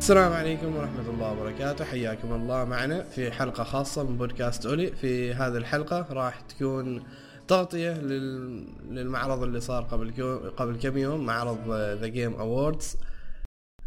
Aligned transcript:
السلام 0.00 0.32
عليكم 0.32 0.76
ورحمة 0.76 1.10
الله 1.10 1.32
وبركاته. 1.32 1.84
حياكم 1.84 2.32
الله 2.32 2.64
معنا 2.64 3.02
في 3.02 3.30
حلقة 3.30 3.64
خاصة 3.64 4.02
من 4.04 4.16
بودكاست 4.16 4.66
أولي. 4.66 4.92
في 4.92 5.34
هذه 5.34 5.56
الحلقة 5.56 6.06
راح 6.10 6.40
تكون 6.40 7.04
تغطية 7.48 7.92
لل... 7.92 8.66
للمعرض 8.94 9.42
اللي 9.42 9.60
صار 9.60 9.82
قبل. 9.82 10.12
قبل 10.56 10.76
كم 10.76 10.98
يوم 10.98 11.26
معرض 11.26 11.70
The 11.70 12.06
Game 12.06 12.34
Awards 12.34 12.96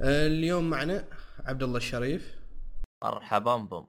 اليوم 0.01 0.69
معنا 0.69 1.03
عبد 1.45 1.63
الله 1.63 1.77
الشريف. 1.77 2.35
مرحبا 3.03 3.55
بم 3.57 3.85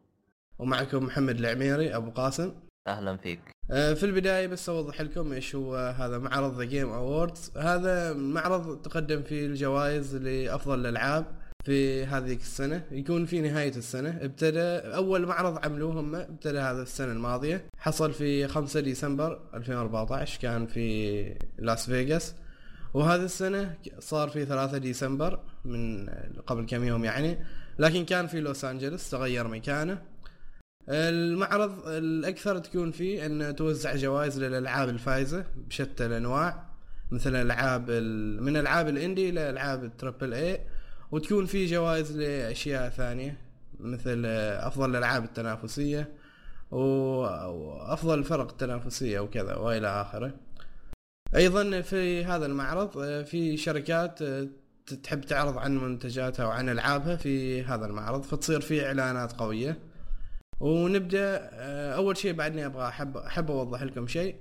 ومعكم 0.58 1.04
محمد 1.04 1.38
العميري 1.38 1.96
أبو 1.96 2.10
قاسم. 2.10 2.52
أهلا 2.88 3.16
فيك. 3.16 3.40
آه، 3.70 3.94
في 3.94 4.06
البداية 4.06 4.46
بس 4.46 4.68
أوضح 4.68 5.00
لكم 5.00 5.32
إيش 5.32 5.54
هو 5.54 5.76
هذا 5.76 6.18
معرض 6.18 6.58
The 6.58 6.64
Game 6.64 6.92
Awards 6.92 7.52
هذا 7.56 8.12
معرض 8.12 8.82
تقدم 8.82 9.22
فيه 9.22 9.46
الجوائز 9.46 10.16
لأفضل 10.16 10.80
الألعاب. 10.80 11.43
في 11.64 12.04
هذه 12.04 12.32
السنة 12.34 12.82
يكون 12.90 13.26
في 13.26 13.40
نهاية 13.40 13.76
السنة 13.76 14.18
ابتدى 14.22 14.60
أول 14.96 15.26
معرض 15.26 15.64
عملوه 15.64 16.00
هم 16.00 16.14
ابتدى 16.14 16.58
هذا 16.58 16.82
السنة 16.82 17.12
الماضية 17.12 17.64
حصل 17.78 18.12
في 18.12 18.48
5 18.48 18.80
ديسمبر 18.80 19.40
2014 19.54 20.40
كان 20.40 20.66
في 20.66 21.36
لاس 21.58 21.86
فيغاس. 21.86 22.34
وهذه 22.94 23.24
السنة 23.24 23.74
صار 23.98 24.28
في 24.28 24.44
3 24.44 24.78
ديسمبر 24.78 25.40
من 25.64 26.08
قبل 26.46 26.66
كم 26.66 26.84
يوم 26.84 27.04
يعني 27.04 27.38
لكن 27.78 28.04
كان 28.04 28.26
في 28.26 28.40
لوس 28.40 28.64
أنجلوس 28.64 29.10
تغير 29.10 29.48
مكانه. 29.48 30.02
المعرض 30.88 31.88
الأكثر 31.88 32.58
تكون 32.58 32.90
فيه 32.90 33.26
أن 33.26 33.56
توزع 33.56 33.96
جوائز 33.96 34.38
للألعاب 34.42 34.88
الفائزة 34.88 35.44
بشتى 35.56 36.06
الأنواع 36.06 36.64
مثل 37.10 37.34
ألعاب 37.36 37.90
من 38.40 38.56
ألعاب 38.56 38.88
ال 38.88 38.95
indie 38.95 39.28
إلى 39.28 39.50
ألعاب 39.50 39.84
ال 39.84 39.91
triple 39.91 40.34
A 40.34 40.60
وتكون 41.14 41.46
في 41.46 41.66
جوائز 41.66 42.16
لأشياء 42.16 42.88
ثانية 42.88 43.36
مثل 43.80 44.22
أفضل 44.26 44.90
الألعاب 44.90 45.24
التنافسية 45.24 46.12
وأفضل 46.70 48.18
الفرق 48.18 48.50
التنافسية 48.50 49.20
وكذا 49.20 49.54
وإلى 49.54 49.86
آخره. 49.86 50.34
أيضا 51.36 51.80
في 51.80 52.24
هذا 52.24 52.46
المعرض 52.46 53.24
في 53.24 53.56
شركات 53.56 54.18
تحب 55.02 55.20
تعرض 55.20 55.58
عن 55.58 55.78
منتجاتها 55.78 56.46
وعن 56.46 56.68
ألعابها 56.68 57.16
في 57.16 57.64
هذا 57.64 57.86
المعرض 57.86 58.22
فتصير 58.22 58.60
في 58.60 58.86
إعلانات 58.86 59.32
قوية. 59.32 59.78
ونبدأ 60.60 61.50
أول 61.94 62.16
شيء 62.16 62.32
بعدني 62.32 62.66
أبغى 62.66 62.88
احب 62.88 63.16
أحب 63.16 63.50
أوضح 63.50 63.82
لكم 63.82 64.06
شيء 64.06 64.36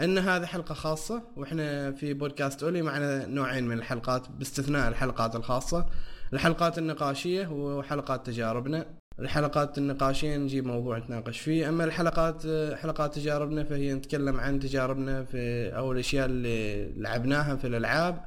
إن 0.00 0.18
هذه 0.18 0.46
حلقة 0.46 0.74
خاصة 0.74 1.22
وإحنا 1.36 1.92
في 1.92 2.14
بودكاست 2.14 2.62
أولي 2.62 2.82
معنا 2.82 3.26
نوعين 3.26 3.68
من 3.68 3.78
الحلقات 3.78 4.28
باستثناء 4.28 4.88
الحلقات 4.88 5.36
الخاصة. 5.36 5.86
الحلقات 6.32 6.78
النقاشية 6.78 7.46
وحلقات 7.46 8.26
تجاربنا. 8.26 8.86
الحلقات 9.18 9.78
النقاشية 9.78 10.36
نجيب 10.36 10.66
موضوع 10.66 10.98
نتناقش 10.98 11.40
فيه. 11.40 11.68
أما 11.68 11.84
الحلقات 11.84 12.42
حلقات 12.76 13.14
تجاربنا 13.14 13.64
فهي 13.64 13.94
نتكلم 13.94 14.40
عن 14.40 14.60
تجاربنا 14.60 15.24
في 15.24 15.68
أو 15.76 15.92
الأشياء 15.92 16.26
اللي 16.26 16.92
لعبناها 16.96 17.56
في 17.56 17.66
الألعاب 17.66 18.24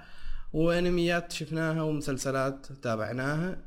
وأنميات 0.53 1.31
شفناها 1.31 1.81
ومسلسلات 1.81 2.65
تابعناها 2.65 3.57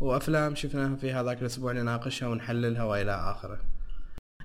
وأفلام 0.00 0.54
شفناها 0.54 0.96
في 0.96 1.12
هذاك 1.12 1.40
الأسبوع 1.40 1.72
نناقشها 1.72 2.28
ونحللها 2.28 2.84
وإلى 2.84 3.12
آخره. 3.12 3.58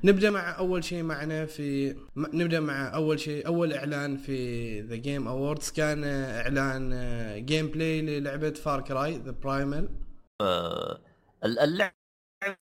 نبدأ 0.03 0.29
مع 0.29 0.57
أول 0.57 0.83
شيء 0.83 1.03
معنا 1.03 1.45
في 1.45 1.95
نبدأ 2.17 2.59
مع 2.59 2.95
أول 2.95 3.19
شيء 3.19 3.47
أول 3.47 3.73
إعلان 3.73 4.17
في 4.17 4.81
The 4.81 4.95
Game 4.95 5.27
Awards 5.27 5.71
كان 5.71 6.03
إعلان 6.03 7.45
gameplay 7.45 8.01
للعبة 8.01 8.51
Far 8.51 8.81
Cry 8.81 9.17
The 9.17 9.31
Primal 9.31 9.89
اللعبة 11.43 11.93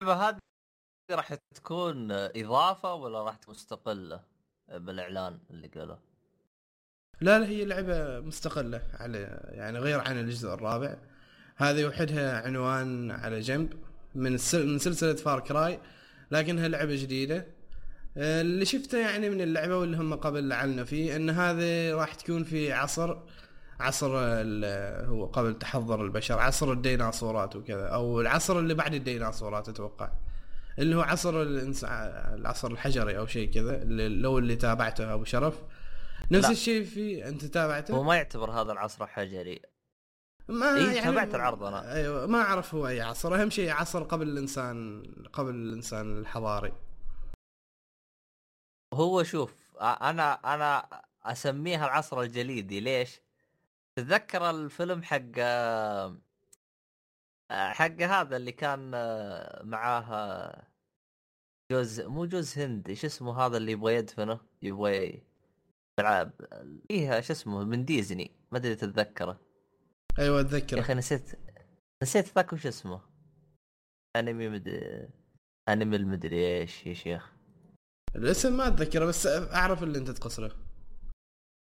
هذه 0.04 0.38
راح 1.12 1.34
تكون 1.56 2.12
إضافة 2.12 2.94
ولا 2.94 3.24
راح 3.24 3.36
تكون 3.36 3.56
مستقلة 3.56 4.24
بالإعلان 4.74 5.40
اللي 5.52 5.68
قاله؟ 5.68 6.00
لا 7.22 7.40
لا 7.40 7.48
هي 7.48 7.66
لعبة 7.66 8.20
مستقلة 8.20 8.82
على 8.94 9.18
يعني 9.52 9.80
غير 9.80 10.00
عن 10.00 10.20
الجزء 10.20 10.54
الرابع. 10.54 10.98
هذه 11.56 11.86
وحدها 11.86 12.42
عنوان 12.42 13.12
على 13.12 13.40
جنب. 13.40 13.74
من 14.16 14.32
من 14.54 14.78
سلسلة 14.78 15.16
فار 15.16 15.40
كراي 15.40 15.80
لكنها 16.32 16.68
لعبة 16.68 16.96
جديدة. 16.96 17.48
آه، 18.18 18.42
اللي 18.42 18.66
شفته 18.66 18.98
يعني 18.98 19.30
من 19.30 19.42
اللعبة 19.42 19.78
واللي 19.78 19.98
هم 19.98 20.14
قبل 20.14 20.52
اعلنوا 20.52 20.86
فيه 20.86 21.16
إن 21.16 21.30
هذه 21.30 21.94
راح 21.94 22.14
تكون 22.14 22.44
في 22.44 22.74
عصر 22.74 23.18
عصر 23.80 24.12
هو 25.08 25.26
قبل 25.26 25.60
تحضر 25.60 26.06
البشر 26.06 26.40
عصر 26.40 26.72
الديناصورات 26.72 27.56
وكذا 27.56 27.88
أو 27.88 28.22
العصر 28.22 28.60
اللي 28.60 28.74
بعد 28.74 28.94
الديناصورات 28.94 29.70
أتوقع. 29.70 30.12
اللي 30.80 30.96
هو 30.96 31.02
عصر 31.02 31.42
العصر 32.36 32.72
الحجري 32.72 33.18
أو 33.18 33.26
شيء 33.26 33.52
كذا 33.52 33.84
لو 34.08 34.38
اللي 34.38 34.56
تابعته 34.56 35.14
أبو 35.14 35.24
شرف. 35.24 35.60
نفس. 36.32 36.50
الشيء 36.50 36.84
في 36.84 37.28
أنت 37.28 37.46
تابعته؟ 37.46 37.96
هو 37.96 38.04
ما 38.04 38.16
يعتبر 38.16 38.52
هذا 38.52 38.72
العصر 38.72 39.08
حجري. 39.08 39.62
ما 40.48 40.76
إيه 40.76 40.92
يعني 40.92 41.02
تابعت 41.02 41.36
العرض 41.36 41.64
أنا. 41.64 41.94
أيوه 41.94 42.28
ما 42.28 42.42
أعرف 42.42 42.76
هو 42.76 42.88
اي 42.88 43.02
عصر 43.02 43.36
أهم 43.36 43.50
شيء 43.50 43.72
عصر 43.72 44.04
قبل 44.04 44.30
الإنسان 44.30 45.04
قبل 45.34 45.56
الإنسان 45.56 46.18
الحضاري. 46.18 46.74
هو 48.94 49.24
شوف 49.24 49.78
أنا 49.82 50.34
أنا 50.34 50.88
اسميها 51.24 51.86
العصر 51.86 52.22
الجليدي 52.22 52.80
ليش؟ 52.80 53.22
تتذكر 53.96 54.50
الفيلم 54.50 55.04
حق 55.04 55.40
حق 57.52 58.02
هذا 58.02 58.38
اللي 58.38 58.52
كان 58.52 58.92
معاه 59.64 60.64
جوز 61.72 62.02
مو 62.02 62.26
جوز 62.26 62.60
هند 62.60 62.90
إيش 62.90 63.06
اسمه 63.06 63.46
هذا 63.46 63.58
اللي 63.58 63.72
يبغى 63.72 63.96
يدفنه؟ 63.96 64.40
يبغى 64.62 65.24
يلعب. 66.00 66.32
فيها 66.88 67.22
شو 67.22 67.34
اسمه؟ 67.34 67.64
من 67.64 67.86
ديزني. 67.86 68.32
ما 68.52 68.58
أدري 68.58 68.76
تتذكره. 68.76 69.40
أيوه 70.20 70.42
اتذكر 70.42 70.78
يا 70.78 70.82
أخي 70.82 70.94
نسيت 70.94 71.40
نسيت 72.04 72.36
ذاك 72.36 72.54
وش 72.54 72.68
اسمه؟ 72.68 73.02
أنمي 74.16 74.50
مدري 74.50 75.10
أنمي 75.70 75.96
المدري 75.96 76.60
إيش 76.62 76.86
يا 76.86 76.94
شيخ 76.94 77.32
الاسم 78.16 78.58
ما 78.58 78.68
أتذكره 78.68 79.06
بس 79.06 79.28
أعرف 79.28 79.84
اللي 79.84 79.98
أنت 79.98 80.10
تقصره 80.10 80.56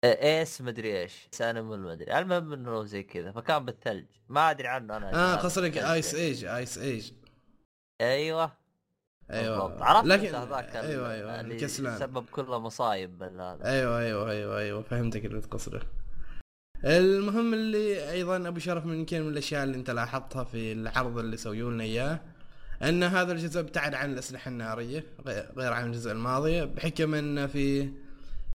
Ice 0.04 0.60
مدري 0.60 1.00
إيش 1.02 1.28
انمي 1.40 1.74
المدري. 1.74 2.18
المهم 2.18 2.52
إنه 2.52 2.84
زي 2.84 3.02
كذا 3.02 3.32
فكان 3.32 3.64
بالثلج. 3.64 4.06
ما 4.28 4.50
أدري 4.50 4.68
عنه 4.68 4.96
أنا. 4.96 5.14
آه 5.14 5.36
قصدك 5.36 5.78
Ice 5.78 6.14
ايج 6.14 6.44
ايس 6.44 6.78
ايج 6.78 7.12
أيوه. 8.00 8.52
أيوه. 9.30 9.84
عرفت 9.84 10.06
لكن 10.06 10.34
هذاك 10.34 10.76
أيوه 10.76 11.12
أيوه 11.12 11.40
الكسلان. 11.40 11.98
سبب 11.98 12.24
كل 12.30 12.44
مصايب 12.44 13.22
هذا 13.22 13.58
أيوه 13.64 13.98
أيوه 13.98 14.30
أيوه 14.30 14.58
أيوه 14.58 14.82
فهمتك 14.82 15.24
اللي 15.24 15.40
تقصده. 15.40 15.82
المهم 16.84 17.54
اللي 17.54 18.10
أيضا 18.10 18.48
أبو 18.48 18.58
شرف 18.58 18.86
من 18.86 18.98
يمكن 18.98 19.22
من 19.22 19.28
الأشياء 19.28 19.64
اللي 19.64 19.76
أنت 19.76 19.90
لاحظتها 19.90 20.44
في 20.44 20.72
العرض 20.72 21.18
اللي 21.18 21.36
سووا 21.36 21.70
لنا 21.70 21.84
إياه 21.84 22.20
أن 22.82 23.02
هذا 23.02 23.32
الجزء 23.32 23.60
ابتعد 23.60 23.94
عن 23.94 24.12
الأسلحة 24.12 24.48
النارية 24.48 25.04
غير 25.56 25.72
عن 25.72 25.86
الجزء 25.86 26.12
الماضي 26.12 26.66
بحكم 26.66 27.14
انه 27.14 27.46
في 27.46 27.90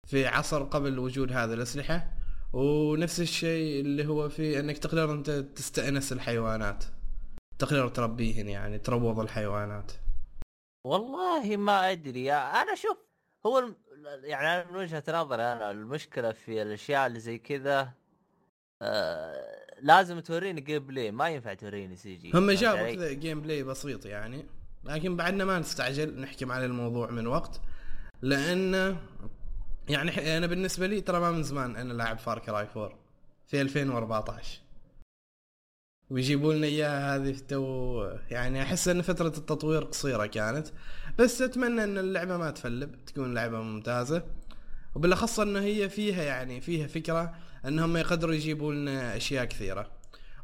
في 0.07 0.27
عصر 0.27 0.63
قبل 0.63 1.00
وجود 1.00 1.31
هذه 1.31 1.53
الأسلحة. 1.53 2.07
ونفس 2.53 3.19
الشيء 3.19 3.81
اللي 3.81 4.07
هو 4.07 4.29
في 4.29 4.59
أنك 4.59 4.77
تقدر 4.77 5.12
أنت 5.12 5.29
تستأنس 5.29 6.13
الحيوانات 6.13 6.83
تقدر 7.59 7.88
تربيهن 7.88 8.50
يعني 8.50 8.79
تروض 8.79 9.19
الحيوانات. 9.19 9.91
والله 10.85 11.57
ما 11.57 11.91
أدري 11.91 12.33
أنا 12.33 12.75
شوف 12.75 12.97
هو 13.45 13.71
يعني 14.24 14.71
من 14.71 14.77
وجهة 14.77 15.03
نظري 15.07 15.41
أنا 15.44 15.71
المشكلة 15.71 16.31
في 16.31 16.62
الأشياء 16.62 17.07
اللي 17.07 17.19
زي 17.19 17.38
كذا 17.38 17.94
آه، 18.81 19.65
لازم 19.81 20.19
توريني 20.19 20.62
gameplay. 20.62 21.12
ما 21.12 21.29
ينفع 21.29 21.53
توريني 21.53 21.95
CG 21.95 22.31
هم 22.33 22.51
جابوا 22.51 22.95
كذا 22.95 23.13
gameplay 23.13 23.63
بسيط 23.63 24.06
يعني 24.06 24.45
لكن 24.83 25.15
بعدنا 25.15 25.45
ما 25.45 25.59
نستعجل 25.59 26.19
نحكم 26.19 26.51
على 26.51 26.65
الموضوع 26.65 27.12
من 27.12 27.27
وقت. 27.27 27.62
لأن 28.21 28.97
يعني 29.89 30.38
أنا 30.38 30.47
بالنسبة 30.47 30.88
لي 30.88 31.01
ترى 31.01 31.19
ما 31.19 31.31
من 31.31 31.44
زمان 31.44 31.75
أنا 31.75 31.94
لاعب 31.94 32.19
Far 32.19 32.39
Cry 32.39 32.68
4 32.75 33.00
في 33.47 33.62
2014 33.62 34.59
ويجيبوا 36.09 36.53
لنا 36.53 36.68
إياها 36.68 37.15
هذه 37.15 37.38
تو 37.47 38.03
يعني 38.31 38.62
أحس 38.62 38.88
أن 38.88 39.01
فترة 39.01 39.27
التطوير 39.27 39.83
قصيرة 39.83 40.25
كانت. 40.25 40.68
بس 41.19 41.41
أتمنى 41.41 41.83
أن 41.83 41.97
اللعبة 41.97 42.38
ما 42.38 42.51
تفلب 42.51 43.06
تكون 43.06 43.33
لعبة 43.33 43.62
ممتازة. 43.62 44.24
وبالأخص 44.95 45.39
انه 45.39 45.59
هي 45.59 45.89
فيها 45.89 46.24
يعني 46.24 46.62
فيها 46.62 46.88
فكرة 46.88 47.35
أنهم 47.65 47.98
يقدروا 47.98 48.33
يجيبوا 48.33 48.74
لنا 48.74 49.18
أشياء 49.18 49.45
كثيرة. 49.45 49.92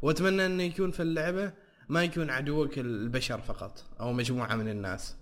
وأتمنى 0.02 0.46
انه 0.46 0.64
يكون 0.64 0.92
في 0.92 1.00
اللعبة 1.00 1.54
ما 1.90 2.04
يكون 2.04 2.30
عدوك 2.30 2.80
البشر 2.80 3.42
فقط 3.42 3.84
أو 4.00 4.14
مجموعة 4.14 4.56
من 4.56 4.70
الناس. 4.70 5.16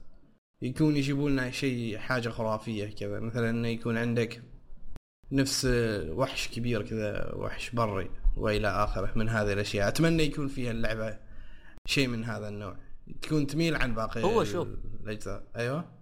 يكون 0.61 0.97
يجيبوا 0.97 1.29
لنا 1.29 1.51
شيء 1.51 1.97
حاجة 1.97 2.29
خرافية 2.29 2.95
كذا. 2.95 3.19
مثلا 3.19 3.49
انه 3.49 3.67
يكون 3.67 3.97
عندك 3.97 4.43
نفس 5.31 5.65
وحش 6.09 6.47
كبير 6.47 6.87
كذا 6.87 7.33
وحش 7.35 7.69
بري 7.69 8.11
وإلى 8.37 8.67
آخره 8.67 9.11
من 9.15 9.29
هذه 9.29 9.53
الأشياء. 9.53 9.87
أتمنى 9.87 10.23
يكون 10.23 10.47
فيها 10.47 10.71
اللعبة 10.71 11.19
شيء 11.87 12.07
من 12.07 12.23
هذا 12.23 12.47
النوع. 12.47 12.77
تكون 13.21 13.47
تميل 13.47 13.75
عن 13.75 13.95
باقي 13.95 14.23
هو 14.23 14.43
شوف. 14.43 14.67
الأجزاء. 15.03 15.51
أيوه. 15.55 16.01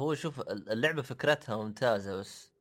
هو 0.00 0.14
شوف 0.14 0.40
اللعبة 0.50 1.02
فكرتها 1.02 1.56
ممتازة 1.56 2.16
بس 2.16 2.52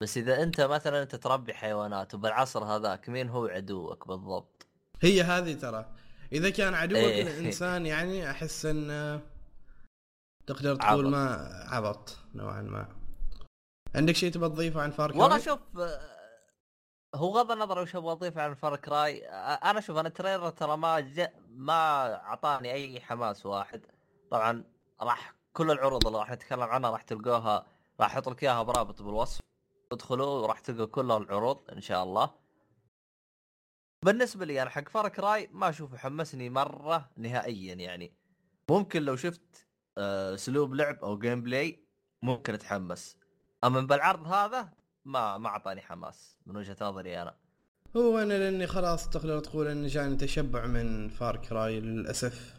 بس 0.00 0.16
إذا 0.16 0.42
أنت 0.42 0.60
مثلا 0.60 1.02
انت 1.02 1.16
تربي 1.16 1.54
حيوانات 1.54 2.14
وبالعصر 2.14 2.64
هذاك 2.64 3.08
مين 3.08 3.28
هو 3.28 3.46
عدوك 3.46 4.08
بالضبط؟ 4.08 4.66
هي 5.00 5.22
هذه 5.22 5.54
ترى 5.54 5.94
إذا 6.32 6.50
كان 6.50 6.74
عدوك 6.74 6.98
إيه. 6.98 7.22
الإنسان 7.22 7.86
يعني 7.86 8.30
أحس 8.30 8.66
إن 8.66 9.20
تقدر 10.46 10.76
تقول 10.76 11.06
عبط. 11.06 11.14
ما 11.14 11.48
عبط 11.68 12.16
نوعا 12.34 12.62
ما 12.62 12.88
عندك 13.94 14.16
شيء 14.16 14.32
تبغى 14.32 14.48
تضيفه 14.48 14.82
عن 14.82 14.90
Far 14.90 15.10
والله؟ 15.16 15.38
شوف 15.38 15.60
هو 17.14 17.38
غض 17.38 17.50
النظر 17.50 17.78
وش 17.78 17.96
أبغى 17.96 18.12
أضيف 18.12 18.38
عن 18.38 18.54
Far 18.54 18.76
Cry 18.76 19.28
أنا 19.28 19.80
شوف 19.80 19.96
أنا 19.96 20.08
ال 20.08 20.13
trailer 20.13 20.50
ترى 20.50 20.76
ما 20.76 21.00
جا 21.00 21.32
ما 21.48 22.14
أعطاني 22.14 22.72
أي 22.72 23.00
حماس 23.00 23.46
واحد 23.46 23.86
طبعا 24.30 24.64
راح 25.02 25.34
كل 25.52 25.70
العروض 25.70 26.06
اللي 26.06 26.18
راح 26.18 26.30
نتكلم 26.30 26.62
عنها 26.62 26.90
راح 26.90 27.02
تلقوها 27.02 27.66
راح 28.00 28.12
أحط 28.12 28.28
لك 28.28 28.42
إياها 28.42 28.62
برابط 28.62 29.02
بالوصف 29.02 29.47
ادخلوا 29.92 30.26
وراح 30.26 30.60
تلقوا 30.60 30.86
كل 30.86 31.10
العروض 31.10 31.70
إن 31.72 31.80
شاء 31.80 32.02
الله. 32.04 32.30
بالنسبة 34.04 34.44
لي 34.44 34.62
أنا 34.62 34.70
حق 34.70 34.88
Far 34.88 35.08
Cry 35.08 35.48
ما 35.52 35.68
أشوفه 35.68 35.96
حمسني 35.96 36.50
مرة 36.50 37.10
نهائيا 37.16 37.74
يعني. 37.74 38.12
ممكن 38.70 39.02
لو 39.02 39.16
شفت 39.16 39.66
آه، 39.98 40.34
أسلوب 40.34 40.74
لعب 40.74 41.04
أو 41.04 41.18
gameplay 41.18 41.86
ممكن 42.22 42.54
أتحمس. 42.54 43.16
أما 43.64 43.80
بالعرض 43.80 44.26
هذا 44.26 44.72
ما 45.04 45.38
ما 45.38 45.48
أعطاني 45.48 45.80
حماس 45.80 46.38
من 46.46 46.56
وجهة 46.56 46.76
نظري 46.80 47.22
أنا. 47.22 47.36
هو 47.96 48.18
أنا 48.18 48.34
لأني 48.38 48.66
خلاص 48.66 49.08
تقدر 49.08 49.40
تقول 49.40 49.66
ان 49.66 49.86
جاني 49.86 50.16
تشبع 50.16 50.66
من 50.66 51.08
Far 51.08 51.36
Cry 51.36 51.80
للأسف. 51.80 52.58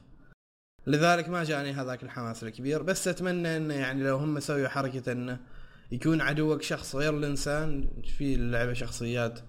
لذلك 0.87 1.29
ما 1.29 1.43
جاني 1.43 1.71
هذاك 1.71 2.03
الحماس 2.03 2.43
الكبير 2.43 2.81
بس 2.81 3.07
أتمنى 3.07 3.57
إنه 3.57 3.73
يعني 3.73 4.03
لو 4.03 4.17
هم 4.17 4.39
سووا 4.39 4.67
حركة 4.67 5.11
إنه 5.11 5.39
يكون 5.91 6.21
عدوك 6.21 6.61
شخص 6.61 6.95
غير 6.95 7.17
الإنسان 7.17 7.89
في 8.17 8.33
اللعبة 8.33 8.73
شخصيات 8.73 9.39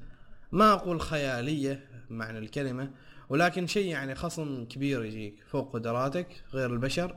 ما 0.52 0.72
أقول 0.72 1.00
خيالية 1.00 1.88
معنى 2.10 2.38
الكلمة 2.38 2.90
ولكن 3.28 3.66
شيء 3.66 3.87
يعني 3.87 4.14
خصم 4.14 4.64
كبير 4.64 5.04
يجيك 5.04 5.44
فوق 5.46 5.72
قدراتك 5.72 6.44
غير 6.52 6.72
البشر. 6.72 7.16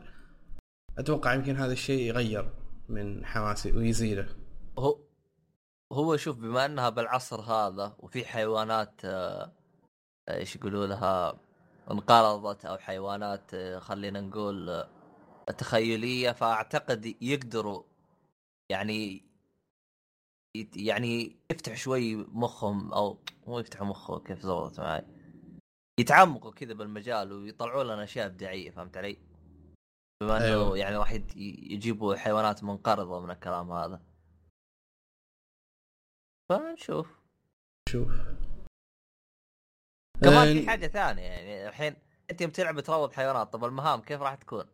أتوقع 0.98 1.34
يمكن 1.34 1.56
هذا 1.56 1.74
الشيء 1.74 2.02
يغير 2.02 2.54
من 2.90 3.26
حماسي 3.26 3.72
ويزيده. 3.72 4.28
هو 4.80 5.00
هو 5.92 6.18
شوف 6.18 6.38
بما 6.38 6.66
أنها 6.66 6.90
بالعصر 6.90 7.42
هذا 7.42 7.96
وفي 8.00 8.26
حيوانات 8.26 9.02
آه، 9.06 9.52
إيش 10.30 10.56
يقولوا 10.56 10.88
لها 10.88 11.40
انقرضت 11.92 12.66
أو 12.66 12.78
حيوانات 12.78 13.54
آه، 13.54 13.80
خلينا 13.80 14.22
نقول 14.22 14.70
آه، 14.70 14.88
تخيلية 15.58 16.32
فأعتقد 16.32 17.16
يقدروا 17.22 17.84
يعني 18.72 19.24
يعني 20.76 21.36
يفتح 21.52 21.76
شوي 21.76 22.16
مخهم 22.16 22.94
أو 22.94 23.20
مو 23.48 23.60
يفتحوا 23.60 23.88
مخه 23.88 24.20
كيف 24.20 24.40
زبطت 24.40 24.80
معي 24.80 25.06
يتعمقوا 26.00 26.52
كذا 26.52 26.74
بالمجال 26.74 27.32
ويطلعوا 27.32 27.84
لنا 27.84 28.04
أشياء 28.04 28.26
إبداعية 28.26 28.72
فهمت 28.72 28.98
علي؟ 28.98 29.18
بما 30.24 30.38
إنه 30.38 30.46
أيوة. 30.46 30.78
يعني 30.78 30.98
راح 30.98 31.12
يجيبوا 31.36 32.16
حيوانات 32.16 32.64
منقرضة 32.64 33.20
من 33.20 33.32
الكلام 33.32 33.72
هذا 33.72 34.02
فنشوف 36.50 37.20
شوف 37.90 38.12
كمان 40.22 40.62
في 40.62 40.68
حاجة 40.68 40.88
ثانية 40.88 41.22
يعني 41.22 41.68
الحين 41.68 41.96
أنت 42.32 42.42
يوم 42.42 42.52
تلعب 42.52 42.80
تروض 42.80 43.14
حيوانات 43.14 43.54
طب 43.54 43.66
المهام 43.66 44.02
كيف 44.02 44.22
راح 44.22 44.36
تكون؟ 44.36 44.66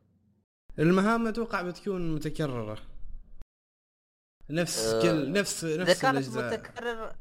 المهام 0.80 1.28
أتوقع 1.28 1.62
بتكون 1.62 2.16
متكررة 2.16 2.99
نفس 4.50 4.96
كل 5.01 5.31
نفس 5.31 5.63
إذا 5.63 5.84
نفس 5.84 6.01
كانت 6.01 6.18
الأجزاء. 6.18 6.54
متكرر 6.60 7.16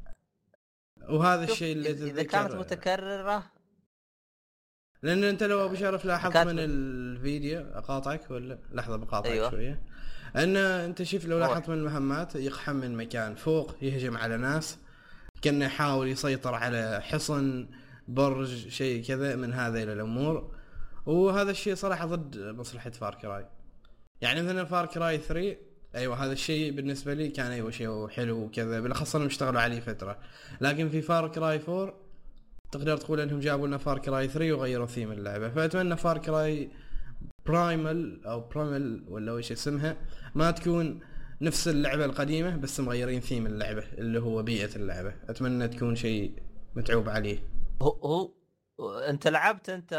وهذا 1.09 1.43
الشيء 1.43 1.75
اللي 1.75 1.89
إذا 1.91 2.23
كانت 2.23 2.55
متكررة. 2.55 3.51
لأن 5.03 5.23
أنت 5.23 5.43
لو 5.43 5.65
أبو 5.65 5.75
شرف 5.75 6.05
لاحظت 6.05 6.33
كانت- 6.33 6.47
من 6.49 6.59
الفيديو 6.59 7.61
أقاطعك 7.61 8.31
ولا؟ 8.31 8.59
لحظة 8.71 8.95
بقاطعك 8.95 9.31
أيوة. 9.31 9.49
شوية. 9.51 9.81
أن 10.35 10.55
أنت 10.57 11.03
شوف 11.03 11.25
لو. 11.25 11.39
لاحظت 11.39 11.69
من 11.69 11.75
المهمات 11.77 12.35
يقحم 12.35 12.75
من 12.75 12.95
مكان 12.95 13.35
فوق 13.35 13.75
يهجم 13.81 14.17
على 14.17 14.37
ناس 14.37 14.77
كأنه 15.41 15.65
يحاول 15.65 16.07
يسيطر 16.07 16.53
على 16.55 17.01
حصن 17.01 17.67
برج 18.07 18.67
شيء 18.67 19.03
كذا 19.03 19.35
من 19.35 19.53
هذه 19.53 19.83
الأمور. 19.83 20.55
وهذا 21.05 21.51
الشيء 21.51 21.75
صراحة 21.75 22.05
ضد 22.05 22.37
مصلحة 22.37 22.89
Far 22.89 23.15
Cry. 23.15 23.45
يعني 24.21 24.41
مثلا 24.41 24.65
Far 24.65 24.85
Cry 24.85 25.17
3 25.17 25.57
أيوه 25.95 26.25
هذا 26.25 26.31
الشيء 26.31 26.71
بالنسبة 26.71 27.13
لي 27.13 27.29
كان 27.29 27.51
أيوه 27.51 27.71
شيء 27.71 28.07
حلو 28.07 28.37
وكذا 28.37 28.79
بالأخص 28.79 29.15
إنهم 29.15 29.27
اشتغلوا 29.27 29.61
عليه 29.61 29.79
فترة. 29.79 30.19
لكن 30.61 30.89
في 30.89 31.01
Far 31.01 31.27
Cry 31.27 31.61
4 31.67 31.93
تقدر 32.71 32.97
تقول 32.97 33.19
إنهم 33.19 33.39
جابوا 33.39 33.67
لنا 33.67 33.77
Far 33.77 33.99
Cry 33.99 34.27
3 34.27 34.53
وغيروا 34.53 34.87
ثيم 34.87 35.11
اللعبة. 35.11 35.49
فأتمنى 35.49 35.97
Far 35.97 36.17
Cry 36.17 36.69
Primal 37.45 38.25
أو 38.25 38.39
Primal 38.39 39.03
ولا 39.07 39.31
وش 39.31 39.51
اسمها 39.51 39.97
ما 40.35 40.51
تكون 40.51 40.99
نفس 41.41 41.67
اللعبة 41.67 42.05
القديمة 42.05 42.55
بس 42.55 42.79
مغيرين 42.79 43.19
ثيم 43.19 43.45
اللعبة 43.45 43.83
اللي 43.97 44.19
هو 44.19 44.43
بيئة 44.43 44.75
اللعبة. 44.75 45.13
أتمنى 45.29 45.67
تكون 45.67 45.95
شيء 45.95 46.33
متعوب 46.75 47.09
عليه. 47.09 47.43
هو 47.81 47.89
هو 47.89 48.38
انت 48.79 49.27
لعبت 49.27 49.69
انت 49.69 49.93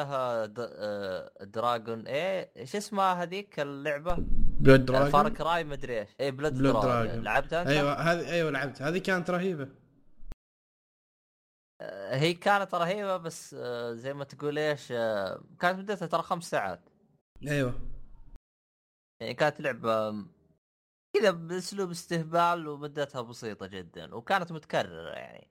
آه، 0.59 1.45
Dragon 1.45 2.07
إيه 2.07 2.53
إيش 2.57 2.77
اسمها 2.77 3.23
هذيك 3.23 3.61
اللعبة؟ 3.61 4.17
Blood 4.61 4.91
Far 4.91 5.11
Dragon 5.11 5.29
Cry 5.37 5.65
مدري 5.65 6.01
إيش. 6.01 6.09
إيه 6.21 6.31
Blood, 6.31 6.53
Blood 6.59 6.83
Dragon 6.83 7.13
Dragon. 7.13 7.25
لعبتها 7.25 7.63
انت؟ 7.63 7.71
أيوه 7.71 7.93
هذه 7.93 8.31
أيوه 8.33 8.51
لعبت 8.51 8.83
هذه 8.83 8.99
كانت 8.99 9.31
رهيبة. 9.31 9.69
آه، 11.81 12.17
هي 12.17 12.35
كانت 12.35 12.75
رهيبة 12.75 13.17
بس 13.17 13.57
آه، 13.59 13.93
زي 13.93 14.15
ما 14.15 14.25
تقول 14.25 14.59
إيش 14.59 14.89
كانت 15.59 15.79
مدتها 15.79 16.07
ترى 16.07 16.23
خمس 16.23 16.51
ساعات. 16.51 16.81
أيوه. 17.49 17.75
يعني 19.21 19.35
كانت 19.35 19.61
لعبة 19.61 20.11
كذا 21.17 21.31
بأسلوب 21.31 21.91
استهبال 21.91 22.69
ومدتها 22.69 23.23
بسيطة 23.23 23.67
جدا 23.67 24.15
وكانت 24.15 24.53
متكررة 24.53 25.11
يعني. 25.11 25.51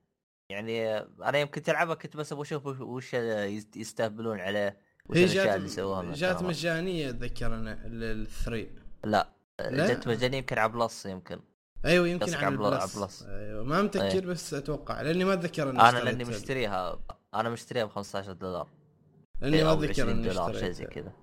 يعني 0.52 0.98
أنا 0.98 1.38
يوم 1.38 1.50
كنت 1.50 1.70
العبها 1.70 1.96
كنت 1.96 2.18
بس 2.18 2.32
أبغى 2.32 2.42
أشوف 2.44 2.66
وش- 2.66 2.80
وش 2.82 3.14
يست- 3.14 3.78
يستهبلون 3.78 4.40
عليه 4.40 4.78
وش 5.10 5.18
الأشياء 5.18 5.56
اللي 5.56 5.68
سووها 5.68 6.14
جات. 6.14 6.44
مجانية 6.44 7.10
أتذكر 7.10 7.46
أنا 7.56 7.80
الثري 7.86 8.72
لا, 9.06 9.30
لا. 9.60 9.94
جت 9.94 10.08
مجانية 10.08 10.38
يمكن 10.38 10.58
على 10.58 10.72
Plus 10.72 11.06
يمكن. 11.06 11.40
أيوه 11.86 12.08
يمكن 12.08 12.34
على 12.34 12.46
على 12.46 12.58
بل- 12.58 12.66
ال 12.66 12.72
Plus 12.72 12.96
على 12.98 13.06
Plus. 13.06 13.24
أيوه 13.24 13.64
ما 13.64 13.82
متذكر 13.82 14.06
أيه. 14.06 14.22
بس 14.22 14.54
أتوقع 14.54 15.02
لأني 15.02 15.26
ما 15.26 15.34
أتذكر 15.34 15.70
أنا 15.70 15.88
اشتريت 15.90 16.04
لأني 16.06 16.24
مشتريها 16.24 17.00
أنا 17.34 17.50
مشتريها 17.50 17.86
ب 17.86 17.90
15 17.90 18.32
دولار. 18.34 18.68
لأني 19.42 19.64
ما 19.64 19.70
أو 19.70 19.74
أتذكر 19.84 19.92
20 19.92 20.10
اني 20.10 20.28
دولار 20.30 20.54
شيء 20.60 20.72
زي 20.72 20.86
كذا. 20.86 21.14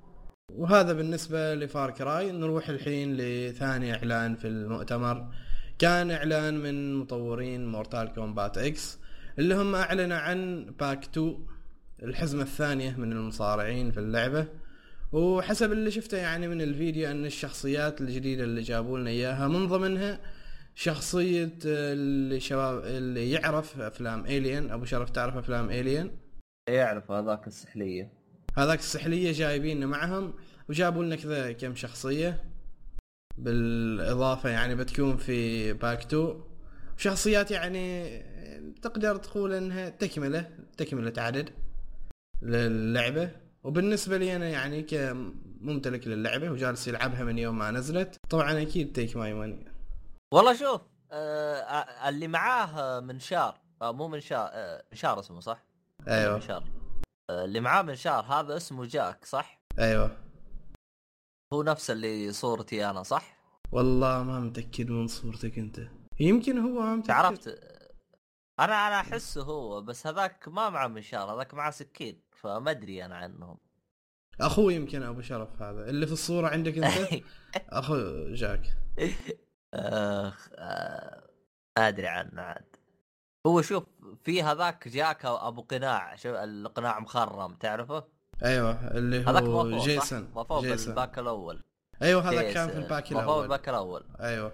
وهذا 0.53 0.93
بالنسبة 0.93 1.55
ل 1.55 1.64
Far 1.64 1.91
Cry 1.91 2.33
نروح 2.33 2.69
الحين 2.69 3.17
لثاني 3.17 3.95
إعلان 3.95 4.37
في 4.37 4.47
المؤتمر. 4.49 5.29
كان 5.79 6.11
إعلان 6.11 6.59
من 6.61 6.95
مطورين 6.95 7.67
Mortal 7.67 8.13
Kombat 8.15 8.59
X 8.59 8.99
اللي 9.39 9.55
هم 9.55 9.75
اعلنوا 9.75 10.17
عن 10.17 10.65
Pack 10.81 11.05
2 11.05 11.47
الحزمة 12.03 12.43
الثانية 12.43 12.97
من 12.97 13.13
المصارعين 13.13 13.91
في 13.91 14.01
اللعبة. 14.01 14.47
وحسب 15.13 15.73
اللي 15.73 15.91
شفته 15.91 16.17
يعني 16.17 16.49
من 16.49 16.61
الفيديو 16.61 17.11
أن 17.11 17.27
الشخصيات 17.27 18.01
الجديدة 18.01 18.45
اللي 18.45 18.63
جابوا 18.63 18.99
لنا 18.99 19.11
إياها 19.11 19.49
من 19.49 19.69
ضمنها 19.69 20.21
شخصية 20.75 21.59
اللي 21.65 22.41
شباب 22.41 22.85
اللي 22.85 23.31
يعرف 23.31 23.81
أفلام 23.81 24.27
Alien 24.27 24.71
أبو 24.71 24.85
شرف 24.85 25.11
تعرف 25.11 25.37
أفلام 25.37 25.71
Alien 25.71 26.11
يعرف 26.69 27.11
هذاك 27.11 27.47
السحلية. 27.47 28.13
هذاك 28.57 28.79
السحلية 28.79 29.33
جايبين 29.33 29.87
معهم 29.87 30.35
وجابوا 30.69 31.05
لنا 31.05 31.17
كذا 31.17 31.53
كم 31.53 31.75
شخصية. 31.75 32.45
بالإضافة 33.39 34.49
يعني 34.49 34.75
بتكون 34.75 35.17
في 35.17 35.73
Pack 35.73 36.01
2 36.01 36.41
شخصيات 36.97 37.51
يعني 37.51 38.07
تقدر 38.83 39.17
تقول 39.17 39.53
إنها 39.53 39.89
تكملة 39.89 40.51
تكملة 40.77 41.13
عدد 41.19 41.51
للعبة. 42.43 43.31
وبالنسبة 43.65 44.17
لي 44.17 44.37
أنا 44.37 44.49
يعني 44.49 44.83
كممتلك 44.83 46.07
للعبة 46.07 46.51
وجالس 46.51 46.89
يلعبها 46.89 47.25
من 47.25 47.39
يوم 47.39 47.59
ما 47.59 47.71
نزلت 47.71 48.17
طبعا 48.31 48.63
أكيد 48.63 48.93
take 48.93 49.17
my 49.17 49.35
money 49.35 49.73
والله 50.35 50.55
شوف 50.55 50.81
آه 51.13 52.09
اللي 52.09 52.29
معاه 52.29 53.01
منشار 53.01 53.61
آه 53.83 53.93
مو 53.93 54.09
منشار 54.09 54.49
آه 54.53 54.85
منشار 54.93 55.21
اسمه 55.21 55.41
صح؟ 55.41 55.65
أيوه. 56.09 56.35
منشار 56.35 56.65
آه 57.31 57.45
اللي 57.45 57.61
معاه 57.61 57.83
منشار 57.83 58.25
هذا 58.25 58.57
اسمه 58.57 58.85
جاك 58.87 59.25
صح؟ 59.25 59.61
أيوه. 59.79 60.17
هو 61.53 61.63
نفس 61.63 61.91
اللي 61.91 62.33
صورتي 62.33 62.91
أنا 62.91 63.03
صح؟ 63.03 63.37
والله 63.73 64.23
ما 64.23 64.41
متأكد 64.41 64.91
من 64.91 65.07
صورتك 65.07 65.59
أنت. 65.59 65.81
يمكن 66.21 66.59
هو 66.59 66.81
ما 66.81 66.97
متأكد. 66.97 67.07
تعرفت 67.09 67.76
أنا 68.61 68.87
أنا 68.87 69.01
أحسه 69.01 69.43
هو 69.43 69.81
بس 69.81 70.07
هذاك 70.07 70.49
ما 70.49 70.71
معه 70.71 70.87
منشار 70.87 71.35
هذاك 71.35 71.55
معه 71.55 71.71
سكين 71.71 72.23
فما 72.33 72.71
أدري 72.71 73.05
أنا 73.05 73.17
عنهم. 73.17 73.59
أخوي 74.41 74.75
يمكن 74.75 75.03
أبو 75.03 75.21
شرف 75.21 75.63
هذا. 75.63 75.91
اللي 75.91 76.07
في 76.07 76.13
الصورة 76.13 76.49
عندك 76.49 76.79
أنت؟ 76.79 77.25
اخو 77.69 77.95
جاك. 78.35 78.77
أخ 79.75 80.49
آه، 80.55 81.29
ما 81.79 81.89
أدري 81.89 82.07
عنه 82.07 82.43
عاد. 82.43 82.77
هو 83.47 83.63
شوف 83.63 83.85
في 84.25 84.43
هذاك 84.43 84.89
جاك 84.89 85.25
أبو 85.25 85.63
قناع 85.63 86.17
شوف 86.17 86.37
القناع 86.37 87.01
مخرم 87.01 87.55
تعرفه؟ 87.55 88.05
أيوه 88.45 88.97
اللي 88.97 89.21
هذاك 89.21 89.43
هو 89.43 89.79
جيسون 89.79 90.33
ضافوه 90.33 90.61
جيسون. 90.61 90.87
بال 90.87 90.98
Pack 90.98 91.19
الأول. 91.19 91.65
أيوه 92.03 92.31
هذا 92.31 92.53
كان 92.53 92.69
في 92.69 92.79
ال 92.79 92.86
Pack 92.86 93.13
الأول. 93.13 93.41
بال 93.41 93.50
Pack 93.50 93.69
الأول. 93.69 94.05
أيوه. 94.21 94.53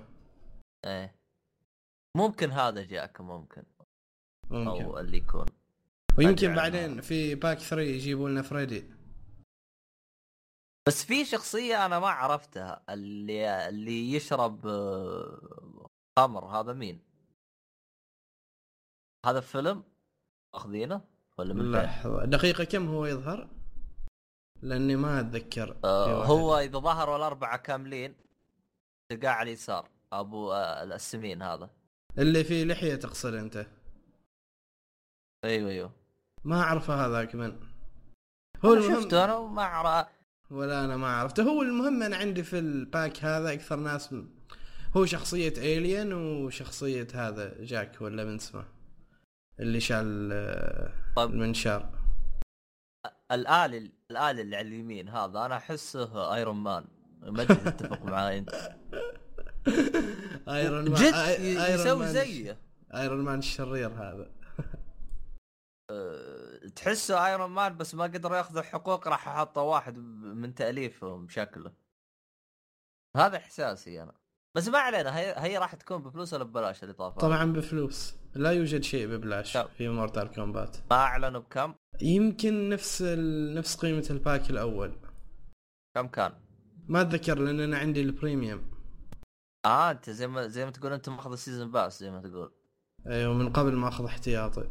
إيه. 0.85 1.15
ممكن 2.17 2.51
هذا 2.51 2.83
جاك 2.83 3.21
ممكن. 3.21 3.63
ممكن 4.53 4.85
أو 4.85 4.99
اللي 4.99 5.17
يكون 5.17 5.47
ويمكن. 6.19 6.55
بعدين 6.55 7.01
في 7.01 7.35
Pack 7.35 7.59
3 7.59 7.83
يجيبوا 7.83 8.29
لنا 8.29 8.43
فريدي 8.43 8.85
بس 10.87 11.05
في 11.05 11.25
شخصية 11.25 11.87
أنا 11.87 11.99
ما 11.99 12.09
عرفتها 12.09 12.83
اللي 12.91 13.69
اللي 13.69 14.13
يشرب 14.13 14.67
آه، 14.67 15.87
خمر 16.19 16.45
هذا 16.45 16.73
مين؟ 16.73 17.01
هذا 19.27 19.41
فيلم 19.41 19.85
أخذينه 20.55 21.01
ولا 21.39 21.55
من 21.55 21.63
فين؟ 21.63 21.73
لحظة 21.73 22.25
دقيقة 22.25 22.65
كم 22.65 22.89
هو 22.89 23.07
يظهر؟ 23.07 23.49
لأني 24.63 24.97
ما 24.97 25.21
أتذكر 25.21 25.67
في 25.73 25.81
آه. 25.85 26.25
هو 26.25 26.59
إذا 26.59 26.79
ظهروا 26.79 27.17
الأربعة 27.17 27.57
كاملين 27.57 28.15
تلقاه 29.09 29.31
على 29.31 29.49
اليسار 29.49 29.89
أبو 30.13 30.53
آه 30.53 30.83
السمين 30.83 31.43
هذا 31.43 31.71
اللي 32.19 32.45
فيه 32.45 32.65
لحية 32.65 32.95
تقصد 32.95 33.35
أنت 33.35 33.67
أيوه 35.45 35.71
أيوه. 35.71 35.93
ما 36.45 36.61
اعرفه 36.61 37.07
هذاك 37.07 37.35
من 37.35 37.57
هو 38.65 38.75
المهم 38.75 39.03
شفته 39.03 39.25
أنا 39.25 39.35
وما 39.35 39.63
أعرف. 39.63 40.07
ولا 40.51 40.85
أنا 40.85 40.97
ما 40.97 41.07
عرفته. 41.07 41.43
هو 41.43 41.63
المهم 41.63 42.03
أنا 42.03 42.17
عندي 42.17 42.43
في 42.43 42.59
ال 42.59 42.72
Pack 42.72 43.25
هذا 43.25 43.53
أكثر 43.53 43.77
ناس. 43.77 44.15
هو 44.97 45.07
شخصية 45.07 45.55
Alien 45.57 46.13
وشخصية 46.13 47.09
هذا 47.15 47.65
جاك 47.65 48.01
ولا 48.01 48.25
من 48.25 48.35
اسمه؟ 48.35 48.65
اللي 49.61 49.81
شال 49.81 50.31
آه،. 50.33 51.25
المنشار 51.25 51.89
الآلي 53.33 53.91
الآلي 54.11 54.43
اللي 54.43 54.57
على 54.57 54.69
اليمين 54.69 55.09
هذا 55.09 55.47
أنا 55.47 55.57
أحسه 55.57 56.35
Iron 56.35 56.57
Man 56.57 56.85
ما 57.23 57.43
أدري 57.43 57.57
تتفق 57.57 58.05
معي 58.05 58.39
أنت. 58.39 58.51
Iron 60.49 60.89
Man 60.89 60.95
جد 60.95 61.15
Iron 61.15 61.81
يسوي 61.81 62.07
زيه. 62.07 62.59
آيرون 62.95 63.21
مان 63.21 63.39
الشرير 63.39 63.89
هذا. 63.89 64.31
تحسه 66.77 67.27
ايرون 67.27 67.51
مان 67.51 67.77
بس 67.77 67.95
ما 67.95 68.05
قدروا 68.05 68.37
ياخذوا 68.37 68.61
الحقوق 68.61 69.09
راح 69.09 69.29
حطوا 69.29 69.63
واحد 69.63 69.99
من 70.23 70.55
تأليفهم 70.55 71.29
شكله 71.29 71.73
هذا 73.17 73.37
إحساسي 73.37 74.03
أنا. 74.03 74.13
بس 74.55 74.69
ما 74.69 74.79
علينا 74.79 75.19
هي, 75.19 75.35
هي 75.37 75.59
راح 75.59 75.75
تكون 75.75 76.03
بفلوس 76.03 76.35
ولا 76.35 76.45
ببلاش 76.45 76.85
الاضافه 76.85 77.21
طبعا 77.21 77.53
بفلوس. 77.53 78.15
لا 78.35 78.53
يوجد 78.53 78.83
شيء 78.83 79.07
ببلاش 79.07 79.53
طب. 79.53 79.69
في 79.69 79.89
مورتال 79.89 80.31
كومبات 80.31 80.77
ما 80.91 80.97
أعلنوا 80.97 81.41
بكم؟ 81.41 81.75
يمكن 82.03 82.69
نفس 82.69 83.03
ال... 83.03 83.55
نفس 83.55 83.77
قيمة 83.77 84.07
ال 84.11 84.19
pack 84.19 84.51
الأول. 84.51 84.93
كم 85.95 86.09
كان؟ 86.09 86.33
ما 86.89 87.01
أتذكر 87.01 87.39
لأن 87.39 87.61
أنا 87.61 87.79
عندي 87.79 88.03
ال 88.03 88.10
premium. 88.10 88.71
آه 89.67 89.91
أنت 89.91 90.11
زي 90.11 90.27
ما 90.27 90.47
زي 90.47 90.65
ما 90.65 90.71
تقول 90.71 90.93
أنت 90.93 91.09
ماخذ 91.09 91.33
ال 91.33 91.38
season 91.38 91.71
pass 91.71 92.01
زي 92.01 92.11
ما 92.11 92.21
تقول. 92.21 92.53
أيوه 93.07 93.35
من 93.35 93.53
قبل 93.53 93.77
ما 93.77 93.89
أخذ 93.89 94.05
احتياطي. 94.05 94.71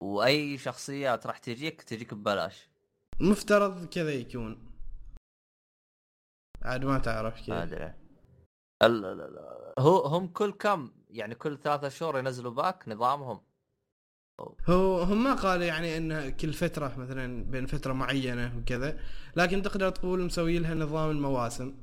وأي 0.00 0.58
شخصيات 0.58 1.26
راح 1.26 1.38
تجيك 1.38 1.82
تجيك 1.82 2.14
ببلاش. 2.14 2.68
مفترض 3.20 3.86
كذا 3.86 4.12
يكون. 4.12 4.70
عاد 6.62 6.84
ما 6.84 6.98
تعرف 6.98 7.40
كيف 7.40 7.54
أدري. 7.54 7.94
هو 9.78 9.98
هم 9.98 10.28
كل 10.28 10.52
كم؟ 10.52 10.92
يعني 11.10 11.34
كل 11.34 11.58
ثلاثة 11.58 11.88
شهور 11.88 12.18
ينزلوا 12.18 12.52
pack 12.52 12.88
نظامهم. 12.88 13.40
هو 14.68 15.02
هم 15.02 15.24
ما 15.24 15.34
قالوا 15.34 15.64
يعني 15.64 15.96
إنه 15.96 16.30
كل 16.30 16.52
فترة 16.52 16.98
مثلا 16.98 17.44
بين 17.44 17.66
فترة 17.66 17.92
معينة 17.92 18.58
وكذا 18.58 19.00
لكن 19.36 19.62
تقدر 19.62 19.90
تقول 19.90 20.20
مسوي 20.20 20.58
لها 20.58 20.74
نظام 20.74 21.10
المواسم 21.10 21.74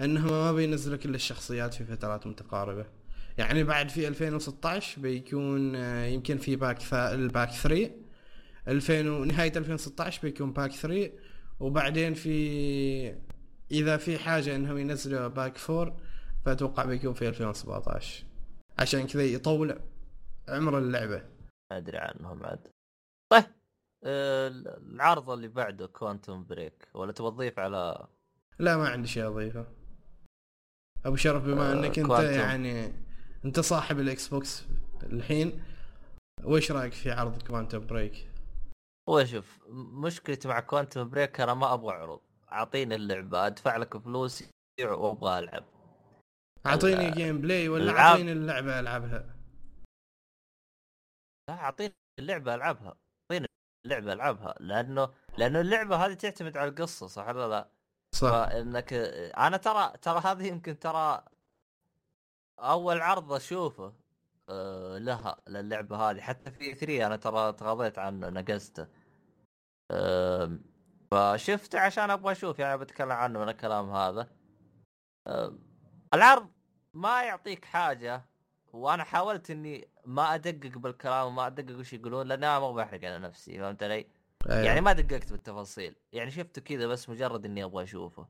إنهم 0.00 0.30
ما 0.30 0.52
بينزلوا 0.52 0.96
كل 0.96 1.14
الشخصيات 1.14 1.74
في 1.74 1.84
فترات 1.84 2.26
متقاربة. 2.26 2.86
يعني 3.38 3.64
بعد 3.64 3.88
في 3.88 4.08
2016 4.08 5.00
بيكون 5.02 5.74
آه، 5.76 6.06
يمكن 6.06 6.38
في 6.38 6.56
pack 6.56 6.78
ثا... 6.78 7.14
ال 7.14 7.21
pack 7.21 7.50
3 7.50 7.90
2000 8.68 9.08
و- 9.10 9.24
نهاية 9.24 9.52
2016 9.56 10.22
بيكون 10.22 10.52
pack 10.52 10.72
3 10.72 11.12
وبعدين 11.60 12.14
في 12.14 13.16
إذا 13.70 13.96
في 13.96 14.18
حاجة 14.18 14.56
إنهم 14.56 14.78
ينزلوا 14.78 15.28
pack 15.28 15.54
4 15.70 15.96
فأتوقع 16.44 16.84
بيكون 16.84 17.14
في 17.14 17.28
2017 17.28 18.24
عشان 18.78 19.06
كذا 19.06 19.22
يطول 19.24 19.80
عمر 20.48 20.78
اللعبة. 20.78 21.22
ما 21.70 21.76
أدري 21.78 21.98
عنهم 21.98 22.44
عاد. 22.44 22.68
طيب 23.32 23.44
آه، 24.04 24.48
العرض 24.92 25.30
اللي 25.30 25.48
بعده 25.48 25.86
كوانتوم 25.86 26.44
بريك 26.44 26.88
ولا 26.94 27.12
تبغى 27.12 27.30
تضيف 27.30 27.58
على؟ 27.58 28.06
لا 28.58 28.76
ما 28.76 28.88
عندي 28.88 29.08
شيء 29.08 29.26
أضيفه. 29.26 29.66
أبو 31.04 31.16
شرف 31.16 31.42
بما 31.44 31.70
آه، 31.70 31.72
إنك 31.72 31.98
أنت. 31.98 32.10
يعني 32.10 32.92
انت 33.44 33.60
صاحب 33.60 33.98
الاكس 33.98 34.28
بوكس 34.28 34.64
الحين 35.02 35.64
وش 36.44 36.72
رأيك 36.72 36.92
في 36.92 37.10
عرض 37.10 37.42
كوانتم 37.42 37.86
بريك؟ 37.86 38.28
هو 39.08 39.24
شوف 39.24 39.58
مشكلتي 39.92 40.48
مع 40.48 40.60
كوانتوم 40.60 41.08
بريك 41.08 41.40
أنا 41.40 41.54
ما 41.54 41.74
أبغى 41.74 41.94
عروض 41.94 42.20
أعطيني 42.52 42.94
اللعبة 42.94 43.46
أدفع 43.46 43.76
لك 43.76 43.96
فلوس 43.96 44.44
وأبغى 44.80 45.38
ألعب 45.38 45.64
أعطيني 46.66 47.10
gameplay 47.10 47.68
ولا. 47.68 47.98
أعطيني 47.98 48.32
اللعبة 48.32 48.80
ألعبها؟ 48.80 49.36
لا 51.48 51.54
أعطيني 51.54 51.94
اللعبة 52.18 52.54
ألعبها 52.54 52.96
أعطيني 53.32 53.46
اللعبة 53.86 54.12
ألعبها 54.12 54.54
لأنه 54.60 55.14
لأنه 55.38 55.60
اللعبة 55.60 55.96
هذه 55.96 56.14
تعتمد 56.14 56.56
على 56.56 56.70
القصة 56.70 57.06
صح 57.06 57.28
ولا 57.28 57.48
لا؟ 57.48 57.70
صح 58.14 58.30
فانك 58.30 58.92
أنا 59.38 59.56
ترى 59.56 59.92
ترى 60.02 60.20
هذه 60.20 60.46
يمكن 60.46 60.78
ترى 60.78 61.24
أول 62.62 63.00
عرض 63.00 63.32
أشوفه 63.32 63.92
آه، 64.48 64.98
لها 64.98 65.36
للعبة 65.48 65.96
هذه. 65.96 66.20
حتى 66.20 66.50
في 66.50 66.74
3 66.74 67.06
أنا 67.06 67.16
ترى 67.16 67.52
تغاضيت 67.52 67.98
عنه 67.98 68.28
نقزته 68.28 68.86
آم، 69.90 70.64
فشفته 71.10 71.80
عشان 71.80 72.10
أبغى 72.10 72.32
أشوف 72.32 72.58
يعني 72.58 72.78
بتكلم 72.78 73.12
عنه 73.12 73.38
من 73.38 73.48
الكلام 73.48 73.90
هذا. 73.90 74.28
آم، 75.26 75.58
العرض 76.14 76.50
ما 76.94 77.22
يعطيك 77.22 77.64
حاجة 77.64 78.24
وأنا 78.72 79.04
حاولت 79.04 79.50
إني 79.50 79.88
ما 80.06 80.34
أدقق 80.34 80.78
بالكلام 80.78 81.26
وما 81.26 81.46
أدقق 81.46 81.78
وش 81.78 81.92
يقولون 81.92 82.28
لأن 82.28 82.44
أنا 82.44 82.58
ما 82.58 82.72
بحرق 82.72 83.04
على 83.04 83.18
نفسي 83.18 83.58
فهمت 83.58 83.82
علي؟ 83.82 84.06
أيوة. 84.50 84.64
يعني 84.64 84.80
ما 84.80 84.92
دققت 84.92 85.32
بالتفاصيل. 85.32 85.94
يعني 86.12 86.30
شفته 86.30 86.62
كذا 86.62 86.86
بس 86.86 87.08
مجرد 87.08 87.44
إني 87.44 87.64
أبغى 87.64 87.84
أشوفه. 87.84 88.28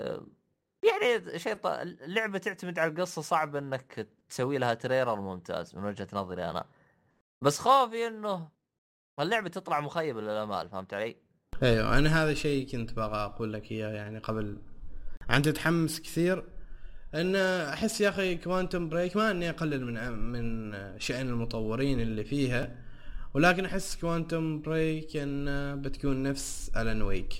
أم، 0.00 0.32
يعني 0.82 1.38
شيء 1.38 1.54
ط... 1.54 1.66
اللعبة 1.66 2.38
تعتمد 2.38 2.78
على 2.78 2.90
القصة 2.90 3.22
صعب 3.22 3.56
إنك 3.56 4.06
تسوي 4.28 4.58
لها 4.58 4.74
تريلر 4.74 5.20
ممتاز 5.20 5.76
من 5.76 5.84
وجهة 5.84 6.08
نظري 6.12 6.50
أنا. 6.50 6.64
بس 7.42 7.58
خوفي 7.58 8.06
إنه 8.06 8.48
اللعبه 9.20 9.48
تطلع 9.48 9.80
مخيبة 9.80 10.20
للأمال 10.20 10.68
فهمت 10.68 10.94
علي؟ 10.94 11.16
أيوه 11.62 11.98
أنا 11.98 12.22
هذا 12.24 12.34
شيء 12.34 12.68
كنت 12.68 12.92
بغى 12.92 13.16
أقول 13.24 13.52
لك 13.52 13.72
إياه 13.72 13.90
يعني 13.90 14.18
قبل. 14.18 14.58
أنت 15.30 15.48
تتحمس 15.48 16.00
كثير. 16.00 16.44
إن 17.14 17.36
أحس 17.36 18.00
يا 18.00 18.08
أخي 18.08 18.36
كوانتم 18.36 18.88
بريك 18.88 19.16
ما 19.16 19.30
إني 19.30 19.50
أقلل 19.50 19.84
من 19.84 20.12
من 20.12 20.72
شأن 21.00 21.28
المطورين 21.28 22.00
اللي 22.00 22.24
فيها. 22.24 22.76
ولكن 23.34 23.64
أحس 23.64 23.96
كوانتم 23.96 24.60
بريك 24.62 25.16
إن 25.16 25.82
بتكون 25.82 26.22
نفس 26.22 26.70
الان 26.76 27.02
ويك 27.02 27.32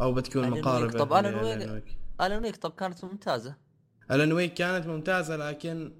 أو 0.00 0.12
بتكون. 0.12 0.50
مقاربة 0.50 0.98
طب 0.98 1.12
لألان 1.12 1.70
ويك- 1.70 1.96
الان 2.20 2.44
ويك 2.44 2.56
طب 2.56 2.70
كانت 2.72 3.04
ممتازة؟ 3.04 3.54
الان 4.10 4.32
ويك 4.32 4.54
كانت 4.54 4.86
ممتازة 4.86 5.36
لكن 5.36 5.92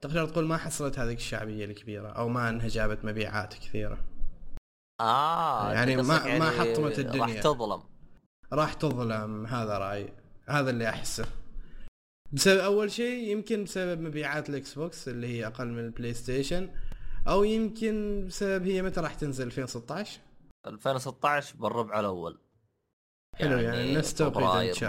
تقدر 0.00 0.28
تقول 0.28 0.46
ما 0.46 0.56
حصلت 0.56 0.98
هذيك 0.98 1.18
الشعبية 1.18 1.64
الكبيرة 1.64 2.08
أو 2.08 2.28
ما 2.28 2.48
انها 2.48 2.68
جابت 2.68 3.04
مبيعات 3.04 3.54
كثيرة. 3.54 4.04
آه 5.00 5.72
يعني 5.72 5.96
ما- 5.96 6.02
قصدك 6.18 6.26
ما 6.30 6.50
حطمت 6.50 6.98
الدنيا. 6.98 7.22
راح 7.34 7.40
تظلم. 7.42 7.82
راح 8.52 8.72
تظلم 8.74 9.46
هذا 9.46 9.78
رأيي. 9.78 10.12
هذا 10.48 10.70
اللي 10.70 10.88
أحسه. 10.88 11.26
بسبب 12.32 12.60
أول 12.60 12.90
شيء 12.90 13.28
يمكن 13.30 13.64
بسبب 13.64 14.00
مبيعات 14.00 14.48
الإكس 14.50 14.74
بوكس 14.74 15.08
اللي 15.08 15.26
هي 15.26 15.46
أقل 15.46 15.66
من 15.68 15.78
البلاي 15.78 16.14
ستيشن 16.14 16.70
أو 17.28 17.44
يمكن 17.44 18.24
بسبب 18.28 18.66
هي 18.66 18.82
متى 18.82 19.00
راح 19.00 19.14
تنزل 19.14 19.46
2016 19.46 20.20
2016 20.66 21.56
بالربع 21.56 22.00
الأول. 22.00 22.38
حلو 23.34 23.58
يعني 23.58 23.94
نفس 23.94 24.14
توقيت. 24.14 24.82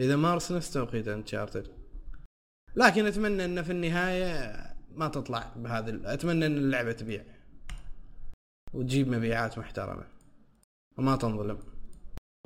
إذا 0.00 0.16
مارس 0.16 0.52
نفس 0.52 0.72
توقيت 0.72 1.08
انشارتد 1.08 1.74
لكن 2.76 3.06
أتمنى 3.06 3.44
انه 3.44 3.62
في 3.62 3.72
النهاية 3.72 4.54
ما 4.90 5.08
تطلع 5.08 5.52
بهذا 5.56 5.90
ال- 5.90 6.06
أتمنى 6.06 6.46
إن 6.46 6.56
اللعبة 6.56 6.92
تبيع. 6.92 7.24
وتجيب 8.72 9.08
مبيعات 9.08 9.58
محترمة. 9.58 10.06
وما 10.98 11.16
تنظلم. 11.16 11.58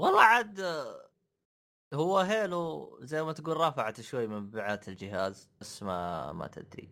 والله 0.01 0.23
عاد 0.23 0.61
هو 1.95 2.19
هيلو 2.19 2.99
زي 3.03 3.23
ما 3.23 3.33
تقول 3.33 3.57
رفعت 3.57 4.01
شوي 4.01 4.27
من 4.27 4.39
مبيعات 4.41 4.89
الجهاز 4.89 5.51
بس 5.61 5.83
ما 5.83 6.33
ما 6.33 6.47
تدري. 6.47 6.89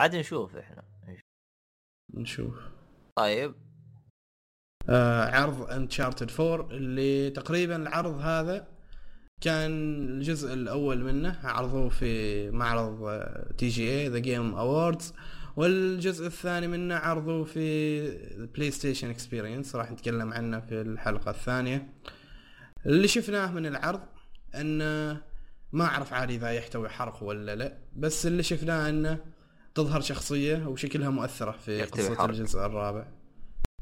عاد 0.00 0.16
نشوف 0.16 0.56
إحنا. 0.56 0.84
نشوف. 2.14 2.60
طيب. 3.16 3.54
آه 4.88 5.24
عرض 5.24 5.70
انشارتد 5.70 6.40
4 6.40 6.70
اللي 6.70 7.30
تقريبا 7.30 7.76
العرض 7.76 8.14
هذا 8.18 8.75
كان 9.40 9.70
الجزء 10.08 10.52
الأول 10.52 11.04
منه 11.04 11.38
عرضوه 11.44 11.88
في 11.88 12.50
معرض 12.50 13.02
آه، 13.02 13.52
تي 13.58 13.68
جي 13.68 13.90
اي 13.90 14.08
ذا 14.08 14.18
جيم 14.18 14.54
اووردز 14.54 15.14
والجزء 15.56 16.26
الثاني 16.26 16.66
منه 16.66 16.94
عرضوه 16.94 17.44
في 17.44 18.46
بلاي 18.54 18.70
ستيشن 18.70 19.10
اكسبيرينس 19.10 19.76
راح 19.76 19.90
نتكلم 19.90 20.32
عنه 20.32 20.60
في 20.60 20.80
الحلقة 20.80 21.30
الثانية. 21.30 21.88
اللي 22.86 23.08
شفناه 23.08 23.52
من 23.52 23.66
العرض 23.66 24.00
انه 24.54 25.22
ما 25.72 25.84
أعرف 25.84 26.12
عادي 26.12 26.34
إذا 26.34 26.50
يحتوي 26.50 26.88
حرق 26.88 27.22
ولا 27.22 27.56
لا 27.56 27.78
بس 27.96 28.26
اللي 28.26 28.42
شفناه 28.42 28.88
انه 28.88 29.18
تظهر 29.74 30.00
شخصية 30.00 30.66
وشكلها 30.66 31.10
مؤثرة 31.10 31.50
في 31.50 31.82
قصة 31.82 32.14
حرق. 32.14 32.28
الجزء 32.28 32.66
الرابع. 32.66 33.06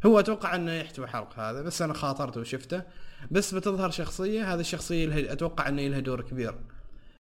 هو 0.07 0.21
أتوقع 0.21 0.55
إنه 0.55 0.73
يحتوي 0.73 1.07
حرق 1.07 1.39
هذا 1.39 1.63
بس 1.63 1.83
أنا 1.83 1.95
خاطرت 1.95 2.37
وشفته. 2.37 2.83
بس 3.31 3.55
بتظهر 3.55 3.91
شخصية 3.91 4.55
هذه 4.55 4.61
الشخصية 4.61 5.07
لها 5.07 5.33
أتوقع 5.33 5.69
إنه 5.69 5.89
لها 5.89 6.01
دور 6.01 6.21
كبير 6.21 6.61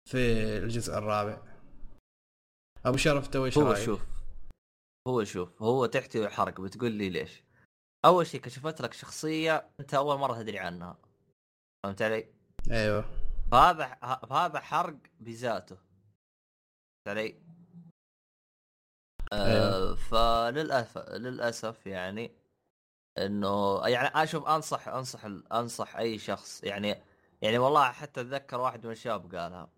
في 0.10 0.18
الجزء 0.58 0.98
الرابع 0.98 1.42
أبو 2.86 2.98
شرف 2.98 3.28
تو 3.28 3.46
إيش 3.46 3.58
هو؟ 3.58 3.76
شوف 3.76 4.02
هو 5.08 5.24
شوف 5.24 5.62
هو 5.62 5.86
تحتوي 5.86 6.30
حرق 6.30 6.62
بتقول 6.62 6.92
لي 6.92 7.10
ليش 7.10 7.44
أول 8.06 8.28
شيء 8.28 8.42
كشفت 8.42 8.82
لك 8.82 8.94
شخصية 8.94 9.70
أنت 9.80 9.94
أول 9.94 10.18
مرة 10.18 10.34
تدري 10.34 10.60
عنها 10.60 10.98
فهمت 11.84 12.02
علي؟ 12.02 12.28
أيوه 12.72 13.06
فهذا 13.52 13.96
فهذا 14.30 14.60
حرق 14.60 14.98
بذاته 15.20 15.76
فهمت 15.76 17.18
علي؟ 17.18 17.44
آه 19.34 19.96
فللأسف 19.96 20.98
للأسف 20.98 21.88
يعني 21.88 22.32
إنه 23.18 23.82
يعني 23.88 24.08
أشوف 24.24 24.48
أنصح 24.48 24.88
أنصح 24.88 25.26
أنصح 25.52 25.96
أي 25.96 26.18
شخص 26.18 26.64
يعني 26.64 27.02
يعني 27.42 27.58
والله 27.58 27.92
حتى 27.92 28.22
أتذكر 28.22 28.60
واحد 28.60 28.86
من 28.86 28.92
الشباب 28.92 29.36
قالها. 29.36 29.70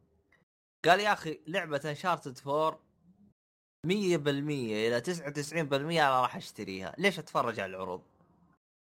قال 0.85 0.99
يا 0.99 1.13
أخي 1.13 1.39
لعبة 1.47 1.81
انشارتد 1.85 2.39
4 2.47 2.79
100% 3.85 3.87
إلى 3.87 5.01
99% 5.01 5.73
أنا 5.73 6.21
راح 6.21 6.35
أشتريها. 6.35 6.95
ليش 6.97 7.19
أتفرج 7.19 7.59
على 7.59 7.69
العروض؟ 7.75 8.01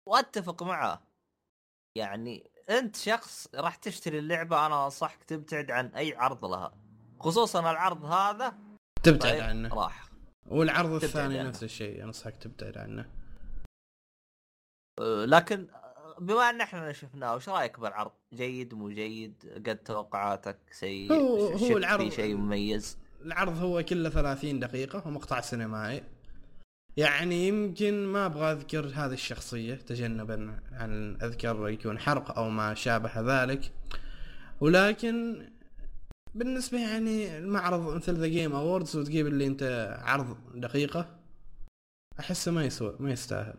وأتفق 0.07 0.63
معه 0.63 1.01
يعني 1.97 2.51
أنت 2.69 2.95
شخص 2.95 3.47
راح 3.55 3.75
تشتري 3.75 4.19
اللعبة 4.19 4.65
أنا 4.65 4.85
أنصحك 4.85 5.23
تبتعد 5.23 5.71
عن 5.71 5.85
أي 5.88 6.15
عرض 6.15 6.45
لها. 6.45 6.73
خصوصا 7.19 7.59
العرض 7.59 8.05
هذا 8.05 8.57
تبتعد 9.03 9.31
طيب 9.31 9.41
عنه. 9.43 9.75
راح. 9.75 10.09
والعرض 10.47 11.03
الثاني. 11.03 11.43
نفس 11.43 11.63
الشيء 11.63 12.03
أنصحك 12.03 12.38
تبتعد 12.38 12.77
عنه. 12.77 13.18
لكن 15.25 15.67
بما 16.19 16.49
ان 16.49 16.62
إحنا 16.62 16.91
شفناه 16.93 17.35
وش 17.35 17.49
رأيك 17.49 17.79
بالعرض؟ 17.79 18.12
جيد 18.33 18.73
مو 18.73 18.89
جيد؟ 18.89 19.63
قد 19.67 19.77
توقعاتك 19.77 20.57
سيء؟ 20.71 21.13
هو- 21.13 21.47
هو 21.47 21.77
العرض- 21.77 22.01
فيه 22.01 22.09
شيء 22.09 22.35
مميز؟ 22.35 22.97
العرض 23.25 23.57
هو 23.57 23.83
كله 23.83 24.09
30 24.09 24.59
دقيقة 24.59 25.07
ومقطع 25.07 25.41
سينمائي 25.41 26.03
يعني 26.97 27.47
يمكن 27.47 28.05
ما 28.05 28.25
أبغى 28.25 28.51
أذكر 28.51 28.85
هذه 28.95 29.13
الشخصية 29.13 29.75
تجنبا 29.75 30.59
عن 30.71 31.17
اذكر 31.21 31.69
يكون 31.69 31.99
حرق 31.99 32.38
أو 32.38 32.49
ما 32.49 32.73
شابه 32.73 33.12
ذلك 33.43 33.71
ولكن 34.62 35.45
بالنسبة 36.35 36.77
يعني 36.79 37.38
المعرض 37.38 37.95
مثل 37.95 38.13
ذا 38.15 38.27
جيم 38.27 38.55
اووردز 38.55 38.95
وتجيب 38.97 39.27
اللي 39.27 39.47
أنت 39.47 39.95
عرض 40.01 40.38
دقيقة 40.55 41.19
أحسه 42.19 42.51
ما 42.51 42.63
يسوى 42.65 42.95
ما 42.99 43.12
يستاهل 43.12 43.55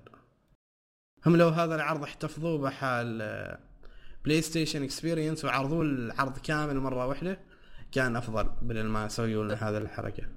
هم 1.27 1.37
لو 1.37 1.49
هذا 1.49 1.75
العرض 1.75 2.03
احتفظوه 2.03 2.59
بحال 2.59 3.19
بلاي 4.25 4.43
ستيشن 4.43 4.83
اكسبيرينس 4.83 5.45
وعرضوه 5.45 5.83
العرض 5.83 6.39
كامل 6.39 6.81
مرة 6.81 7.07
واحدة 7.07 7.41
كان 7.93 8.17
أفضل 8.17 8.51
بدل 8.63 8.87
ما 8.87 9.07
يسويوا 9.07 9.45
لنا 9.45 9.55
هذه 9.55 9.79
الحركة. 9.79 10.29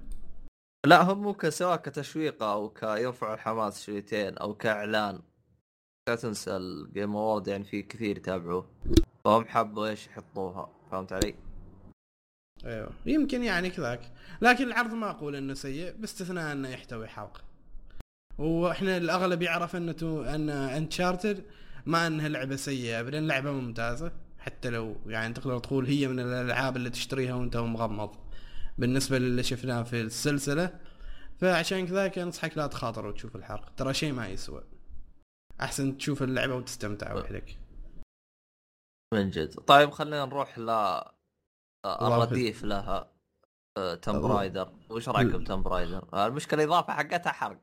لا 0.86 1.02
هم 1.02 1.22
ممكن 1.22 1.50
سواء 1.50 1.76
كتشويق 1.76 2.42
أو 2.42 2.68
كيرفع 2.68 3.34
الحماس 3.34 3.86
شويتين 3.86 4.38
أو 4.38 4.54
كإعلان. 4.54 5.20
لا 6.08 6.14
تنسى 6.14 6.56
الجيم 6.56 7.16
اوورد 7.16 7.48
يعني 7.48 7.64
في 7.64 7.82
كثير 7.82 8.16
يتابعوه. 8.16 8.70
فهم 9.24 9.44
حبوا 9.44 9.86
إيش 9.86 10.06
يحطوها 10.06 10.70
فهمت 10.90 11.12
علي؟ 11.12 11.34
أيوه 12.64 12.90
يمكن 13.06 13.42
يعني 13.42 13.70
كذاك. 13.70 14.12
لكن 14.42 14.64
العرض 14.64 14.92
ما 14.94 15.10
أقول 15.10 15.36
إنه 15.36 15.54
سيء 15.54 15.92
باستثناء 15.96 16.52
إنه 16.52 16.68
يحتوي 16.68 17.08
حلقة. 17.08 17.53
وإحنا 18.38 18.96
الاغلب 18.96 19.42
يعرف 19.42 19.76
انه 19.76 19.92
تو 19.92 20.22
ان 20.22 20.50
انشارتد 20.50 21.44
ما 21.86 22.06
انها 22.06 22.28
لعبة 22.28 22.56
سيئة 22.56 23.00
ابدا 23.00 23.20
لعبة 23.20 23.50
ممتازة. 23.52 24.12
حتى 24.38 24.70
لو 24.70 24.96
يعني 25.06 25.34
تقدر 25.34 25.58
تقول 25.58 25.86
هي 25.86 26.08
من 26.08 26.20
الألعاب 26.20 26.76
اللي 26.76 26.90
تشتريها 26.90 27.34
وانت 27.34 27.56
مغمض. 27.56 28.16
بالنسبة 28.78 29.18
للي 29.18 29.42
شفناه 29.42 29.82
في 29.82 30.00
السلسلة 30.00 30.80
فعشان 31.40 31.86
كذاك 31.86 32.18
أنصحك 32.18 32.58
لا 32.58 32.66
تخاطر 32.66 33.06
وتشوف 33.06 33.36
الحرق. 33.36 33.74
ترى 33.76 33.94
شيء 33.94 34.12
ما 34.12 34.28
يسوى. 34.28 34.64
أحسن 35.60 35.96
تشوف 35.98 36.22
اللعبة 36.22 36.54
وتستمتع 36.54 37.14
وحدك. 37.14 37.58
من 39.14 39.30
جد. 39.30 39.54
طيب 39.54 39.90
خلينا 39.90 40.24
نروح 40.24 40.58
ل 40.58 40.70
إضافة. 41.84 42.24
الرديف 42.24 42.64
لها 42.64 43.10
تمب 44.02 44.16
الله. 44.16 44.36
رايدر 44.36 44.72
وش 44.90 45.08
رايك 45.08 45.34
ال- 45.34 45.40
بتمب 45.40 45.68
رايدر؟ 45.68 46.26
المشكلة 46.26 46.64
الاضافه 46.64 46.92
حقتها 46.92 47.32
حرق. 47.32 47.60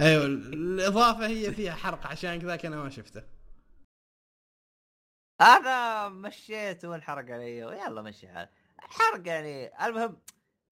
أيوه 0.00 0.24
الإضافة 0.54 1.26
هي 1.26 1.52
فيها 1.52 1.74
حرق 1.74 2.06
عشان 2.06 2.40
كذاك 2.40 2.66
أنا 2.66 2.76
ما 2.76 2.90
شفته. 2.90 3.22
أنا 5.40 6.08
مشيت 6.08 6.84
وانحرق 6.84 7.30
علي 7.30 7.58
يلا 7.58 8.02
مشي 8.02 8.28
حال 8.28 8.48
حرق 8.78 9.28
يعني 9.28 9.86
المهم 9.86 10.16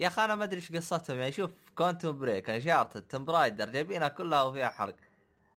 يا 0.01 0.07
أخي 0.09 0.25
أنا 0.25 0.35
ما 0.35 0.45
أدري 0.45 0.57
إيش 0.57 0.73
قصتهم 0.73 1.19
يعني 1.19 1.33
شوف 1.33 1.51
كونتوم 1.75 2.19
بريك 2.19 2.51
انشارتد 2.51 3.03
تمب 3.03 3.31
رايدر 3.31 3.71
جايبينها 3.71 4.09
كلها 4.09 4.43
وفيها 4.43 4.69
حرق. 4.69 4.97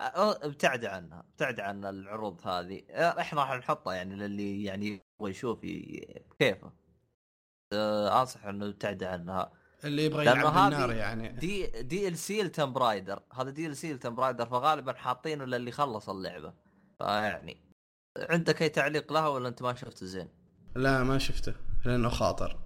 أه، 0.01 0.47
ابتعد 0.47 0.85
عنها 0.85 1.21
ابتعد 1.21 1.61
عن 1.61 1.85
العروض 1.85 2.47
هذه. 2.49 2.83
أه، 2.91 3.21
إحنا 3.21 3.41
راح 3.41 3.53
نحطها 3.55 3.95
يعني 3.95 4.17
للي 4.17 4.65
يعني 4.65 4.87
يبغى 5.21 5.31
يشوف 5.31 5.67
أه، 7.73 8.21
أنصح 8.21 8.45
إنه 8.45 8.67
ابتعد 8.67 9.03
عنها. 9.05 9.53
اللي 9.85 10.05
يبغى 10.05 10.23
يلعب 10.23 10.55
بالنار 10.55 10.93
يعني. 10.93 11.29
دي 11.29 11.83
دي 11.83 12.09
ال 12.09 12.19
سي 12.19 12.43
لتمب 12.43 12.79
رايدر 12.79 13.23
هذا 13.33 13.51
دي 13.51 13.67
ال 13.67 13.77
سي 13.77 13.93
لتمب 13.93 14.21
رايدر 14.21 14.47
فغالبا 14.47 14.93
حاطينه 14.93 15.45
للي 15.45 15.71
خلص 15.71 16.09
اللعبة. 16.09 16.55
فيعني 16.99 17.61
عندك 18.19 18.63
أي 18.63 18.69
تعليق 18.69 19.13
لها 19.13 19.29
ولا 19.29 19.49
أنت 19.49 19.63
ما 19.63 19.75
شفته 19.75 20.07
زين؟ 20.07 20.29
لا 20.77 21.03
ما 21.03 21.19
شفته 21.19 21.55
لأنه 21.85 22.09
خاطر. 22.09 22.59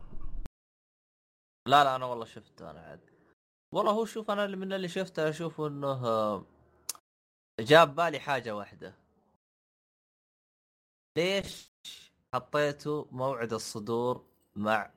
لا 1.68 1.84
لا 1.84 1.96
أنا 1.96 2.06
والله 2.06 2.24
شفته 2.24 2.70
أنا 2.70 2.80
عاد. 2.80 3.00
والله 3.74 3.92
هو 3.92 4.04
شوف 4.04 4.30
أنا 4.30 4.44
اللي 4.44 4.56
من 4.56 4.72
اللي 4.72 4.88
شفته 4.88 5.28
أشوف 5.28 5.60
إنه 5.60 6.06
آه، 6.06 6.44
جاب 7.60 7.94
بالي 7.94 8.18
حاجة 8.18 8.56
واحدة. 8.56 8.94
ليش 11.18 11.72
حطيتوا 12.34 13.04
موعد 13.10 13.52
الصدور 13.52 14.26
مع 14.56 14.90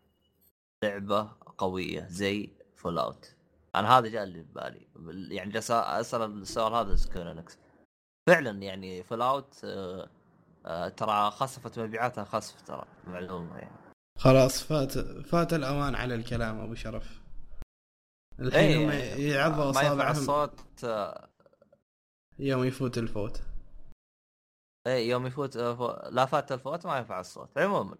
لعبة 0.83 1.31
قوية 1.61 2.07
زي 2.09 2.49
فول 2.75 2.97
اوت 2.99 3.35
أنا 3.75 3.97
هذا 3.97 4.07
جاء 4.07 4.23
اللي 4.23 4.43
في 4.43 4.49
بالي. 4.95 5.35
يعني 5.35 5.51
جالس 5.51 5.71
اسال 5.71 6.21
السؤال 6.41 6.73
هذا 6.73 6.95
سكوير 6.95 7.30
اينكس 7.30 7.57
فعلا 8.29 8.61
يعني 8.61 9.03
فول 9.03 9.21
اوت 9.21 9.53
ترى 10.97 11.31
خسفت 11.31 11.79
مبيعاتها 11.79 12.23
خسف 12.23 12.61
ترى 12.61 12.85
معلومة 13.07 13.57
يعني. 13.57 13.75
خلاص 14.19 14.63
فات 14.63 14.97
فات 15.27 15.53
الأوان 15.53 15.95
على 15.95 16.15
الكلام 16.15 16.59
أبو 16.59 16.75
شرف. 16.75 17.21
الحين 18.39 18.83
هم 18.83 18.89
إيه، 18.89 19.33
يعضوا 19.35 19.57
ما 19.57 19.81
ينفع 19.81 19.81
أصابعهم. 19.81 20.11
الصوت 20.11 20.83
آه، 20.83 21.29
يوم 22.39 22.63
يفوت 22.63 22.97
الفوت. 22.97 23.41
اي 24.87 25.07
يوم 25.09 25.27
يفوت 25.27 25.57
آه، 25.57 25.75
فو- 25.75 26.09
لا 26.09 26.25
فات 26.25 26.51
الفوت 26.51 26.85
ما 26.85 26.97
ينفع 26.97 27.19
الصوت. 27.19 27.57
عموما. 27.57 27.97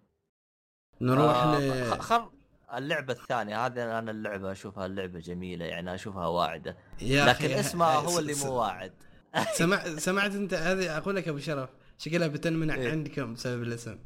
نروح 1.00 1.36
آه، 1.36 1.58
ل 1.58 1.90
خ- 1.90 1.98
خل 2.00 2.30
اللعبة 2.78 3.12
الثانية 3.12 3.66
هذه 3.66 3.98
أنا 3.98 4.10
اللعبة 4.10 4.52
أشوفها 4.52 4.86
اللعبه 4.86 5.18
جميلة 5.18 5.64
يعني 5.64 5.94
أشوفها 5.94 6.26
واعدة. 6.26 6.76
يا 7.00 7.24
لكن 7.24 7.50
اسمها 7.50 7.94
هو 7.94 8.18
اللي 8.18 8.34
مو 8.34 8.52
واعد. 8.52 8.92
سمع 9.58 9.96
سمعت 9.96 10.34
أنت 10.34 10.54
هذه؟ 10.54 10.96
أقول 10.96 11.16
لك 11.16 11.28
أبو 11.28 11.38
شرف 11.38 11.70
شكلها 11.98 12.28
بتنمنع 12.28 12.74
إيه. 12.74 12.90
عندكم 12.90 13.34
بسبب 13.34 13.62
الاسم. 13.62 13.98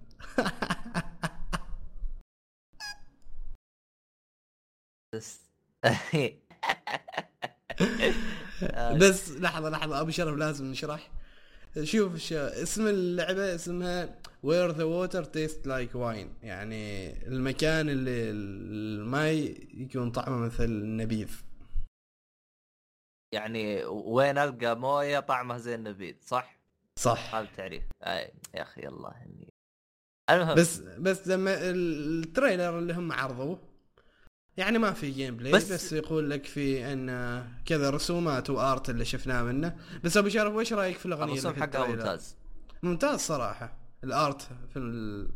بس 5.15 5.41
بس 9.01 9.31
لحظة 9.31 9.71
لحظة 9.71 10.01
أبو 10.01 10.11
شرف 10.11 10.37
لازم 10.37 10.65
نشرح. 10.65 11.11
شوف. 11.83 12.33
اسم 12.33 12.87
اللعبة 12.87 13.55
اسمها 13.55 14.19
Where 14.43 14.71
the 14.71 14.85
Water 14.85 15.25
Tastes 15.25 15.67
Like 15.67 15.95
Wine 15.95 16.35
يعني 16.43 17.13
المكان 17.27 17.89
اللي 17.89 18.31
الماي 18.31 19.69
يكون 19.75 20.11
طعمه 20.11 20.37
مثل 20.37 20.65
النبيذ 20.65 21.31
يعني 23.35 23.85
وين 23.85 24.39
ألقى 24.39 24.77
موية 24.77 25.21
طعمها 25.21 25.59
زي 25.59 25.75
النبيذ 25.75 26.15
صح؟ 26.27 26.57
صح 26.99 27.35
هذا 27.35 27.45
التعريف 27.45 27.83
أي 28.03 28.33
يا 28.55 28.63
أخي 28.63 28.89
الله 28.89 29.11
اني 29.11 29.49
المهم 30.31 30.55
بس 30.55 30.79
بس 30.79 31.29
لما 31.29 31.57
ال 31.61 31.76
trailer 31.76 32.79
اللي 32.79 32.93
هم 32.93 33.13
عرضوه 33.13 33.59
يعني 34.57 34.79
ما 34.79 34.93
في 34.93 35.11
gameplay 35.11 35.53
بس, 35.53 35.73
بس 35.73 35.93
يقول 35.93 36.31
لك 36.31 36.45
في 36.45 36.93
إن 36.93 37.45
كذا 37.67 37.91
رسومات 37.91 38.51
و 38.51 38.61
art 38.61 38.91
اللي 38.91 39.05
شفناه 39.05 39.43
منه. 39.43 39.77
بس 40.05 40.17
أبو 40.17 40.29
شرف 40.29 40.55
وش 40.55 40.73
رأيك 40.73 40.99
في 40.99 41.07
الأغنية 41.07 41.33
الرسوم 41.33 41.55
حقها 41.55 41.87
ممتاز. 41.87 42.37
ممتاز 42.83 43.21
صراحة. 43.21 43.77
ال 44.05 44.14
art 44.14 44.43
في 44.43 44.79
ال... 44.79 45.29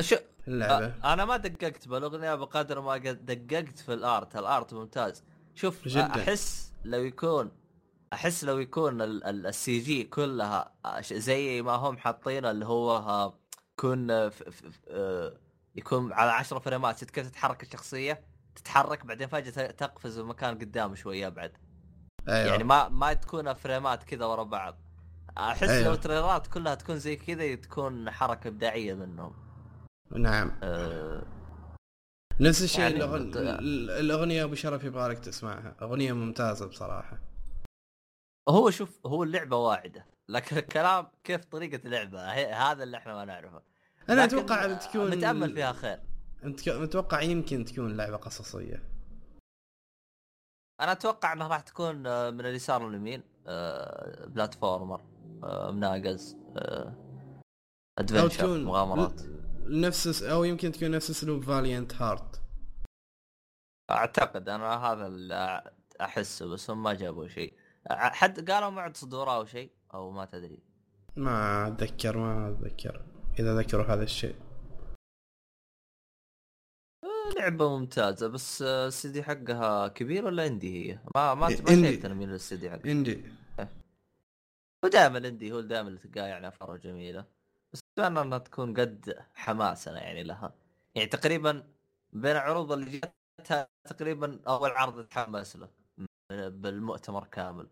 شو 0.00 0.16
اللعبة. 0.48 0.94
أنا 1.04 1.24
ما 1.24 1.36
دققت 1.36 1.88
بالأغنية 1.88 2.34
بقدر 2.34 2.80
ما 2.80 2.96
دققت 3.12 3.78
في 3.78 3.94
ال 3.94 4.02
art. 4.02 4.36
ال 4.36 4.46
art 4.46 4.74
ممتاز. 4.74 5.22
شوف 5.54 5.88
جدا. 5.88 6.06
أحس 6.06 6.72
لو 6.84 7.00
يكون 7.00 7.50
أحس 8.12 8.44
لو 8.44 8.58
يكون 8.58 9.02
ال 9.02 9.78
CG 9.78 10.04
كلها 10.04 10.72
زي 11.02 11.62
ما 11.62 11.72
هم 11.72 11.98
حاطين 11.98 12.46
اللي 12.46 12.66
هو 12.66 13.32
يكون 13.78 14.10
آه، 14.10 15.32
يكون 15.76 16.12
على 16.12 16.30
10 16.30 16.58
فريمات 16.58 17.04
كيف 17.04 17.28
تتحرك 17.28 17.62
الشخصية؟ 17.62 18.33
تتحرك 18.56 19.06
بعدين 19.06 19.28
فجأة 19.28 19.70
تقفز 19.70 20.18
المكان 20.18 20.58
قدام 20.58 20.94
شوية 20.94 21.28
بعد 21.28 21.52
أيوة. 22.28 22.50
يعني 22.50 22.64
ما 22.64 22.88
ما 22.88 23.12
تكون 23.12 23.54
فريمات 23.54 24.04
كذا 24.04 24.24
ورا 24.24 24.42
بعض. 24.42 24.78
أحس 25.38 25.68
أيوة. 25.68 25.88
لو 25.88 25.94
تريلرات 25.94 26.46
كلها 26.46 26.74
تكون 26.74 26.98
زي 26.98 27.16
كذا 27.16 27.54
تكون 27.54 28.10
حركة 28.10 28.48
إبداعية 28.48 28.94
منهم. 28.94 29.34
نعم. 30.12 30.58
أه... 30.62 31.22
نفس 32.40 32.62
الشيء 32.62 32.80
يعني 32.80 32.96
الأغن... 32.96 33.32
الأغنية 33.90 34.44
أبو 34.44 34.54
شرف 34.54 34.84
يبغى 34.84 35.08
لك 35.08 35.18
تسمعها. 35.18 35.76
أغنية 35.82 36.12
ممتازة 36.12 36.66
بصراحة. 36.66 37.18
هو 38.48 38.70
شوف 38.70 39.06
هو 39.06 39.22
اللعبة 39.22 39.56
واعدة 39.56 40.06
لكن 40.28 40.56
الكلام 40.56 41.06
كيف 41.24 41.44
طريقة 41.44 41.80
اللعبه 41.84 42.30
هذا 42.32 42.82
اللي 42.82 42.96
إحنا 42.96 43.14
ما 43.14 43.24
نعرفه. 43.24 43.62
أنا 44.08 44.24
أتوقع 44.24 44.72
تكون 44.72 45.10
متامل 45.10 45.54
فيها 45.54 45.72
خير. 45.72 46.00
أنت 46.44 46.68
متوقع 46.68 47.20
يمكن 47.20 47.64
تكون 47.64 47.96
لعبة 47.96 48.16
قصصية. 48.16 48.82
أنا 50.80 50.92
أتوقع 50.92 51.32
إنها 51.32 51.48
راح 51.48 51.60
تكون 51.60 52.06
آه، 52.06 52.30
من 52.30 52.40
اليسار 52.40 52.88
لليمين 52.88 53.22
آه، 53.46 54.26
بلاتفورمر 54.26 55.00
آه، 55.44 55.70
مناقز 55.70 56.36
adventure 57.98 58.58
مغامرات. 58.58 59.22
نفس 59.66 60.22
أو 60.22 60.44
يمكن 60.44 60.72
تكون 60.72 60.90
نفس 60.90 61.10
أسلوب 61.10 61.44
Valiant 61.44 61.94
Hearts 61.94 62.42
أعتقد 63.90 64.48
أنا 64.48 64.76
هذا 64.76 65.06
اللي 65.06 65.72
أحسه 66.00 66.46
بس 66.46 66.70
هم 66.70 66.82
ما 66.82 66.94
جابوا 66.94 67.28
شيء. 67.28 67.54
حد 67.90 68.50
قالوا 68.50 68.70
موعد 68.70 68.96
صدور 68.96 69.34
أو 69.34 69.44
شيء 69.44 69.70
أو 69.94 70.10
ما 70.10 70.24
تدري. 70.24 70.62
ما 71.16 71.68
أتذكر 71.68 72.18
ما 72.18 72.48
أتذكر. 72.50 73.04
إذا 73.38 73.58
ذكروا 73.58 73.84
هذا 73.84 74.02
الشيء. 74.02 74.36
لعبة 77.36 77.78
ممتازة 77.78 78.28
بس 78.28 78.62
الستوديو 78.62 79.22
حقها 79.22 79.88
كبير 79.88 80.24
ولا 80.24 80.46
indie 80.46 80.92
هي؟ 80.92 80.98
ما 81.14 81.34
ما 81.34 81.50
شفت 81.50 81.70
أنا 82.04 82.14
من 82.14 82.30
الستوديو 82.30 82.70
حقها. 82.70 82.92
indie. 82.92 83.24
هو 84.84 84.88
دائما 84.88 85.18
اندي 85.18 85.52
هو 85.52 85.60
دائما 85.60 85.88
اللي 85.88 85.98
تلقاه 85.98 86.26
يعني 86.26 86.48
افكاره 86.48 86.76
جميلة. 86.76 87.24
بس 87.72 87.80
اتمنى 87.98 88.20
أنها 88.20 88.38
تكون 88.38 88.80
قد 88.80 89.24
حماسنا 89.34 90.02
يعني 90.02 90.22
لها. 90.22 90.54
يعني 90.94 91.08
تقريبا 91.08 91.64
بين 92.12 92.32
العروض 92.32 92.72
اللي 92.72 93.00
جتها 93.40 93.68
تقريبا 93.84 94.40
أول 94.48 94.70
عرض 94.70 95.04
تحمس 95.04 95.56
له 95.56 95.68
بالمؤتمر 96.30 97.24
كامل. 97.24 97.66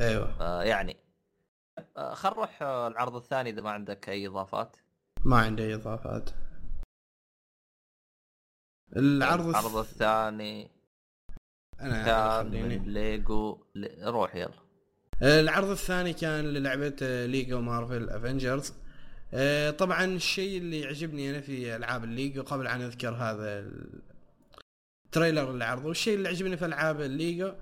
أيوه. 0.00 0.36
آه 0.40 0.62
يعني 0.62 0.96
آه 1.96 2.14
خل 2.14 2.30
نروح 2.30 2.62
العرض 2.62 3.16
الثاني 3.16 3.50
إذا 3.50 3.62
ما 3.62 3.70
عندك 3.70 4.08
أي 4.08 4.26
إضافات. 4.26 4.76
ما 5.24 5.36
عندي 5.36 5.62
أي 5.62 5.74
إضافات. 5.74 6.30
العرض 8.96 9.48
العرض 9.48 9.76
الثاني. 9.76 10.70
أنا 11.80 12.04
كان 12.04 12.62
من 12.68 12.92
ليجو 12.92 13.58
روح 14.02 14.36
يلا. 14.36 14.64
العرض 15.22 15.70
الثاني 15.70 16.12
كان 16.12 16.44
للعبة 16.44 17.26
ليجو 17.26 17.60
مارفل 17.60 18.10
Avengers 18.10 18.72
طبعا 19.78 20.04
الشيء 20.04 20.58
اللي 20.58 20.80
يعجبني 20.80 21.30
أنا 21.30 21.40
في 21.40 21.76
ألعاب 21.76 22.04
الليجو 22.04 22.42
قبل 22.42 22.66
أن 22.66 22.80
أذكر 22.82 23.14
هذا 23.14 23.70
ال 25.04 25.10
trailer 25.10 25.50
اللي 25.50 25.64
عرضوه 25.64 25.90
الشيء 25.90 26.14
اللي 26.14 26.28
يعجبني 26.28 26.56
في 26.56 26.64
ألعاب 26.64 27.00
الليجو 27.00 27.52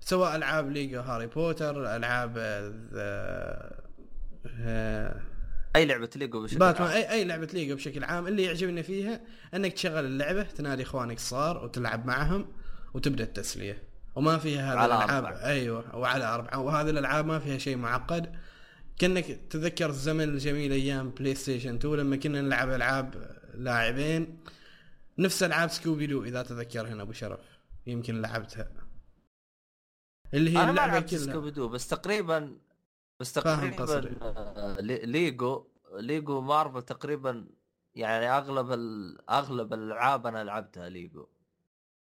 سواء 0.00 0.36
ألعاب 0.36 0.70
ليجو 0.70 1.00
هاري 1.00 1.26
بوتر 1.26 1.96
ألعاب 1.96 2.38
أي 5.76 5.84
لعبة 5.84 6.10
ليجو 6.16 6.42
بشكل 6.42 6.58
باتمان 6.58 6.88
عام. 6.88 6.96
اي 6.96 7.10
أي 7.10 7.24
لعبة 7.24 7.48
ليجو 7.52 7.74
بشكل 7.74 8.04
عام. 8.04 8.26
اللي 8.26 8.42
يعجبني 8.42 8.82
فيها 8.82 9.20
إنك 9.54 9.72
تشغل 9.72 10.04
اللعبة 10.04 10.42
تنادي 10.42 10.82
إخوانك 10.82 11.16
الصغار 11.16 11.64
وتلعب 11.64 12.06
معهم 12.06 12.52
وتبدأ 12.94 13.24
التسلية. 13.24 13.82
وما 14.14 14.38
فيها 14.38 14.74
هذه 14.74 14.84
الألعاب 14.84 15.24
أيوه 15.24 15.96
وعلى 15.96 16.24
أربعة. 16.24 16.58
وهذه 16.58 16.90
الألعاب 16.90 17.26
ما 17.26 17.38
فيها 17.38 17.58
شيء 17.58 17.76
معقد. 17.76 18.32
كأنك 18.98 19.24
تذكر 19.50 19.90
الزمن 19.90 20.24
الجميل 20.24 20.72
أيام 20.72 21.10
بلاي 21.10 21.34
ستيشن 21.34 21.74
2 21.74 21.94
لما 21.94 22.16
كنا 22.16 22.40
نلعب 22.40 22.70
ألعاب 22.70 23.36
لاعبين. 23.54 24.38
نفس 25.18 25.42
ألعاب 25.42 25.70
سكوبي 25.70 26.06
دو 26.06 26.24
إذا 26.24 26.42
تذكر 26.42 26.88
هنا 26.88 27.02
أبو 27.02 27.12
شرف. 27.12 27.40
يمكن 27.86 28.22
لعبتها. 28.22 28.68
اللي 30.34 30.50
هي 30.50 30.62
أنا 30.62 30.70
اللعبة 30.70 31.00
كلها. 31.00 31.20
سكوبي 31.20 31.50
دو 31.50 31.68
بس 31.68 31.88
تقريبا 31.88 32.56
بس 33.22 33.32
تقريبا 33.32 34.00
ليجو 35.04 35.66
ليجو 35.98 36.40
مارفل 36.40 36.82
تقريبا 36.82 37.46
يعني 37.94 38.30
أغلب 38.30 38.70
أغلب 39.30 39.72
الألعاب 39.72 40.26
أنا 40.26 40.44
لعبتها 40.44 40.88
ليجو 40.88 41.26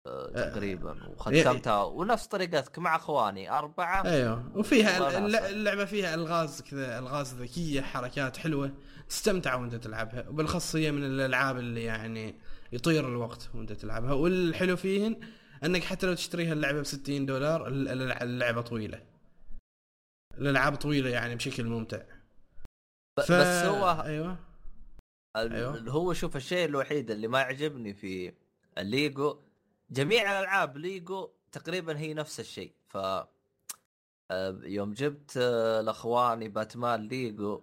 آه، 0.06 0.32
آه، 0.34 0.50
تقريبا 0.50 1.08
وختمتها 1.08 1.82
ونفس 1.82 2.26
طريقتك 2.26 2.78
مع 2.78 2.96
أخواني 2.96 3.50
أربعة 3.50 4.04
أيوه 4.04 4.56
وفيها 4.56 5.18
اللعبة 5.48 5.84
فيها 5.84 6.14
ألغاز 6.14 6.62
كذا 6.62 6.98
ألغاز 6.98 7.34
ذكية 7.34 7.80
حركات 7.80 8.36
حلوة 8.36 8.72
تستمتع 9.08 9.54
وأنت 9.54 9.74
تلعبها 9.74 10.28
وبالاخص 10.28 10.76
هي 10.76 10.92
من 10.92 11.04
الألعاب 11.04 11.58
اللي 11.58 11.84
يعني 11.84 12.34
يطير 12.72 13.08
الوقت 13.08 13.50
وأنت 13.54 13.72
تلعبها 13.72 14.12
والحلو 14.12 14.76
فيهن 14.76 15.20
أنك 15.64 15.84
حتى 15.84 16.06
لو 16.06 16.14
تشتريها 16.14 16.52
اللعبة 16.52 16.80
ب 16.80 16.84
60 16.84 17.26
دولار 17.26 17.68
اللعبة 18.22 18.60
طويلة. 18.60 19.11
الالعاب 20.38 20.76
طويلة 20.76 21.10
يعني 21.10 21.34
بشكل 21.34 21.64
ممتع. 21.64 22.02
ف... 23.16 23.32
بس 23.32 23.64
هو 23.64 24.02
أيوه. 24.04 24.36
أيوة. 25.36 25.78
هو 25.90 26.12
شوف 26.12 26.36
الشيء 26.36 26.64
الوحيد 26.64 27.10
اللي 27.10 27.28
ما 27.28 27.40
يعجبني 27.40 27.94
في 27.94 28.32
الليجو 28.78 29.38
جميع 29.90 30.38
الألعاب 30.38 30.76
ليجو 30.76 31.30
تقريبا 31.52 31.98
هي 31.98 32.14
نفس 32.14 32.40
الشيء. 32.40 32.72
ف 32.88 32.96
آه، 34.30 34.58
يوم 34.62 34.92
جبت 34.92 35.36
آه، 35.36 35.80
لاخواني 35.80 36.48
باتمان 36.48 37.08
ليجو 37.08 37.62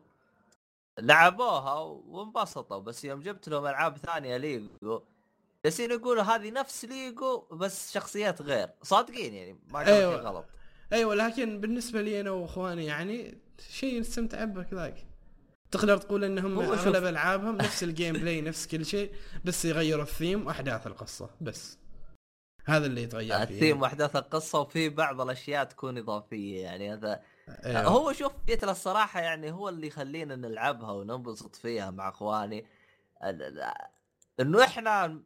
لعبوها 1.00 1.74
وانبسطوا. 1.80 2.80
بس 2.80 3.06
يوم 3.06 3.20
جبت 3.20 3.50
لهم 3.50 3.66
ألعاب 3.68 3.98
ثانية 3.98 4.38
ليجو 4.38 5.02
جالسين 5.66 5.92
يقولوا 5.92 6.24
هذه 6.24 6.52
نفس 6.52 6.86
ليجو 6.86 7.46
بس 7.52 7.92
شخصيات 7.94 8.42
غير. 8.42 8.70
صادقين 8.84 9.34
يعني 9.34 9.60
ما 9.68 9.88
أيوة. 9.88 10.16
غلط. 10.16 10.46
أيوه 10.94 11.16
لكن 11.16 11.62
بالنسبة 11.62 12.02
لي 12.02 12.22
أنا 12.22 12.32
وإخواني 12.32 12.86
يعني 12.86 13.38
شيء 13.70 14.00
نستمتع 14.00 14.46
به 14.46 14.64
كذاك. 14.64 15.06
تقدر 15.72 15.98
تقول 15.98 16.24
إنهم 16.24 16.60
أغلب 16.60 17.04
ألعابهم 17.06 17.56
نفس 17.56 17.84
ال 17.84 18.14
gameplay 18.14 18.42
نفس 18.42 18.68
كل 18.68 18.86
شيء 18.86 19.12
بس 19.46 19.66
يغيروا 19.66 20.04
الثيم 20.04 20.48
وأحداث 20.48 20.88
القصة 20.88 21.30
بس. 21.42 21.78
هذا 22.66 22.86
اللي 22.86 23.04
يتغير 23.04 23.38
فيه. 23.38 23.44
الثيم 23.44 23.82
وأحداث 23.82 24.16
القصة 24.16 24.60
وفي 24.60 24.90
بعض 24.90 25.22
الأشياء 25.22 25.64
تكون 25.64 25.98
إضافية 25.98 26.62
يعني. 26.62 26.94
هذا 26.94 27.22
أيوه. 27.66 27.84
هو 27.84 28.14
شوف 28.14 28.32
جيت 28.48 28.64
الصراحة 28.64 29.20
يعني 29.20 29.52
هو 29.52 29.70
اللي 29.70 29.88
يخلينا 29.88 30.36
نلعبها 30.36 30.92
وننبسط 30.92 31.56
فيها 31.56 31.92
مع 31.92 32.10
إخواني. 32.10 32.66
إنه 34.40 34.64
إحنا 34.64 35.22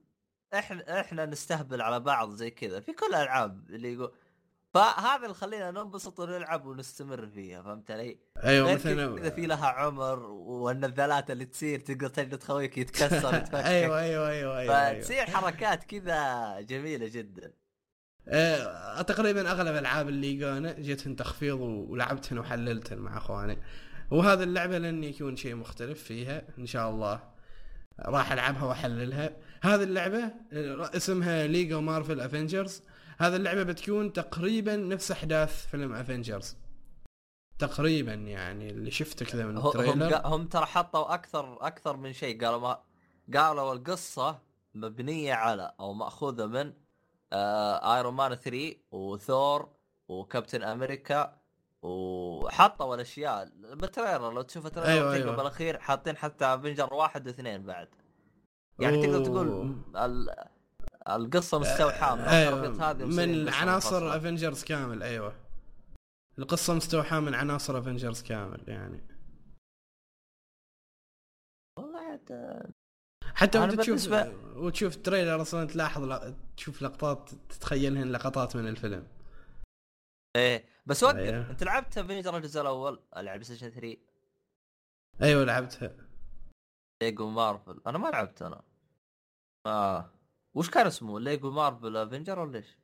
إحنا 0.53 0.99
إحنا 0.99 1.25
نستهبل 1.25 1.81
على 1.81 1.99
بعض 1.99 2.31
زي 2.31 2.49
كذا. 2.49 2.79
في 2.79 2.93
كل 2.93 3.05
الالعاب 3.05 3.69
اللي 3.69 3.93
يقول 3.93 4.13
فهذا 4.73 5.23
اللي 5.23 5.33
خلينا 5.33 5.71
ننبسط 5.71 6.19
ونلعب 6.19 6.65
ونستمر 6.65 7.27
فيها 7.27 7.61
فهمت 7.61 7.91
علي؟ 7.91 8.17
أيوه 8.43 8.73
مثلا 8.73 9.19
كذا 9.19 9.29
في 9.29 9.45
لها 9.45 9.67
عمر 9.67 10.19
والنذالات 10.29 11.31
اللي 11.31 11.45
تصير 11.45 11.79
تقدر 11.79 12.07
تجلد 12.07 12.43
خويك 12.43 12.77
يتكسر 12.77 13.35
يتفكك 13.37 13.55
أيوه 13.55 13.99
أيوه 13.99 14.29
أيوه 14.29 14.59
أيوه, 14.59 14.87
أيوة. 14.87 15.01
فتصير 15.01 15.25
حركات 15.25 15.83
كذا 15.83 16.61
جميلة 16.61 17.07
جدا. 17.07 17.53
آه، 18.27 19.01
تقريبا 19.01 19.51
أغلب 19.51 19.75
ألعاب 19.75 20.09
أنا 20.09 20.71
جتهن 20.71 21.15
تخفيض 21.15 21.59
ولعبتهن 21.59 22.37
وحللتهن 22.37 22.97
مع 22.97 23.17
اخواني 23.17 23.57
وهذه 24.11 24.43
اللعبة 24.43 24.77
لن 24.77 25.03
يكون 25.03 25.35
شيء 25.35 25.55
مختلف 25.55 26.03
فيها 26.03 26.41
إن 26.59 26.65
شاء 26.65 26.89
الله 26.89 27.19
راح 27.99 28.31
ألعبها 28.31 28.63
وأحللها. 28.63 29.29
هذه 29.61 29.83
اللعبة 29.83 30.23
آه، 30.53 30.91
اسمها 30.95 31.47
ليجو 31.47 31.81
مارفل 31.81 32.19
Avengers 32.19 32.81
هذه 33.17 33.35
اللعبة 33.35 33.63
بتكون 33.63 34.13
تقريبا 34.13 34.75
نفس 34.75 35.11
أحداث 35.11 35.67
فيلم 35.67 35.93
Avengers 35.93 36.57
تقريبا 37.59 38.13
يعني 38.13 38.69
اللي 38.69 38.91
شفته 38.91 39.25
كذا 39.25 39.45
من 39.45 39.57
هم 39.57 39.67
ال 39.67 39.72
trailer. 39.72 40.09
قا- 40.09 40.25
هم 40.25 40.47
ترى 40.47 40.65
حطوا 40.65 41.13
أكثر 41.13 41.67
أكثر 41.67 41.97
من 41.97 42.13
شيء. 42.13 42.45
قالوا 42.45 42.59
ما 42.59 42.79
قالوا 43.35 43.73
القصة 43.73 44.39
مبنية 44.73 45.33
على 45.33 45.73
أو 45.79 45.93
مأخوذة 45.93 46.45
من 46.45 46.73
آه 47.33 47.95
Iron 47.95 48.13
Man 48.13 48.35
3 48.35 48.75
وثور 48.91 49.69
وكابتن 50.07 50.63
أمريكا 50.63 51.37
وحطوا 51.81 52.95
الأشياء. 52.95 53.49
بال 53.55 53.72
trailer 53.72 54.31
لو 54.33 54.41
تشوف 54.41 54.65
ال 54.65 54.68
trailer 54.68 54.89
أيوة، 54.91 55.13
أيوة. 55.13 55.35
بالأخير 55.35 55.79
حاطين 55.79 56.17
حتى 56.17 56.45
Avenger 56.45 56.93
واحد 56.93 57.27
واثنين 57.27 57.63
بعد. 57.63 57.87
يعني 58.79 59.07
تقدر 59.07 59.25
تقول 59.25 59.47
أوه. 59.47 60.05
ال... 60.05 60.29
القصة 61.09 61.59
مستوحاه 61.59 62.15
من 62.15 62.21
الخرابيط 62.21 62.81
هذه 62.81 63.05
من 63.05 63.49
عناصر. 63.49 64.17
Avengers 64.17 64.63
كامل 64.63 65.03
أيوه. 65.03 65.35
القصة 66.39 66.73
مستوحاه 66.73 67.19
من 67.19 67.33
عناصر 67.35 67.79
Avengers 67.79 68.23
كامل 68.23 68.69
يعني. 68.69 69.01
والله 71.79 71.99
عاد 71.99 72.63
حتى 73.35 73.57
أنا 73.57 73.67
وأنت 73.67 73.79
تشوف 73.81 74.09
بالنسبة- 74.09 74.57
وتشوف 74.57 74.95
trailer 74.95 75.41
أصلا 75.41 75.67
تلاحظ 75.67 76.03
ل... 76.03 76.35
تشوف 76.57 76.81
لقطات 76.81 77.29
تتخيلهن 77.49 78.11
لقطات 78.11 78.55
من 78.55 78.67
الفيلم. 78.67 79.07
إيه 80.35 80.65
بس 80.85 81.03
وقف 81.03 81.15
أيوه. 81.15 81.49
أنت 81.51 81.63
لعبت 81.63 81.97
Avenger 81.97 82.37
الجزء 82.37 82.61
الأول؟ 82.61 83.03
على 83.13 83.31
بلاي 83.31 83.43
ستيشن 83.43 83.69
3 83.69 83.97
أيوه 85.21 85.43
لعبتها. 85.43 85.95
ليجو 87.03 87.29
مارفل. 87.29 87.81
أنا 87.87 87.97
ما 87.97 88.07
لعبت 88.07 88.41
أنا. 88.41 88.61
آه. 89.67 90.09
وش 90.55 90.69
كان 90.69 90.87
اسمه؟ 90.87 91.19
ليجو 91.19 91.51
مارفل 91.51 91.97
Avenger 91.97 92.39
ولا 92.39 92.57
إيش؟ 92.57 92.77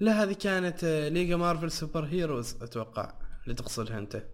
لا 0.00 0.22
هذه 0.22 0.32
كانت 0.32 0.84
آه، 0.84 1.08
ليجو 1.08 1.36
مارفل 1.36 1.70
Super 1.70 2.04
Heroes 2.04 2.62
أتوقع 2.62 3.12
اللي 3.44 3.54
تقصدها 3.54 3.98
أنت. 3.98 4.26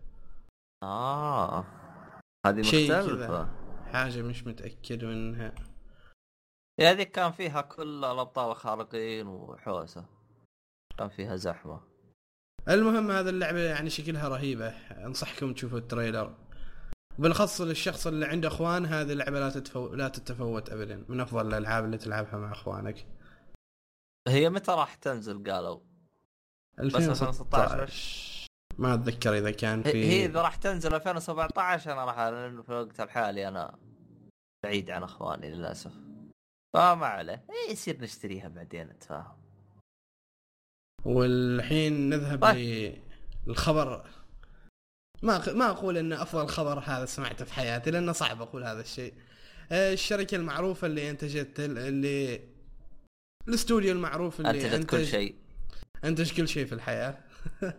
آه. 0.83 1.65
هذه 2.47 2.61
مختلفة. 2.61 3.49
حاجة 3.93 4.23
مش 4.23 4.47
متأكد 4.47 5.05
منها. 5.05 5.55
هذيك 6.81 7.11
كان 7.11 7.33
فيها 7.33 7.61
كل 7.61 8.05
الأبطال 8.05 8.51
الخارقين 8.51 9.27
وحوسة. 9.27 10.07
كان 10.99 11.09
فيها 11.09 11.37
زحمة. 11.37 11.81
المهم 12.69 13.11
هذه 13.11 13.29
اللعبة 13.29 13.61
يعني 13.61 13.91
شكلها 13.91 14.29
رهيبة. 14.29 14.69
أنصحكم 15.07 15.55
تشوفوا 15.55 15.79
التريلر. 15.79 16.46
بالاخص 17.19 17.61
للشخص 17.61 18.07
اللي 18.07 18.27
عنده 18.27 18.49
أخوان 18.49 18.87
هذه 18.87 19.13
اللعبة 19.13 19.41
لا 19.41 19.51
تتفو... 19.51 19.95
لا 19.95 20.09
تتفوت 20.09 20.71
ابدا. 20.71 21.05
من 21.09 21.21
أفضل 21.21 21.47
الألعاب 21.47 21.85
اللي 21.85 21.99
تلعبها 21.99 22.39
مع 22.39 22.53
أخوانك. 22.53 23.07
هي 24.29 24.51
متى 24.51 24.73
راح 24.73 24.95
تنزل؟ 24.95 25.51
قالوا؟ 25.51 25.81
2016 26.79 28.47
ما 28.79 28.95
أتذكر 28.95 29.39
إذا 29.39 29.51
كان 29.51 29.83
في 29.83 30.05
هي 30.05 30.25
إذا 30.25 30.43
راح 30.43 30.57
تنزل 30.57 30.95
2017 30.95 31.93
أنا 31.93 32.05
راح 32.05 32.19
لأن 32.19 32.63
في 32.63 32.69
الوقت 32.69 33.01
الحالي. 33.01 33.49
أنا 33.49 33.79
بعيد 34.65 34.91
عن 34.91 35.03
أخواني 35.03 35.51
للأسف. 35.51 35.93
فما 36.75 37.07
عليه. 37.07 37.45
إيه 37.51 37.73
يصير 37.73 38.03
نشتريها 38.03 38.49
بعدين 38.49 38.87
نتفاهم 38.87 39.47
والحين 41.05 42.09
نذهب 42.09 42.43
طيب. 42.43 43.03
للخبر 43.47 44.11
ما 45.23 45.53
ما 45.53 45.71
أقول 45.71 45.97
انه 45.97 46.23
أفضل 46.23 46.49
خبر 46.49 46.79
هذا 46.79 47.05
سمعته 47.05 47.45
في 47.45 47.53
حياتي 47.55 47.91
لأنه 47.91 48.13
صعب 48.13 48.43
أقول 48.43 48.65
هذا 48.65 48.81
الشيء. 48.81 49.15
آه، 49.73 49.93
الشركة 49.93 50.35
المعروفة 50.35 50.87
اللي 50.87 51.11
إنتجت 51.11 51.61
اللي 51.61 52.41
الاستوديو 53.49 53.93
المعروف 53.93 54.41
اللي 54.41 54.77
إنتجت 54.77 54.91
كل 54.91 55.07
شيء. 55.07 55.35
إنتج 56.05 56.33
كل 56.33 56.49
شيء 56.49 56.67
في 56.67 56.73
الحياة. 56.73 57.19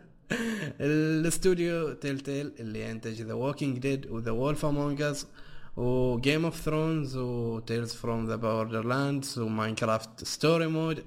الاستوديو 0.82 1.94
Telltale 1.94 2.54
اللي 2.60 2.92
إنتج 2.92 3.22
The 3.22 3.34
Walking 3.34 3.78
Dead 3.78 4.10
و 4.10 4.15
The 4.15 4.32
Wolf 4.32 4.66
Among 4.66 5.02
Us 5.02 5.28
و 5.76 5.90
Game 5.90 6.46
of 6.46 6.62
Thrones 6.62 7.18
و 7.18 7.30
Tales 7.30 7.94
from 7.94 8.28
the 8.28 8.36
Borderlands 8.36 9.40
و 9.40 9.48
Minecraft 9.48 10.24
Story 10.24 10.68
Mode 10.68 11.06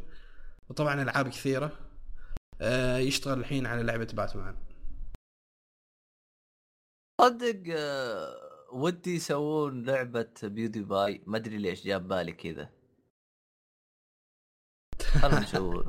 وطبعا 0.68 1.02
ألعاب 1.02 1.28
كثيرة. 1.28 1.72
آه، 2.60 2.98
يشتغل 2.98 3.38
الحين 3.40 3.66
على 3.66 3.82
لعبة 3.82 4.08
باتمان 4.14 4.54
صدق 7.20 7.62
آه، 7.70 8.34
ودي 8.72 9.14
يسوون 9.14 9.84
لعبة 9.84 10.28
PewDiePie 10.42 11.20
ما 11.26 11.36
أدري 11.36 11.58
ليش 11.58 11.84
جاب 11.84 12.08
بالي 12.08 12.32
كذا. 12.32 12.68
خلنا 15.02 15.40
نشوف 15.44 15.84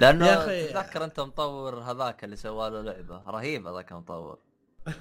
لأنه 0.00 0.46
تتذكر 0.46 1.04
أنت 1.04 1.20
مطور 1.20 1.80
هذاك 1.80 2.24
اللي 2.24 2.36
سوى 2.36 2.70
له 2.70 2.82
لعبة؟ 2.82 3.22
رهيب 3.26 3.66
هذاك 3.66 3.92
المطور. 3.92 4.38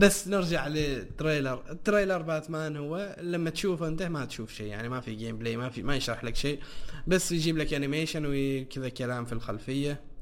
بس 0.00 0.28
نرجع 0.28 0.66
لل 0.66 0.87
trailer. 0.87 1.70
ال 1.70 1.77
trailer 1.77 2.22
باتمان 2.22 2.76
هو 2.76 3.16
لما 3.20 3.50
تشوفه 3.50 3.88
أنت 3.88 4.02
ما 4.02 4.24
تشوف 4.24 4.52
شيء 4.52 4.66
يعني 4.66 4.88
ما 4.88 5.00
في 5.00 5.14
gameplay 5.14 5.56
ما 5.56 5.68
في 5.68 5.82
ما 5.82 5.96
يشرح 5.96 6.24
لك 6.24 6.36
شيء 6.36 6.60
بس 7.06 7.32
يجيب 7.32 7.58
لك 7.58 7.74
انيميشن 7.74 8.24
وكذا 8.26 8.88
كلام 8.88 9.24
في 9.24 9.32
الخلفية. 9.32 10.13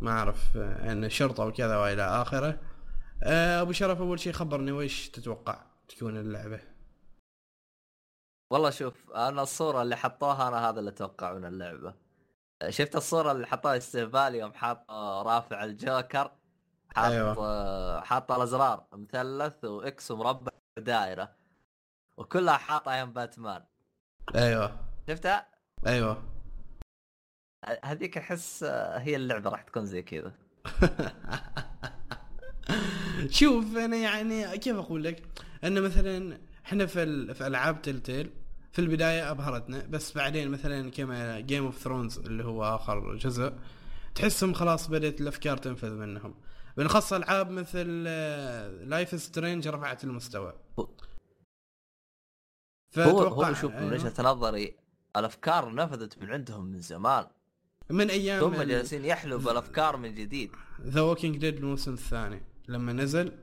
ما 0.00 0.10
أعرف 0.10 0.56
آه، 0.56 0.92
إن 0.92 1.10
شرطة 1.10 1.44
وكذا 1.46 1.76
وإلى 1.76 2.02
آخره. 2.02 2.58
آه، 3.22 3.60
أبو 3.60 3.72
شرف 3.72 4.00
أول 4.00 4.20
شيء 4.20 4.32
خبرني 4.32 4.72
وش 4.72 5.08
تتوقع 5.08 5.62
تكون 5.88 6.16
اللعبة؟ 6.16 6.60
والله 8.50 8.70
شوف 8.70 9.10
أنا 9.10 9.42
الصورة 9.42 9.82
اللي 9.82 9.96
حطوها 9.96 10.48
أنا 10.48 10.68
هذا 10.68 10.80
اللي 10.80 10.90
أتوقع 10.90 11.32
من 11.32 11.44
اللعبة 11.44 11.94
شفت 12.68 12.96
الصورة 12.96 13.32
اللي 13.32 13.46
حطوها 13.46 13.76
استهبال 13.76 14.34
يوم 14.34 14.52
حاط 14.52 14.90
آه، 14.90 15.22
رافع 15.22 15.64
الجوكر 15.64 16.30
حاط 16.96 17.12
أيوة. 17.12 18.00
حاط 18.00 18.32
الأزرار 18.32 18.86
مثلث 18.92 19.64
وإكس 19.64 20.10
ومربع 20.10 20.52
ودائرة 20.78 21.34
وكلها 22.16 22.56
حاطة 22.56 22.96
يم 22.96 23.12
باتمان. 23.12 23.64
أيوه. 24.34 24.76
شفتها؟ 25.08 25.46
أيوه. 25.86 26.33
هذيك 27.84 28.18
أحس 28.18 28.62
آه، 28.62 28.98
هي 28.98 29.16
اللعبة 29.16 29.50
راح 29.50 29.62
تكون 29.62 29.86
زي 29.86 30.02
كذا. 30.02 30.32
شوف 33.30 33.76
أنا 33.76 33.96
يعني 33.96 34.58
كيف 34.58 34.76
أقول 34.76 35.04
لك؟ 35.04 35.22
ان 35.64 35.82
مثلا 35.82 36.38
إحنا 36.66 36.86
في 36.86 37.02
ال- 37.02 37.34
في 37.34 37.46
ألعاب 37.46 37.82
Telltale 37.82 38.30
في 38.72 38.78
البداية 38.78 39.30
أبهرتنا 39.30 39.86
بس 39.86 40.12
بعدين 40.16 40.50
مثلا 40.50 40.90
كما 40.90 41.40
Game 41.40 41.64
of 41.64 41.78
Thrones 41.78 42.18
اللي 42.18 42.44
هو 42.44 42.74
آخر 42.74 43.16
جزء 43.16 43.52
تحسهم 44.14 44.54
خلاص 44.54 44.88
بدأت 44.90 45.20
الأفكار 45.20 45.56
تنفذ 45.56 45.90
منهم. 45.90 46.34
بالاخص 46.76 47.12
ألعاب 47.12 47.50
مثل 47.50 47.86
Life 48.88 49.20
is 49.22 49.32
Strange 49.32 49.68
رفعت 49.68 50.04
المستوى. 50.04 50.52
هو 52.98 53.20
هو 53.20 53.54
شوف 53.54 53.72
من 53.72 53.76
أيوه. 53.78 53.92
وجهة 53.92 54.22
نظري 54.22 54.76
الأفكار 55.16 55.74
نفذت 55.74 56.18
من 56.18 56.30
عندهم 56.32 56.64
من 56.64 56.80
زمان. 56.80 57.26
من 57.90 58.10
أيام 58.10 58.40
ثم 58.40 58.62
جالسين 58.62 59.04
يحلوا 59.04 59.38
بالافكار 59.38 59.96
من 59.96 60.14
جديد. 60.14 60.50
The 60.80 61.00
Walking 61.00 61.36
Dead 61.36 61.56
الموسم 61.56 61.92
الثاني. 61.92 62.42
لما 62.68 62.92
نزل 62.92 63.38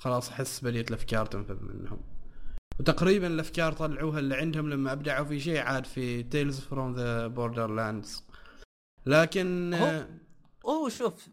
خلاص 0.00 0.28
أحس 0.30 0.64
بديت 0.64 0.88
الأفكار 0.90 1.26
تنفذ 1.26 1.62
منهم. 1.62 2.00
وتقريبا 2.80 3.26
الأفكار 3.26 3.72
طلعوها 3.72 4.18
اللي 4.18 4.36
عندهم 4.36 4.70
لما 4.70 4.92
أبدعوا 4.92 5.24
في 5.24 5.40
شيء 5.40 5.58
عاد 5.60 5.84
في 5.86 6.22
Tales 6.22 6.60
from 6.60 6.94
the 6.94 7.26
Borderlands 7.26 8.24
لكن 9.06 9.74
هو- 9.74 10.06
هو 10.66 10.88
شوف 10.88 11.28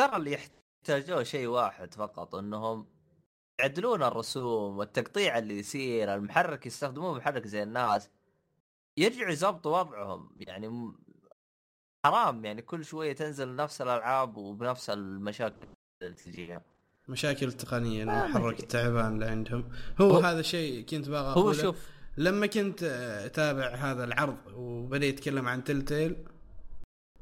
ترى 0.00 0.16
اللي 0.16 0.32
يحتاجوه 0.32 1.22
شيء 1.22 1.46
واحد 1.46 1.94
فقط 1.94 2.34
إنهم 2.34 2.86
يعدلون 3.60 4.02
الرسوم 4.02 4.78
والتقطيع 4.78 5.38
اللي 5.38 5.58
يصير 5.58 6.14
المحرك 6.14 6.66
يستخدمون 6.66 7.16
محرك 7.18 7.46
زي 7.46 7.62
الناس. 7.62 8.10
يرجعوا 8.98 9.30
يظبطوا 9.30 9.78
وضعهم 9.78 10.30
يعني 10.36 10.92
حرام 12.06 12.44
يعني 12.44 12.62
كل 12.62 12.84
شوية 12.84 13.12
تنزل 13.12 13.56
نفس 13.56 13.80
الألعاب 13.82 14.36
وبنفس 14.36 14.90
المشاكل 14.90 15.66
اللي 16.02 16.14
تجيها. 16.14 16.62
مشاكل 17.08 17.52
تقنية 17.52 18.02
آه، 18.02 18.26
المحرك. 18.26 18.60
التعبان 18.60 19.14
اللي 19.14 19.24
عندهم. 19.26 19.68
هو, 20.00 20.10
هو- 20.10 20.18
هذا 20.20 20.42
شيء 20.42 20.84
كنت 20.86 21.08
باغى 21.08 21.40
هو 21.40 21.52
شوف 21.52 21.76
لما 22.16 22.46
كنت 22.46 22.82
أتابع 23.26 23.66
هذا 23.74 24.04
العرض 24.04 24.38
وبدأ 24.54 25.06
يتكلم 25.06 25.48
عن 25.48 25.64
Telltale 25.64 26.24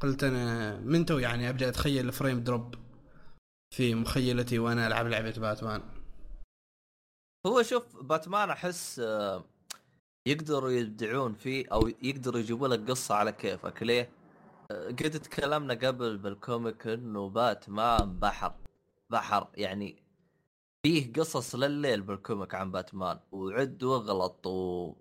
قلت 0.00 0.24
أنا 0.24 0.76
من 0.80 1.06
تو 1.06 1.18
يعني 1.18 1.48
أبدأ 1.50 1.68
أتخيل 1.68 2.08
ال 2.08 2.14
frame 2.14 2.40
drop 2.44 2.74
في 3.74 3.94
مخيلتي 3.94 4.58
وأنا 4.58 4.86
ألعب 4.86 5.06
لعبة 5.06 5.30
باتمان 5.30 5.82
هو 7.46 7.62
شوف 7.62 7.96
باتمان 8.02 8.50
أحس 8.50 8.98
آه، 8.98 9.44
يقدروا 10.26 10.70
يبدعون 10.70 11.34
فيه 11.34 11.66
أو 11.72 11.88
يقدروا 11.88 12.40
يجيبوا 12.40 12.68
لك 12.68 12.90
قصة 12.90 13.14
على 13.14 13.32
كيفك. 13.32 13.82
ليه؟ 13.82 14.10
آه، 14.70 14.88
قد 14.88 15.10
تكلمنا 15.10 15.74
قبل 15.74 16.18
بال 16.18 16.38
comic 16.38 16.86
إنه 16.86 17.28
باتمان 17.28 18.18
بحر. 18.18 18.54
بحر 19.10 19.48
يعني 19.54 20.02
فيه 20.82 21.12
قصص 21.12 21.54
لليل 21.54 22.02
بالكوميك 22.02 22.54
عن 22.54 22.70
باتمان. 22.72 23.20
وعد 23.32 23.82
واغلط 23.82 24.46
و... 24.46 24.94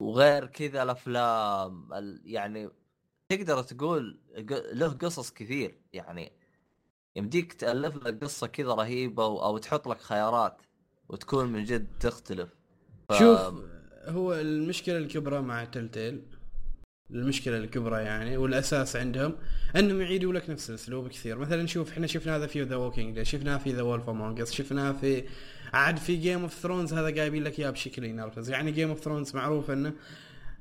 وغير 0.00 0.46
كذا 0.46 0.82
الأفلام. 0.82 1.92
ال... 1.94 2.22
يعني 2.24 2.70
تقدر 3.28 3.62
تقول 3.62 4.20
له 4.72 4.88
قصص 4.88 5.32
كثير. 5.32 5.80
يعني 5.92 6.32
يمديك 7.16 7.52
تألف 7.52 7.96
لك 7.96 8.24
قصة 8.24 8.46
كذا 8.46 8.74
رهيبة. 8.74 9.24
أو 9.24 9.58
تحط 9.58 9.88
لك 9.88 10.00
خيارات 10.00 10.62
وتكون 11.08 11.48
من 11.48 11.64
جد 11.64 11.98
تختلف. 12.00 12.57
ف... 13.08 13.18
شوف 13.18 13.40
هو 14.06 14.34
المشكلة 14.34 14.98
الكبرى 14.98 15.42
مع 15.42 15.64
تلتيل 15.64 16.22
المشكلة 17.10 17.56
الكبرى 17.58 18.02
يعني 18.02 18.36
والأساس 18.36 18.96
عندهم 18.96 19.34
أنهم 19.76 20.00
يعيدوا 20.00 20.32
لك 20.32 20.50
نفس 20.50 20.70
الأسلوب 20.70 21.08
كثير. 21.08 21.38
مثلا 21.38 21.66
شوف 21.66 21.92
إحنا 21.92 22.06
شفنا 22.06 22.36
هذا 22.36 22.46
في 22.46 22.62
The 22.62 22.76
Walking 22.76 23.22
شفناه 23.22 23.56
في 23.56 23.72
The 23.72 23.82
Wolf 23.82 24.08
Among 24.08 24.44
شفناه 24.44 24.92
في 24.92 25.24
عاد 25.72 25.96
في 25.96 26.16
Game 26.16 26.42
of 26.42 26.54
Thrones 26.54 26.94
هذا 26.94 27.10
جايبين 27.10 27.44
لك 27.44 27.58
إياه 27.58 27.70
بشكل 27.70 28.04
ينرفز 28.04 28.50
يعني 28.50 28.72
Game 28.72 28.88
of 28.88 29.00
Thrones 29.00 29.36
معروف 29.36 29.70
إنه 29.70 29.92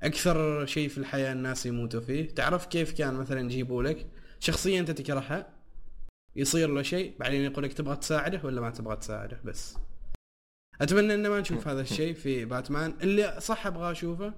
أكثر 0.03 0.65
شيء 0.65 0.89
في 0.89 0.97
الحياة 0.97 1.33
الناس 1.33 1.65
يموتوا 1.65 2.01
فيه. 2.01 2.29
تعرف 2.29 2.65
كيف 2.65 2.91
كان 2.91 3.13
مثلا 3.13 3.41
يجيبوا 3.41 3.83
لك؟ 3.83 4.07
شخصيه 4.39 4.79
انت 4.79 4.91
تكرهها 4.91 5.49
يصير 6.35 6.69
له 6.69 6.81
شيء 6.81 7.15
بعدين 7.19 7.41
يقول 7.41 7.63
لك 7.63 7.73
تبغى 7.73 7.95
تساعده 7.95 8.41
ولا 8.43 8.61
ما 8.61 8.69
تبغى 8.69 8.95
تساعده 8.95 9.39
بس. 9.45 9.77
أتمنى 10.81 11.13
ان 11.13 11.27
ما 11.27 11.39
نشوف 11.39 11.67
هذا 11.67 11.81
الشيء 11.81 12.13
في 12.13 12.45
باتمان. 12.45 12.93
اللي 13.01 13.37
صح 13.39 13.67
أبغى 13.67 13.91
أشوفه 13.91 14.33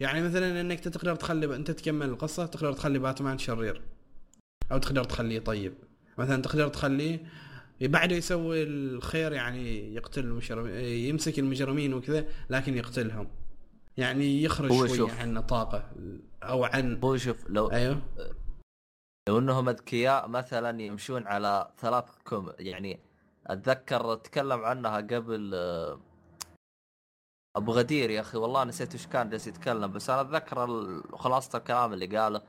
يعني 0.00 0.22
مثلا 0.22 0.60
إنك 0.60 0.80
تقدر 0.80 1.14
تخلي 1.14 1.56
أنت 1.56 1.70
تكمل 1.70 2.08
القصة 2.08 2.46
تقدر 2.46 2.72
تخلي 2.72 2.98
باتمان 2.98 3.38
شرير 3.38 3.82
أو 4.72 4.78
تقدر 4.78 5.04
تخليه 5.04 5.38
طيب. 5.38 5.74
مثلا 6.18 6.42
تقدر 6.42 6.68
تخليه 6.68 7.20
بعد 7.80 8.12
يسوي 8.12 8.62
الخير 8.62 9.32
يعني 9.32 9.94
يقتل 9.94 10.24
المجرمين 10.24 10.74
يمسك 10.84 11.38
المجرمين 11.38 11.94
وكذا 11.94 12.24
لكن 12.50 12.76
يقتلهم. 12.76 13.28
يعني 13.96 14.42
يخرج 14.42 14.72
شوي 14.72 14.96
شوف. 14.96 15.20
عن 15.20 15.34
نطاقه 15.34 15.90
أو 16.42 16.64
عن 16.64 17.00
هو 17.04 17.16
شوف 17.16 17.36
لو 17.48 17.70
أيوه. 17.70 18.02
لو 19.28 19.38
إنهم 19.38 19.68
أذكياء 19.68 20.28
مثلا 20.28 20.82
يمشون 20.82 21.26
على 21.26 21.70
ثلاث 21.78 22.04
كم 22.26 22.52
يعني 22.58 23.00
أتذكر 23.46 24.14
تكلم 24.14 24.64
عنها 24.64 24.96
قبل 24.96 25.52
آه، 25.54 26.00
أبو 27.56 27.72
غدير 27.72 28.10
يا 28.10 28.20
أخي. 28.20 28.38
والله 28.38 28.64
نسيت 28.64 28.94
وش 28.94 29.06
كان 29.06 29.30
جالس 29.30 29.46
يتكلم 29.46 29.92
بس 29.92 30.10
أنا 30.10 30.20
أتذكر 30.20 30.66
خلاصة 31.16 31.58
الكلام 31.58 31.92
اللي 31.92 32.06
قاله 32.18 32.42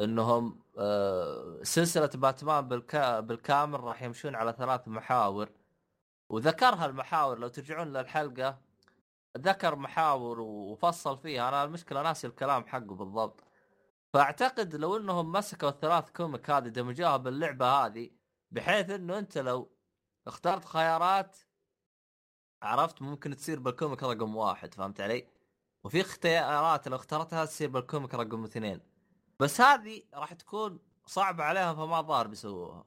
إنهم 0.00 0.62
آه، 0.78 1.58
سلسلة 1.62 2.10
باتمان 2.14 2.68
بالكا 2.68 3.20
بالكامل 3.20 3.80
راح 3.80 4.02
يمشون 4.02 4.34
على 4.34 4.54
ثلاث 4.58 4.88
محاور. 4.88 5.48
وذكرها 6.30 6.86
المحاور 6.86 7.38
لو 7.38 7.48
ترجعون 7.48 7.92
للحلقة 7.92 8.58
ذكر 9.38 9.76
محاور 9.76 10.40
وفصل 10.40 11.18
فيها. 11.18 11.48
أنا 11.48 11.64
المشكلة 11.64 12.02
ناسي 12.02 12.26
الكلام 12.26 12.66
حقه 12.66 12.94
بالضبط. 12.94 13.44
فأعتقد 14.14 14.76
لو 14.76 14.96
إنهم 14.96 15.32
مسكوا 15.32 15.68
الثلاث 15.68 16.10
كوميك 16.10 16.50
هذه 16.50 16.68
دمجوها 16.68 17.16
باللعبة 17.16 17.66
هذه 17.66 18.10
بحيث 18.50 18.90
إنه 18.90 19.18
أنت 19.18 19.38
لو 19.38 19.70
اخترت 20.26 20.64
خيارات 20.64 21.36
عرفت 22.62 23.02
ممكن 23.02 23.36
تصير 23.36 23.60
بال 23.60 23.72
comic 23.72 24.02
رقم 24.02 24.36
واحد 24.36 24.74
فهمت 24.74 25.00
علي؟ 25.00 25.26
وفي 25.84 26.00
اختيارات 26.00 26.88
لو 26.88 26.96
اخترتها 26.96 27.44
تصير 27.44 27.68
بال 27.68 27.81
comic 27.81 28.14
رقم 28.14 28.44
اثنين 28.44 28.80
بس 29.40 29.60
هذه 29.60 30.02
راح 30.14 30.32
تكون 30.32 30.78
صعبة 31.06 31.44
عليهم 31.44 31.76
فما 31.76 32.02
ظهر 32.02 32.26
بيسووها 32.26 32.84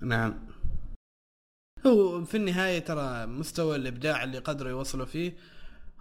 نعم 0.00 0.46
هو 1.86 2.24
في 2.24 2.36
النهاية 2.36 2.78
ترى 2.78 3.26
مستوى 3.26 3.76
الإبداع 3.76 4.24
اللي 4.24 4.38
قدروا 4.38 4.70
يوصلوا 4.70 5.06
فيه 5.06 5.36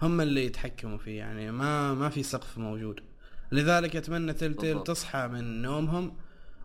هم 0.01 0.21
اللي 0.21 0.45
يتحكموا 0.45 0.97
فيه 0.97 1.17
يعني 1.17 1.51
ما 1.51 1.93
ما 1.93 2.09
في 2.09 2.23
سقف 2.23 2.57
موجود 2.57 2.99
لذلك 3.51 3.95
أتمنى 3.95 4.33
Telltale. 4.33 4.83
تصحى 4.83 5.27
من 5.27 5.61
نومهم 5.61 6.17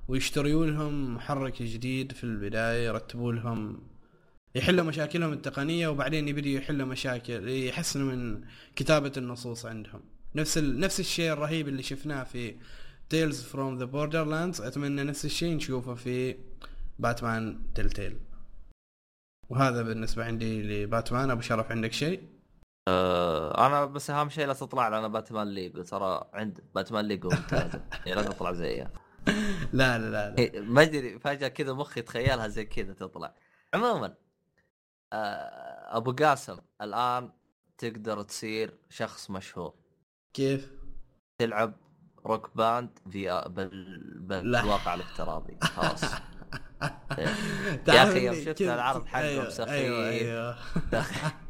ويشتروا 0.09 0.67
لهم 0.67 1.15
محرك 1.15 1.63
جديد 1.63 2.13
في 2.13 2.25
البداية 2.25 2.87
يرتبوا 2.87 3.33
لهم 3.33 3.81
يحلوا 4.55 4.85
مشاكلهم 4.85 5.33
التقنية 5.33 5.89
وبعدين 5.89 6.29
يبدوا 6.29 6.51
يحلوا 6.51 6.87
مشاكل 6.87 7.49
يحسنوا 7.49 8.15
من 8.15 8.45
كتابة 8.77 9.13
النصوص 9.17 9.67
عندهم. 9.67 10.01
نفس 10.35 10.59
ال... 10.59 10.81
نفس 10.81 11.01
الشيء 11.01 11.33
الرهيب 11.33 11.69
اللي 11.69 11.83
شفناه 11.83 12.25
في 12.25 12.57
Tales 13.09 13.43
from 13.43 13.79
the 13.79 13.85
Borderlands 13.85 14.61
أتمنى 14.61 15.03
نفس 15.03 15.25
الشيء 15.25 15.57
نشوفه 15.57 15.95
في 15.95 16.37
باتمان 16.99 17.61
Telltale 17.75 18.19
وهذا 19.49 19.83
بالنسبة 19.83 20.25
عندي 20.25 20.63
لباتمان. 20.63 21.31
أبو 21.31 21.41
شرف 21.41 21.71
عندك 21.71 21.93
شيء؟ 21.93 22.23
أه 22.89 23.67
أنا 23.67 23.85
بس 23.85 24.11
أهم 24.11 24.29
شيء 24.29 24.47
لا 24.47 24.53
تطلع 24.53 24.89
لنا 24.89 25.09
باتمان 25.09 25.49
ليج. 25.49 25.83
ترى 25.85 26.31
عند 26.35 26.61
باتمان 26.75 27.05
ليج 27.05 27.25
ممتازة 27.25 27.83
يعني 28.07 28.23
لا 28.23 28.23
تطلع 28.23 28.53
زيها 28.53 28.91
لا 29.73 29.99
لا 29.99 30.11
لا, 30.11 30.31
لا. 30.31 30.39
إيه، 30.39 30.61
ما 30.61 30.83
أدري 30.83 31.19
فجأة 31.19 31.49
كذا 31.49 31.73
مخي 31.73 32.03
تخيلها 32.03 32.49
زي 32.49 32.65
كذا 32.65 32.93
تطلع. 32.93 33.35
عموما 33.75 34.07
آه، 34.07 34.28
أبو 35.12 36.12
قاسم 36.12 36.59
الآن 36.83 37.31
تقدر 37.79 38.23
تصير 38.23 38.75
شخص 38.88 39.31
مشهور. 39.31 39.75
كيف؟ 40.35 40.73
تلعب 41.38 41.75
Rock 42.27 42.57
Band 42.57 42.99
في 43.11 43.44
بال... 43.49 44.18
بالواقع 44.21 44.94
الافتراضي. 44.94 45.57
خلاص. 45.62 46.03
يا 47.18 47.76
تعرف 47.85 48.11
أخي 48.11 48.26
يوم 48.26 48.45
شفت 48.45 48.62
العرض 48.62 49.07
حقهم 49.07 49.24
أيوة 49.24 49.49
سخيف. 49.49 49.68
أيوه. 49.68 50.09
أيوه. 50.09 50.59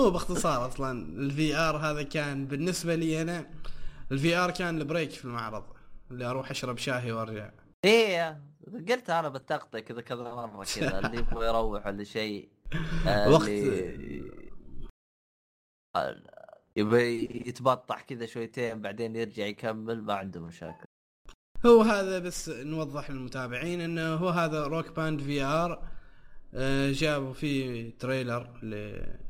هو 0.00 0.10
باختصار 0.10 0.68
أصلا 0.68 1.18
ال 1.18 1.56
VR 1.56 1.76
هذا 1.76 2.02
كان 2.02 2.46
بالنسبة 2.46 2.94
لي 2.94 3.22
أنا 3.22 3.46
ال 4.12 4.36
VR 4.36 4.50
كان 4.50 4.80
ال 4.80 4.85
break 4.85 5.10
في 5.10 5.24
المعرض 5.24 5.64
اللي 6.10 6.24
أروح 6.24 6.50
أشرب 6.50 6.78
شاهي 6.78 7.12
وأرجع. 7.12 7.50
إيه 7.84 8.42
قلت 8.88 9.10
أنا 9.10 9.28
بتقطع 9.28 9.78
كذا 9.80 10.00
كذا 10.00 10.22
مرة 10.34 10.64
كذا 10.76 10.98
اللي 11.06 11.18
يبغى 11.18 11.46
يروح 11.46 11.86
ولا 11.86 12.04
شيء 12.04 12.48
آه، 13.06 13.30
وقت- 13.30 13.48
آه، 15.96 16.16
يبغى 16.76 17.24
يتبطح 17.48 18.00
كذا 18.02 18.26
شويتين 18.26 18.82
بعدين 18.82 19.16
يرجع 19.16 19.46
يكمل 19.46 20.02
ما 20.02 20.14
عنده 20.14 20.40
مشاكل. 20.40 20.84
هو 21.66 21.82
هذا 21.82 22.18
بس 22.18 22.48
نوضح 22.48 23.10
للمتابعين 23.10 23.80
إنه 23.80 24.14
هو 24.14 24.28
هذا 24.28 24.66
Rock 24.66 24.88
Band 24.96 25.20
VR 25.22 25.82
جابوا 26.92 27.32
فيه 27.32 27.90
trailer 27.98 28.48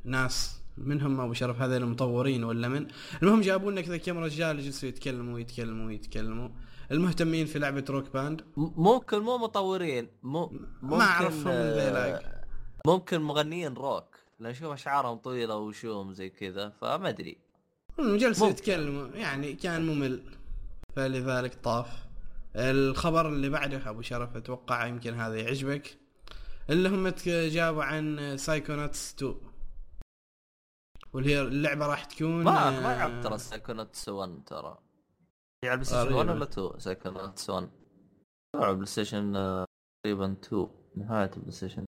لناس 0.04 0.62
منهم 0.76 1.20
أبو 1.20 1.32
شرف 1.32 1.60
هذا 1.62 1.76
المطورين 1.76 2.44
ولا 2.44 2.68
من؟ 2.68 2.86
المهم 3.22 3.40
جابوا 3.40 3.72
لنا 3.72 3.80
كذا 3.80 3.96
كم 3.96 4.18
رجال 4.18 4.60
جلسوا 4.60 4.88
يتكلموا 4.88 5.38
يتكلموا 5.40 5.92
يتكلموا. 5.92 6.48
المهتمين 6.92 7.46
في 7.46 7.58
لعبة 7.58 7.84
Rock 7.90 8.12
Band. 8.12 8.44
ممكن 8.56 9.18
مو 9.18 9.38
مطورين 9.38 10.08
مو 10.22 10.46
ممكن 10.46 10.96
ما 10.96 11.04
أعرفهم 11.04 11.48
آه، 11.48 11.84
ذيلاك. 11.84 12.44
ممكن 12.86 13.20
مغنيين 13.20 13.74
روك. 13.74 14.16
لأن 14.40 14.50
أشوف 14.50 14.72
أشعارهم 14.72 15.16
طويلة 15.18 15.56
وشوم 15.56 16.12
زي 16.12 16.28
كذا 16.30 16.68
فما 16.80 17.08
أدري. 17.08 17.38
جلسوا. 17.98 18.48
يتكلموا. 18.48 19.08
يعني 19.08 19.52
كان 19.52 19.86
ممل. 19.86 20.22
فلذلك 20.96 21.54
طاف 21.54 21.88
الخبر 22.56 23.28
اللي 23.28 23.48
بعده 23.48 23.90
أبو 23.90 24.02
شرف 24.02 24.36
أتوقع 24.36 24.86
يمكن 24.86 25.14
هذا 25.14 25.36
يعجبك. 25.36 25.98
اللي 26.70 26.88
هم 26.88 27.08
جابوا 27.26 27.84
عن 27.84 28.36
Psychonauts 28.36 29.14
2 29.14 29.34
واللي 31.12 31.34
هي 31.34 31.40
اللعبة 31.40 31.86
راح 31.86 32.04
تكون 32.04 32.44
ما 32.44 32.68
آه، 32.68 32.70
ما 32.70 32.96
لعبت 32.98 33.24
ترى 33.24 33.38
Psychonauts 33.38 34.08
1 34.08 34.44
ترى. 34.46 34.78
هي 35.64 35.68
على 35.70 35.74
ال 35.80 35.84
PlayStation 35.84 36.02
غريبة. 36.04 36.18
1 36.18 36.28
ولا 36.30 36.44
2 36.44 36.78
Psychonauts 36.80 37.50
1 37.50 37.70
على 38.56 38.70
ال 38.70 38.86
PlayStation 38.86 39.36
آه، 39.36 39.64
تقريبا 40.04 40.32
2 40.44 40.68
نهايه 40.96 41.30
ال 41.36 41.52
PlayStation 41.52 41.84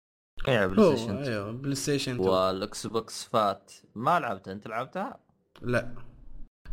هي 0.46 0.56
على 0.56 0.64
ال 0.64 0.96
PlayStation 0.96 1.14
2 1.18 1.32
أيوه 1.32 1.52
PlayStation 1.52 2.12
2 2.14 2.28
وال 2.28 2.86
Xbox 2.86 3.24
fat. 3.24 3.72
ما 3.94 4.20
لعبتها. 4.20 4.52
أنت 4.52 4.68
لعبتها؟ 4.68 5.20
لا. 5.62 5.94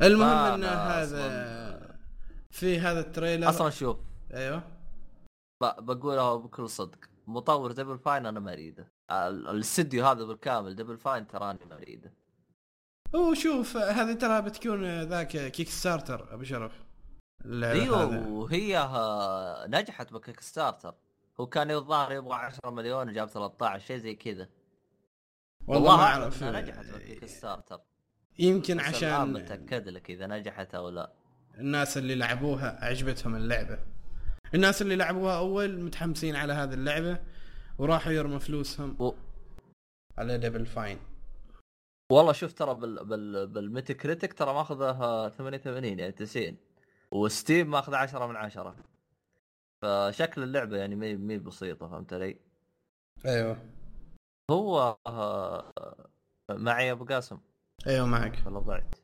المهم 0.02 0.28
إن 0.28 0.64
هذا 0.64 1.98
في 2.52 2.80
هذا 2.80 3.00
ال 3.00 3.06
trailer. 3.06 3.50
أصلا 3.50 3.70
شوف 3.70 3.98
أيوه. 4.34 4.58
ب- 5.64 5.86
بقولها 5.86 6.36
بكل 6.36 6.70
صدق. 6.70 7.00
مطور 7.28 7.72
Double 7.72 8.00
Fine 8.00 8.26
أنا 8.26 8.40
ما 8.40 8.54
اريده 8.54 8.92
ال- 9.12 9.48
الاستديو 9.48 10.06
هذا 10.06 10.24
بالكامل 10.24 10.76
Double 10.76 10.98
Fine 10.98 11.28
تراني 11.28 11.60
ما 11.70 11.76
اريده 11.76 12.14
هو 13.16 13.34
شوف 13.34 13.78
هذه 13.78 14.14
ترى 14.14 14.42
بتكون 14.42 15.02
ذاك 15.02 15.28
Kickstarter 15.52 16.34
أبو 16.34 16.44
شرف. 16.44 16.85
أيوه. 17.64 18.28
وهي 18.28 18.78
آه، 18.78 19.68
نجحت 19.68 20.14
ب 20.14 20.40
Kickstarter 20.40 20.96
هو 21.40 21.48
كان 21.48 21.72
الظاهر 21.72 22.12
يبغى 22.12 22.36
10 22.36 22.70
مليون 22.70 23.10
وجاب 23.10 23.28
13 23.30 23.86
شيء 23.86 23.98
زي 23.98 24.16
كذا. 24.16 24.50
والله 25.68 25.98
ما 25.98 26.04
أعرف. 26.04 26.44
نجحت 26.44 26.86
بكيك 26.86 27.26
ستارتر 27.26 27.80
يمكن 28.40 28.80
عشان 28.80 29.34
متأكد 29.34 29.90
لك 29.90 30.10
إذا 30.10 30.28
نجحت 30.28 30.76
أو 30.76 30.90
لا. 30.90 31.14
الناس 31.58 31.98
اللي 31.98 32.16
لعبوها 32.16 32.86
عجبتهم 32.86 33.36
اللعبة. 33.36 33.80
الناس 34.54 34.82
اللي 34.82 34.96
لعبوها 34.96 35.38
أول 35.38 35.80
متحمسين 35.80 36.36
على 36.36 36.54
هذه 36.54 36.74
اللعبة 36.74 37.20
وراحوا 37.78 38.12
يرموا 38.12 38.40
فلوسهم 38.40 39.02
و... 39.02 39.14
على 40.18 40.38
Double 40.38 40.66
Fine 40.66 41.00
والله 42.12 42.32
شوف 42.32 42.54
ترى 42.54 42.76
بال 42.76 43.06
بال 43.06 43.48
بال 43.48 43.94
Metacritic 43.94 44.34
ترى 44.34 44.54
ماخذه 44.54 45.30
88 45.30 46.00
يعني 46.00 46.12
90 46.12 46.58
و 47.16 47.25
Steam 47.25 47.72
ماخذ 47.72 47.94
10 47.96 48.26
من 48.28 48.36
10 48.36 48.76
فشكل 49.82 50.44
اللعبة 50.44 50.78
يعني 50.78 50.96
مي 50.96 51.16
مي 51.16 51.38
بسيطة 51.38 51.88
فهمت 51.88 52.14
علي؟ 52.14 52.38
أيوه 53.26 53.58
هو 54.52 54.98
آه، 55.08 55.74
معي 56.50 56.92
أبو 56.92 57.06
قاسم 57.06 57.38
أيوه 57.88 58.06
معك 58.08 58.44
ولا 58.46 58.60
ضعت؟ 58.60 58.96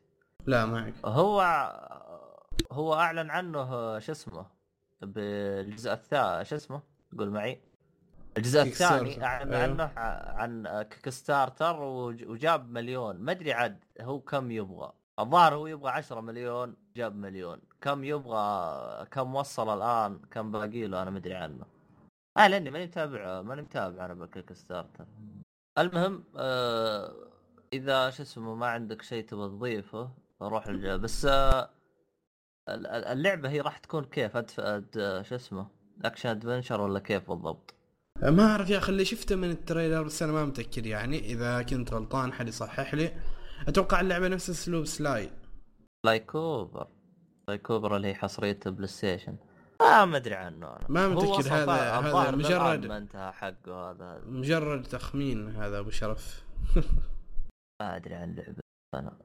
لا 0.46 0.66
معك 0.66 0.94
هو 1.04 1.40
هو 2.72 2.94
أعلن 2.94 3.30
عنه 3.30 3.98
شو 3.98 4.12
اسمه 4.12 4.46
بالجزء 5.02 5.92
الثاني 5.92 6.44
شو 6.44 6.56
اسمه؟ 6.56 6.82
قول 7.18 7.30
معي 7.30 7.60
الجزء 8.36 8.62
الثاني. 8.62 9.24
أعلن 9.24 9.52
أيوه. 9.54 9.62
عنه 9.62 9.92
عن 10.38 10.82
Kickstarter 10.82 11.82
وج- 11.82 12.26
وجاب 12.28 12.70
مليون 12.70 13.16
ما 13.16 13.32
أدري 13.32 13.52
عاد 13.52 13.84
هو 14.00 14.20
كم 14.20 14.50
يبغى 14.50 14.92
الظاهر 15.18 15.54
هو 15.54 15.66
يبغى 15.66 15.90
10 15.90 16.20
مليون 16.20 16.76
جاب 16.96 17.16
مليون 17.16 17.60
كم 17.82 18.04
يبغى 18.04 19.06
كم 19.10 19.34
وصل 19.34 19.76
الآن 19.78 20.18
كم 20.30 20.52
باقي 20.52 20.86
له 20.86 21.02
أنا 21.02 21.10
ما 21.10 21.18
أدري 21.18 21.34
عنه. 21.34 21.64
آه 22.38 22.48
لأني 22.48 22.70
ماني 22.70 22.86
متابع 22.86 23.42
ماني 23.42 23.62
متابع 23.62 24.04
أنا 24.04 24.14
بال 24.14 24.52
Kickstarter 24.52 25.06
المهم 25.78 26.24
آه 26.36 27.14
إذا 27.72 28.10
شو 28.10 28.22
اسمه 28.22 28.54
ما 28.54 28.66
عندك 28.66 29.02
شيء 29.02 29.24
تبغى 29.24 29.48
تضيفه 29.48 30.10
روح. 30.42 30.70
بس 30.70 31.24
آه 31.24 31.70
ال- 32.68 32.86
ال- 32.86 33.04
اللعبة 33.04 33.48
هي 33.48 33.60
راح 33.60 33.78
تكون 33.78 34.04
كيف؟ 34.04 34.36
adv... 34.36 34.60
ad... 34.60 35.22
شو 35.28 35.34
اسمه 35.34 35.66
action 36.04 36.28
adventure 36.28 36.80
ولا 36.80 36.98
كيف 36.98 37.30
بالضبط؟ 37.30 37.74
ما 38.22 38.50
أعرف 38.50 38.70
يا 38.70 38.78
أخي 38.78 38.92
اللي 38.92 39.04
شفته 39.04 39.36
من 39.36 39.50
ال 39.50 39.57
trailer 39.57 40.02
بس 40.02 40.22
أنا 40.22 40.32
ما 40.32 40.44
متأكد 40.44 40.86
يعني. 40.86 41.18
إذا 41.18 41.62
كنت 41.62 41.92
غلطان 41.94 42.32
حد 42.32 42.48
يصحح 42.48 42.94
لي. 42.94 43.12
أتوقع 43.68 44.00
اللعبة 44.00 44.28
نفس 44.28 44.50
أسلوب 44.50 44.84
سلاي. 44.84 45.30
لايكوبر 47.52 47.78
لايكوبر 47.78 47.96
اللي 47.96 48.08
هي 48.08 48.14
حصرية 48.14 48.58
PlayStation. 48.66 49.36
آه 49.80 50.04
ما 50.04 50.16
أدري 50.16 50.34
عنه 50.34 50.66
أنا 50.66 50.86
ما 50.88 51.18
أصلاً 51.38 51.62
هذا- 51.62 51.98
هذا 51.98 52.30
مجرد- 52.30 52.86
ما 52.86 52.96
انتهى 52.96 53.32
حقه 53.32 53.90
هذا. 53.90 54.22
مجرد 54.26 54.82
تخمين 54.82 55.56
هذا 55.56 55.78
أبو 55.78 55.90
شرف. 55.90 56.44
ما 57.82 57.96
أدري 57.96 58.14
عن 58.14 58.34
لعبه 58.34 58.60
أنا 58.94 59.18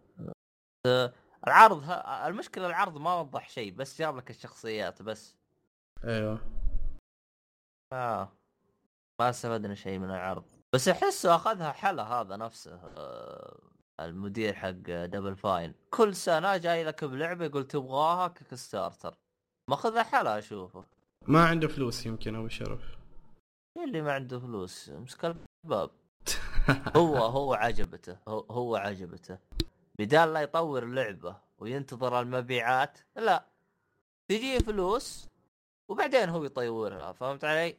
العرض 1.47 1.83
ه... 1.83 2.27
المشكلة 2.27 2.67
العرض 2.67 2.97
ما 2.97 3.15
وضح 3.15 3.49
شيء 3.49 3.73
بس 3.73 3.99
جاب 3.99 4.17
لك 4.17 4.29
الشخصيات 4.29 5.01
بس. 5.01 5.35
أيوه. 6.03 6.39
آه. 7.93 8.31
ما 9.21 9.29
استفدنا 9.29 9.75
شيء 9.75 9.99
من 9.99 10.09
العرض. 10.09 10.45
بس 10.75 10.87
أحسه 10.87 11.35
أخذها 11.35 11.71
حلا 11.71 12.03
هذا 12.03 12.35
نفسه. 12.35 12.75
آه، 12.97 13.59
المدير 13.99 14.53
حق 14.53 14.71
Double 14.87 15.35
Fine 15.35 15.73
كل 15.89 16.15
سنة 16.15 16.57
جاي 16.57 16.83
لك 16.83 17.03
بلعبة 17.03 17.45
يقول 17.45 17.67
تبغاها 17.67 18.27
Kickstarter 18.27 19.15
ماخذها 19.69 20.03
حلا 20.03 20.37
أشوفه. 20.37 20.85
ما 21.27 21.45
عنده 21.45 21.67
فلوس 21.67 22.05
يمكن 22.05 22.35
ابو 22.35 22.47
شرف. 22.47 22.81
اللي 23.83 24.01
ما 24.01 24.13
عنده 24.13 24.39
فلوس 24.39 24.89
مسك 24.89 25.35
الباب. 25.65 25.89
هو 26.97 27.17
هو 27.17 27.53
عجبته 27.53 28.17
هو, 28.27 28.39
هو 28.39 28.75
عجبته. 28.75 29.37
بدال 29.99 30.33
لا 30.33 30.41
يطور 30.41 30.85
لعبة 30.85 31.37
وينتظر 31.57 32.19
المبيعات 32.19 32.99
لا. 33.15 33.45
تجيه 34.29 34.59
فلوس 34.59 35.27
وبعدين 35.89 36.29
هو 36.29 36.43
يطورها 36.43 37.11
فهمت 37.11 37.45
علي؟ 37.45 37.77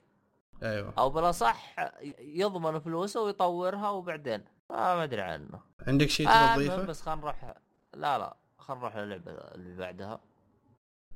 أيوه. 0.62 0.94
أو 0.98 1.10
بالأصح 1.10 1.76
يضمن 2.20 2.78
فلوسه 2.78 3.22
ويطورها 3.22 3.90
وبعدين. 3.90 4.44
آه 4.70 4.96
ما 4.96 5.04
أدري 5.04 5.20
عنه. 5.20 5.60
عندك 5.86 6.08
شيء 6.08 6.28
آه 6.28 6.54
تبغى 6.54 6.68
تضيفه؟ 6.68 6.84
بس 6.84 7.02
خلينا 7.02 7.20
نروح 7.20 7.54
لا 7.94 8.18
لا 8.18 8.36
خلينا 8.58 8.80
نروح 8.82 8.96
للعبة 8.96 9.30
اللي 9.30 9.76
بعدها. 9.76 10.20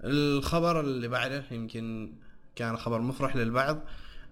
الخبر 0.04 0.80
اللي 0.80 1.08
بعده 1.08 1.44
يمكن 1.50 2.14
كان 2.56 2.76
خبر 2.76 3.00
مفرح 3.00 3.36
للبعض 3.36 3.84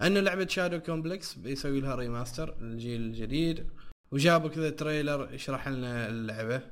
ان 0.02 0.18
لعبة 0.18 0.46
Shadow 0.46 0.80
Complex 0.80 1.34
بيسوي 1.34 1.80
لها 1.80 1.94
remaster 1.94 2.56
للجيل 2.60 3.00
الجديد 3.00 3.70
وجابوا 4.10 4.48
كذا 4.48 4.70
trailer 4.70 5.28
يشرح 5.32 5.68
لنا 5.68 6.08
اللعبة. 6.08 6.62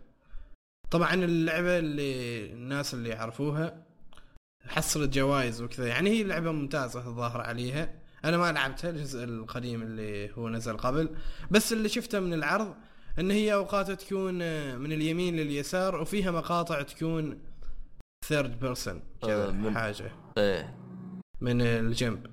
طبعا 0.90 1.14
اللعبة 1.14 1.78
اللي 1.78 2.44
الناس 2.52 2.94
اللي 2.94 3.08
يعرفوها 3.08 3.86
حصلت 4.66 5.14
جوائز 5.14 5.62
وكذا 5.62 5.86
يعني 5.88 6.10
هي 6.10 6.22
لعبة 6.22 6.52
ممتازة 6.52 7.00
الظاهر 7.08 7.40
عليها. 7.40 7.94
أنا 8.24 8.36
ما 8.36 8.52
لعبتها 8.52 8.90
الجزء 8.90 9.24
القديم 9.24 9.82
اللي 9.82 10.30
هو 10.38 10.48
نزل 10.48 10.76
قبل 10.76 11.16
بس 11.50 11.72
اللي 11.72 11.88
شفته 11.88 12.20
من 12.20 12.32
العرض 12.34 12.74
ان 13.18 13.30
هي 13.30 13.54
اوقات 13.54 13.90
تكون 13.90 14.34
من 14.78 14.92
اليمين 14.92 15.36
لليسار 15.36 16.00
وفيها 16.00 16.30
مقاطع 16.30 16.82
تكون 16.82 17.40
third 18.26 18.60
person 18.60 19.02
كذا 19.22 19.48
آه، 19.48 19.50
من- 19.50 19.74
حاجة. 19.74 20.10
إيه. 20.38 20.76
من 21.40 21.60
الجنب. 21.60 22.26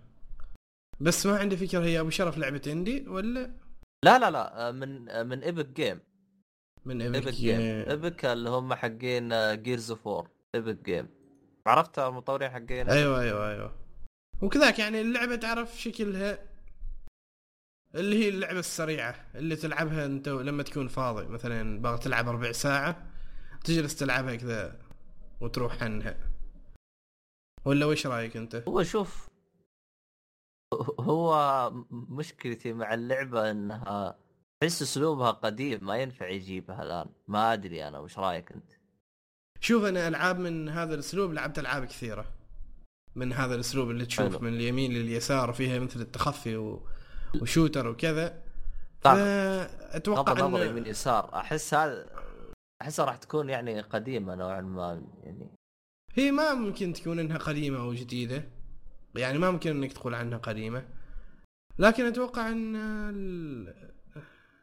بس 1.00 1.26
ما 1.26 1.38
عندي 1.38 1.58
فكرة 1.58 1.84
هي 1.86 2.00
أبو 2.00 2.10
شرف 2.10 2.38
لعبة 2.38 2.62
indie 2.68 3.08
ولا؟ 3.08 3.52
لا 4.06 4.20
لا 4.20 4.32
لا 4.32 4.68
آه، 4.68 4.72
من 4.72 5.10
آه، 5.10 5.24
من 5.24 5.40
ايبك 5.44 5.66
جيم 5.66 6.00
من 6.86 7.02
ايبك 7.02 7.34
جيم 7.34 7.60
ايبك 7.60 8.26
اللي 8.26 8.50
هم 8.50 8.74
حقين 8.74 9.30
Gears 9.64 9.92
of 9.92 10.08
War 10.08 10.30
Epic 10.56 10.86
Game 10.86 11.08
عرفت 11.68 12.00
المطورين 12.00 12.50
حقين؟ 12.50 12.90
أيوه 12.90 13.22
أيوه 13.22 13.50
أيوه. 13.52 13.72
وكذاك 14.42 14.80
يعني 14.80 15.02
اللعبة 15.02 15.36
تعرف 15.36 15.82
شكلها 15.82 16.40
اللي 17.96 18.24
هي 18.24 18.30
اللعبة 18.30 18.60
السريعة 18.60 19.26
اللي 19.36 19.56
تلعبها 19.56 20.06
انت 20.06 20.30
لما 20.30 20.64
تكون 20.64 20.88
فاضي. 20.88 21.28
مثلا 21.28 21.82
باغي 21.82 21.98
تلعب 21.98 22.30
ربع 22.30 22.52
ساعة 22.52 23.08
تجلس 23.64 23.96
تلعبها 23.96 24.36
كذا 24.36 24.80
وتروح 25.42 25.84
عنها. 25.84 26.32
ولا 27.66 27.86
وش 27.86 28.08
رأيك 28.08 28.38
انت؟ 28.38 28.64
هو 28.68 28.84
شوف 28.84 29.28
هو 31.00 31.72
مشكلتي 31.92 32.74
مع 32.74 32.94
اللعبة 32.94 33.52
انها 33.52 34.20
تحس 34.60 34.82
اسلوبها 34.82 35.32
قديم 35.32 35.86
ما 35.86 35.98
ينفع 35.98 36.28
يجيبها 36.28 36.84
الآن. 36.84 37.10
ما 37.28 37.54
أدري 37.54 37.88
أنا 37.88 38.00
وش 38.00 38.20
رأيك 38.20 38.52
أنت؟ 38.52 38.72
شوف 39.60 39.84
أنا 39.84 40.08
ألعاب 40.08 40.40
من 40.40 40.70
هذا 40.70 40.94
الأسلوب 40.94 41.34
لعبت 41.34 41.60
ألعاب 41.60 41.86
كثيرة. 41.86 42.34
من 43.16 43.34
هذا 43.34 43.56
الأسلوب 43.56 43.90
اللي 43.90 44.06
تشوف 44.06 44.30
حلو. 44.30 44.40
من 44.40 44.54
اليمين 44.54 44.94
لليسار 44.94 45.54
فيها 45.54 45.80
مثل 45.80 46.02
التخفي 46.02 46.58
و... 46.58 46.88
وشوتر 47.42 47.88
وكذا. 47.88 48.44
طبعا. 49.02 49.16
فأتوقع 49.16 50.34
بغض 50.34 50.44
النظر 50.44 50.66
يمين 50.66 50.86
يسار 50.86 51.36
أحس 51.36 51.74
هذا 51.74 52.10
احسها 52.82 53.06
راح 53.06 53.18
تكون 53.18 53.50
يعني 53.50 53.82
قديمة 53.82 54.36
نوعا 54.36 54.62
ما 54.62 55.02
يعني. 55.24 55.52
هي 56.14 56.32
ما 56.32 56.54
ممكن 56.54 56.94
تكون 56.94 57.20
إنها 57.20 57.38
قديمة 57.38 57.80
أو 57.80 57.94
جديدة. 57.94 58.50
يعني 59.16 59.38
ما 59.38 59.52
ممكن 59.52 59.70
إنك 59.70 59.94
تقول 59.94 60.14
عنها 60.14 60.38
قديمة. 60.38 60.88
لكن 61.80 62.06
أتوقع 62.06 62.50
إن 62.50 62.76
ال... 62.76 63.74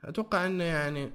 أتوقع 0.04 0.46
انه 0.46 0.64
يعني 0.64 1.12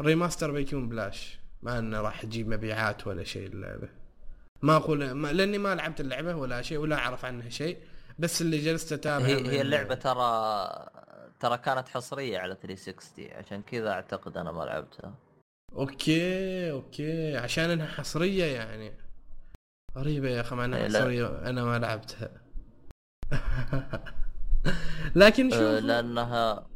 ال 0.00 0.06
remaster 0.06 0.52
بيكون 0.52 0.88
بلاش. 0.88 1.38
ما 1.62 1.78
إنه 1.78 2.00
راح 2.00 2.22
تجيب 2.22 2.48
مبيعات 2.48 3.06
ولا 3.06 3.24
شيء 3.24 3.46
اللعبه 3.46 4.03
ما 4.64 4.76
أقول 4.76 5.12
ما 5.12 5.32
لأني 5.32 5.58
ما 5.58 5.74
لعبت 5.74 6.00
اللعبة 6.00 6.34
ولا 6.34 6.62
شيء 6.62 6.78
ولا 6.78 6.96
أعرف 6.96 7.24
عنها 7.24 7.48
شيء 7.48 7.78
بس 8.18 8.42
اللي 8.42 8.58
جلست 8.58 8.92
أتابع 8.92 9.26
هي 9.26 9.48
هي 9.48 9.60
اللعبة 9.60 9.94
ترى 9.94 10.24
ترى 11.40 11.58
كانت 11.58 11.88
حصرية 11.88 12.38
على 12.38 12.56
360 12.62 13.26
عشان 13.32 13.62
كذا 13.62 13.90
أعتقد 13.90 14.36
أنا 14.36 14.52
ما 14.52 14.62
لعبتها. 14.62 15.14
okay 15.72 16.70
okay 16.70 17.36
عشان 17.36 17.70
إنها 17.70 17.86
حصرية 17.86 18.44
يعني. 18.44 18.92
غريبة 19.96 20.28
يا 20.28 20.40
أخي 20.40 20.56
مع 20.56 20.64
إنها 20.64 20.78
إيه،. 20.78 20.88
حصرية 20.88 21.26
أنا 21.26 21.64
ما 21.64 21.78
لعبتها. 21.78 22.30
لكن 25.22 25.52
أه، 25.52 25.56
شوف 25.56 25.84
لانها 25.84 26.66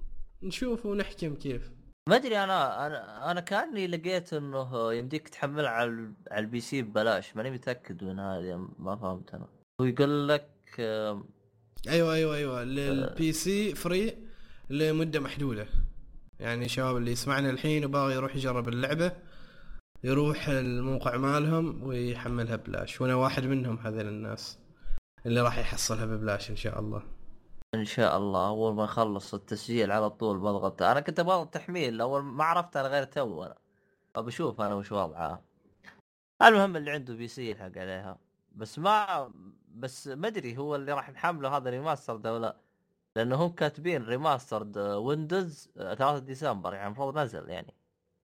نشوف 0.42 0.86
ونحكم 0.86 1.34
كيف. 1.34 1.70
ما 2.08 2.16
أدري 2.16 2.44
أنا 2.44 2.86
أنا 2.86 3.30
أنا 3.30 3.40
كأني 3.40 3.86
لقيت 3.86 4.32
إنه 4.32 4.92
يمديك 4.92 5.28
تحملها 5.28 5.70
على 5.70 6.12
على 6.30 6.44
ال 6.44 6.60
PC 6.60 6.82
ببلاش. 6.82 7.36
ماني 7.36 7.50
متأكد 7.50 8.04
من 8.04 8.18
هذه 8.18 8.68
ما 8.78 8.96
فهمت 8.96 9.34
أنا. 9.34 9.48
هو 9.80 9.84
يقول 9.84 10.28
لك 10.28 10.50
أيوه 11.88 12.14
أيوه 12.14 12.36
أيوه. 12.36 12.64
لل 12.64 13.32
PC 13.32 13.74
free 13.74 14.16
لمدة 14.70 15.20
محدودة. 15.20 15.66
يعني 16.40 16.64
الشباب 16.64 16.96
اللي 16.96 17.12
يسمعنا 17.12 17.50
الحين 17.50 17.84
وباغي 17.84 18.14
يروح 18.14 18.36
يجرب 18.36 18.68
اللعبة 18.68 19.12
يروح 20.04 20.48
الموقع 20.48 21.16
مالهم 21.16 21.82
ويحملها 21.82 22.56
بلاش 22.56 23.00
وأنا 23.00 23.14
واحد 23.14 23.44
منهم 23.44 23.78
هذول 23.78 24.08
الناس 24.08 24.58
اللي 25.26 25.40
راح 25.40 25.58
يحصلها 25.58 26.06
ببلاش 26.06 26.50
إن 26.50 26.56
شاء 26.56 26.80
الله. 26.80 27.17
إن 27.74 27.84
شاء 27.84 28.16
الله 28.16 28.48
أول 28.48 28.74
ما 28.74 28.84
أخلص 28.84 29.34
التسجيل 29.34 29.92
على 29.92 30.10
طول 30.10 30.38
بضغط 30.38 30.82
أنا 30.82 31.00
كنت 31.00 31.20
أبغى 31.20 31.44
تحميل 31.46 32.00
اول 32.00 32.22
ما 32.22 32.44
عرفت 32.44 32.76
أنا 32.76 32.88
غير 32.88 33.04
تو 33.04 33.44
أنا. 33.44 33.58
ابى 34.16 34.28
أشوف 34.28 34.60
أنا 34.60 34.74
وش 34.74 34.92
وضعها 34.92 35.44
المهم 36.42 36.76
اللي 36.76 36.90
عنده 36.90 37.14
PC 37.14 37.50
يلحق 37.50 37.64
عليها. 37.78 38.18
بس 38.52 38.78
ما 38.78 39.32
بس 39.68 40.08
ما 40.08 40.28
أدري 40.28 40.56
هو 40.58 40.76
اللي 40.76 40.92
راح 40.92 41.10
نحمله 41.10 41.56
هذا 41.56 41.70
remaster 41.70 42.14
ولا 42.16 42.38
لا. 42.38 42.56
لأنه 43.16 43.36
هم 43.36 43.50
كاتبين 43.54 44.04
remastered 44.04 44.78
Windows 44.78 45.70
3 45.76 46.18
ديسمبر 46.18 46.74
يعني 46.74 46.86
المفروض 46.86 47.18
نزل 47.18 47.50
يعني. 47.50 47.74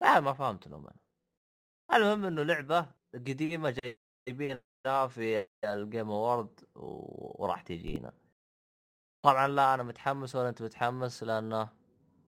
ما 0.04 0.20
ما 0.20 0.34
فهمت 0.34 0.68
لهم 0.68 0.88
أنا. 0.88 0.98
المهم 1.94 2.26
إنه 2.26 2.44
لعبة 2.44 2.88
قديمة 3.16 3.76
جايبينها 4.28 5.08
في 5.10 5.48
ال 5.66 5.75
Game 5.75 6.12
Award 6.12 6.62
وراح 6.76 7.62
تجينا. 7.62 8.14
طبعا 9.24 9.48
لا 9.48 9.74
أنا 9.74 9.84
متحمس 9.84 10.36
ولا 10.36 10.50
أنت 10.50 10.62
متحمس 10.62 11.24
لأنه 11.24 11.70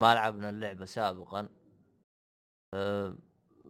ما 0.03 0.15
لعبنا 0.15 0.51
اللعبة 0.51 0.85
سابقا. 0.85 1.49
أه، 2.75 3.17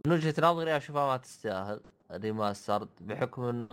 من 0.06 0.12
وجهة 0.12 0.34
نظري 0.38 0.76
أشوفها 0.76 1.06
ما 1.06 1.16
تستاهل 1.16 1.80
remastered 2.12 2.88
بحكم 3.00 3.42
إنه 3.42 3.68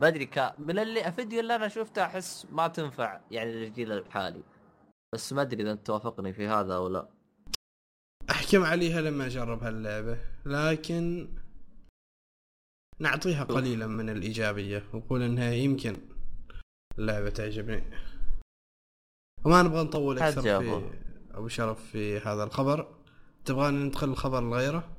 ما 0.00 0.08
أدري 0.08 0.26
كا 0.26 0.54
من 0.58 0.78
اللي 0.78 1.06
الفيديو 1.08 1.40
اللي 1.40 1.56
أنا 1.56 1.68
شفته 1.68 2.04
أحس 2.04 2.46
ما 2.50 2.68
تنفع 2.68 3.20
يعني 3.30 3.52
للجيل 3.52 3.92
الحالي. 3.92 4.42
بس 5.14 5.32
ما 5.32 5.42
أدري 5.42 5.62
إذا 5.62 5.72
أنت 5.72 5.86
توافقني 5.86 6.32
في 6.32 6.46
هذا 6.46 6.74
أو 6.74 6.88
لا. 6.88 7.08
أحكم 8.30 8.62
عليها 8.62 9.00
لما 9.00 9.26
أجرب 9.26 9.62
هاللعبة 9.62 10.18
لكن 10.46 11.28
نعطيها 12.98 13.44
قليلا 13.44 13.86
من 13.86 14.10
الإيجابية 14.10 14.84
ونقول 14.92 15.22
إنها 15.22 15.52
يمكن 15.52 15.96
اللعبة 16.98 17.30
تعجبني. 17.30 17.84
وما 19.44 19.62
نبغى 19.62 19.84
نطول 19.84 20.18
أكثر 20.18 20.42
في 20.42 20.82
أبو. 21.34 21.48
شرف 21.48 21.90
في 21.90 22.18
هذا 22.18 22.44
الخبر. 22.44 22.94
تبغى 23.44 23.70
ندخل 23.70 24.08
الخبر 24.08 24.38
الغيره 24.38 24.96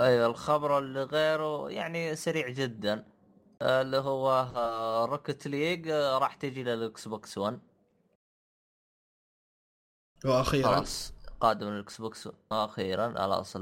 أيوه 0.00 0.26
الخبر 0.26 0.78
اللي 0.78 1.02
غيره 1.02 1.70
يعني 1.70 2.16
سريع 2.16 2.48
جدا. 2.48 3.06
اللي 3.62 3.96
هو 3.96 4.50
Rocket 5.10 5.46
League 5.46 5.88
راح 5.90 6.34
تجي 6.34 6.62
لل 6.62 7.08
Xbox 7.08 7.38
1 7.38 7.60
وأخيرا. 10.24 10.76
خلاص 10.76 11.14
قادم 11.40 11.68
ال 11.68 12.00
Xbox 12.00 12.28
أخيرا 12.52 13.14
خلاص 13.18 13.56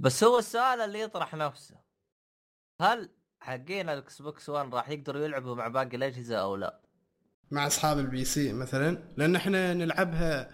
بس 0.00 0.24
هو 0.24 0.38
السؤال 0.38 0.80
اللي 0.80 1.00
يطرح 1.00 1.34
نفسه. 1.34 1.76
هل 2.80 3.10
حقين 3.40 3.88
ال 3.88 4.22
Xbox 4.22 4.48
1 4.48 4.74
راح 4.74 4.88
يقدروا 4.88 5.24
يلعبوا 5.24 5.54
مع 5.54 5.68
باقي 5.68 5.96
الأجهزة 5.96 6.36
أو 6.36 6.56
لا؟ 6.56 6.80
مع 7.50 7.66
أصحاب 7.66 7.98
ال 7.98 8.24
PC 8.24 8.52
مثلا 8.52 8.98
لأن 9.16 9.36
إحنا 9.36 9.74
نلعبها 9.74 10.50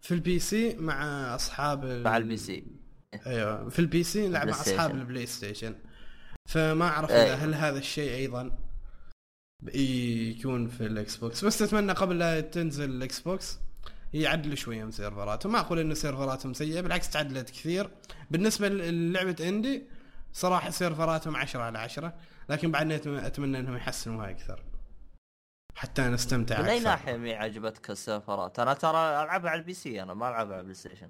في 0.00 0.14
ال 0.14 0.38
PC 0.38 0.76
مع 0.76 1.04
أصحاب 1.34 1.84
مع 1.84 2.16
ال 2.16 2.36
PC 2.36 2.64
أيوه 3.26 3.68
في 3.68 3.78
ال 3.78 4.02
PC 4.02 4.28
نلعب 4.28 4.46
مع 4.48 4.52
أصحاب 4.52 4.94
ال 4.94 5.26
PlayStation 5.26 5.74
فما 6.48 6.88
أعرف 6.88 7.10
إذا 7.10 7.34
هل 7.34 7.54
هذا 7.54 7.78
الشيء 7.78 8.14
أيضا 8.14 8.58
يكون 9.74 10.68
في 10.68 10.86
ال 10.86 11.16
Xbox 11.16 11.44
بس 11.44 11.62
أتمنى 11.62 11.92
قبل 11.92 12.18
لا 12.18 12.40
تنزل 12.40 12.90
ال 12.90 13.20
Xbox 13.20 13.58
يعدلوا 14.12 14.54
شوية 14.54 14.84
من 14.84 14.90
سيرفراتهم 14.90 15.52
ما 15.52 15.60
أقول 15.60 15.78
انه 15.78 15.94
سيرفراتهم 15.94 16.54
سيئة 16.54 16.80
بالعكس 16.80 17.10
تعدلت 17.10 17.50
كثير. 17.50 17.90
بالنسبة 18.30 18.68
للعبة 18.68 19.36
indie 19.48 19.82
صراحة 20.32 20.70
سيرفراتهم 20.70 21.36
10 21.36 21.60
على 21.60 21.78
10 21.78 22.14
لكن 22.48 22.70
بعدنا 22.70 23.26
أتمنى 23.26 23.58
إنهم 23.58 23.76
يحسنوها 23.76 24.30
أكثر. 24.30 24.62
حتى 25.74 26.02
نستمتع 26.02 26.60
من 26.62 26.68
أي 26.68 26.80
ناحية 26.80 27.16
مي 27.16 27.34
عجبتك 27.34 27.90
السيرفرات؟ 27.90 28.58
أنا 28.58 28.74
ترى 28.74 29.22
ألعبها 29.22 29.50
على 29.50 29.60
ال 29.60 29.74
PC 29.74 30.02
أنا 30.02 30.14
ما 30.14 30.28
ألعبها 30.28 30.52
على 30.52 30.60
ال 30.60 30.74
PlayStation. 30.74 31.08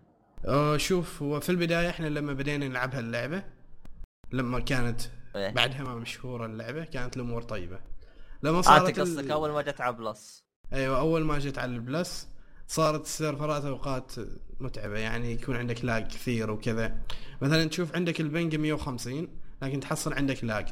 شوف 0.79 1.23
هو 1.23 1.41
في 1.41 1.49
البداية 1.51 1.91
إحنا 1.91 2.07
لما 2.07 2.33
بدينا 2.33 2.69
نلعبها 2.69 3.01
اللعبة 3.01 3.43
لما 4.33 4.61
كانت 4.61 5.01
إيه؟ 5.37 5.51
بعدها 5.51 5.83
ما 5.83 5.95
مشهورة 5.95 6.47
اللعبة 6.47 6.85
كانت 6.85 7.17
الأمور 7.17 7.43
طيبة. 7.43 7.81
لما 8.43 8.63
صارت 8.63 8.99
آه 8.99 9.03
قصدك 9.03 9.25
ال... 9.25 9.33
أول 9.33 9.51
ما 9.51 9.63
جت 9.63 9.81
على 9.81 9.97
Plus. 9.97 10.45
أيوه 10.73 10.99
أول 10.99 11.25
ما 11.25 11.39
جت 11.39 11.59
على 11.59 11.73
ال 11.73 11.84
Plus 11.84 12.29
صارت 12.69 13.05
السيرفرات 13.05 13.65
أوقات 13.65 14.13
متعبة 14.61 14.99
يعني 14.99 15.33
يكون 15.33 15.57
عندك 15.57 15.85
lag 15.85 16.07
كثير 16.07 16.51
وكذا 16.51 16.99
مثلا 17.43 17.65
تشوف 17.65 17.95
عندك 17.95 18.21
ال 18.21 18.28
ping 18.28 18.57
150 18.57 19.29
لكن 19.63 19.81
تحصل 19.81 20.13
عندك 20.13 20.45
lag 20.45 20.69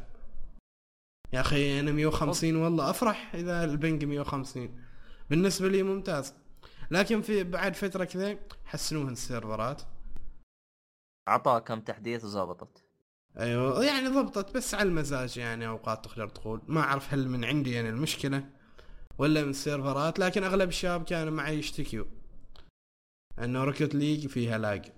يا 1.33 1.41
أخي 1.41 1.81
أنا 1.81 1.93
150 1.93 2.57
والله 2.57 2.91
أفرح 2.91 3.35
إذا 3.35 3.65
ال 3.65 3.73
ping 3.73 4.05
150 4.05 4.85
بالنسبة 5.31 5.69
لي 5.69 5.83
ممتاز. 5.83 6.35
لكن 6.91 7.23
في 7.23 7.45
بعد 7.45 7.75
فترة 7.75 8.05
كذا 8.05 8.39
حسنوها 8.65 9.11
السيرفرات. 9.11 9.83
اعطاها 11.29 11.59
كم 11.59 11.81
تحديث 11.81 12.25
وظبطت 12.25 12.85
أيوه 13.39 13.85
يعني 13.85 14.09
ضبطت 14.09 14.57
بس 14.57 14.75
على 14.75 14.89
المزاج 14.89 15.37
يعني 15.37 15.69
أوقات 15.69 16.05
تقدر 16.05 16.29
تقول. 16.29 16.63
ما 16.69 16.81
أعرف 16.81 17.15
هل 17.15 17.29
من 17.29 17.45
عندي 17.45 17.73
يعني 17.73 17.89
المشكلة 17.89 18.45
ولا 19.19 19.43
من 19.43 19.51
السيرفرات 19.51 20.19
لكن 20.19 20.45
أغلب 20.45 20.69
الشباب 20.69 21.05
كانوا 21.05 21.33
معي 21.33 21.59
يشتكيوا 21.59 22.05
إنه 23.39 23.65
Rocket 23.65 23.95
League 23.95 24.27
فيها 24.27 24.59
lag. 24.59 24.93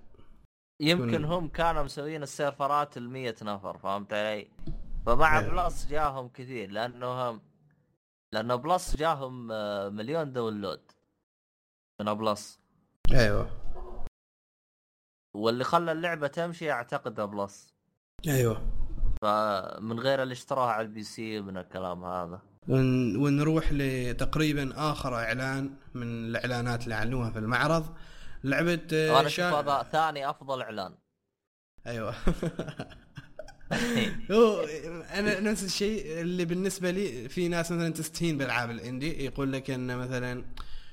يمكن 0.81 1.25
هم 1.25 1.49
كانوا 1.49 1.83
مسويين 1.83 2.23
السيرفرات 2.23 2.97
ال 2.97 3.11
100 3.11 3.35
نفر 3.43 3.79
فهمت 3.79 4.13
علي؟ 4.13 4.49
فمع 5.07 5.39
أيوة. 5.39 5.65
Plus 5.65 5.87
جاهم 5.87 6.29
كثير 6.29 6.71
لأنه 6.71 7.41
لأنه 8.33 8.55
Plus 8.55 8.97
جاهم 8.97 9.53
آه، 9.53 9.89
مليون 9.89 10.33
download 10.33 10.81
من 12.01 12.15
Plus. 12.15 12.61
أيوه. 13.13 13.51
واللي 15.35 15.65
خلى 15.65 15.93
اللعبة 15.93 16.27
تمشي 16.27 16.71
أعتقد 16.71 17.21
Plus. 17.21 17.75
أيوه. 18.29 18.81
فمن 19.23 20.01
غير 20.01 20.23
اللي 20.23 20.33
اشتراها 20.33 20.73
على 20.73 20.87
ال 20.87 21.03
PC 21.03 21.41
من 21.41 21.57
الكلام 21.57 22.05
هذا. 22.05 22.43
ون... 22.69 23.17
ونروح 23.17 23.73
لتقريبا 23.73 24.73
آخر 24.77 25.15
إعلان 25.15 25.77
من 25.95 26.03
الإعلانات 26.03 26.85
اللي 26.85 26.95
اعلنوها 26.95 27.31
في 27.31 27.39
المعرض. 27.39 27.97
لعبة 28.45 28.89
أنا 28.93 29.21
أشوف 29.21 29.33
شا... 29.33 29.51
هذا 29.51 29.83
ثاني 29.83 30.31
أفضل 30.31 30.63
إعلان. 30.63 30.95
أيوه. 31.87 32.15
هو 34.33 34.61
أنا 35.15 35.41
نفس 35.41 35.65
الشيء 35.65 36.21
اللي 36.21 36.45
بالنسبة 36.45 36.91
لي 36.91 37.29
في 37.29 37.49
ناس 37.49 37.73
مثلا 37.73 37.93
تستهين 37.93 38.39
بالألعاب 38.39 38.71
ال 38.71 38.80
indie 38.80 39.25
يقول 39.25 39.53
لك 39.53 39.71
إن 39.71 39.97
مثلا 39.97 40.45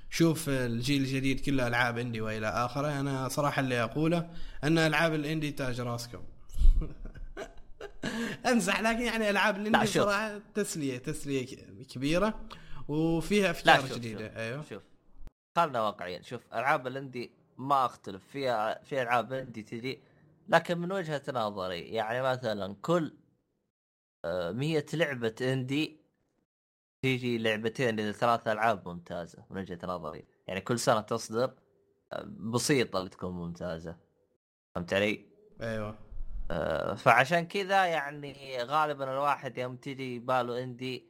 شوف 0.09 0.49
الجيل 0.49 1.01
الجديد 1.01 1.39
كله 1.39 1.67
ألعاب 1.67 1.97
اندي 1.97 2.21
وإلى 2.21 2.47
آخره. 2.47 2.99
أنا 2.99 3.27
صراحة 3.27 3.59
اللي 3.59 3.83
أقوله 3.83 4.29
أن 4.63 4.77
ألعاب 4.77 5.13
الاندي 5.13 5.51
تاج 5.51 5.81
راسكم. 5.81 6.23
أمزح 8.51 8.81
لكن 8.81 9.01
يعني 9.01 9.29
ألعاب 9.29 9.57
الاندي 9.57 9.87
صراحة 9.87 10.41
تسلية 10.55 10.97
تسلية 10.97 11.45
كبيرة 11.93 12.39
وفيها 12.87 13.51
أفكار 13.51 13.87
جديده 13.87 14.27
شوف 14.27 14.37
أيوه. 14.37 14.63
شوف. 14.69 14.83
خلنا 15.57 15.81
واقعيين 15.81 16.23
شوف 16.23 16.41
ألعاب 16.53 16.87
الاندي 16.87 17.31
ما 17.57 17.85
أختلف. 17.85 18.21
فيها 18.31 18.83
في 18.83 19.01
ألعاب 19.01 19.33
اندي 19.33 19.63
تجي 19.63 19.99
لكن 20.49 20.77
من 20.77 20.91
وجهة 20.91 21.21
نظري 21.29 21.81
يعني 21.81 22.21
مثلا 22.21 22.75
كل 22.81 23.17
آه، 24.25 24.51
مية 24.51 24.85
لعبة 24.93 25.35
اندي 25.41 26.01
تيجي 27.01 27.37
لعبتين 27.37 27.99
إلى 27.99 28.13
ثلاث 28.13 28.47
ألعاب 28.47 28.87
ممتازة 28.87 29.45
من 29.49 29.57
وجهة 29.57 29.79
نظري. 29.83 30.25
يعني 30.47 30.61
كل 30.61 30.79
سنة 30.79 31.01
تصدر 31.01 31.53
آه، 32.13 32.25
بسيطة 32.27 32.99
اللي 32.99 33.09
تكون 33.09 33.31
ممتازة. 33.31 33.97
فهمت 34.75 34.93
علي؟ 34.93 35.25
أيوه. 35.61 35.99
آه، 36.51 36.93
فعشان 36.93 37.47
كذا 37.47 37.85
يعني 37.85 38.57
غالبا 38.63 39.03
الواحد 39.03 39.57
يوم 39.57 39.75
تجي 39.75 40.19
باله 40.19 40.63
اندي 40.63 41.09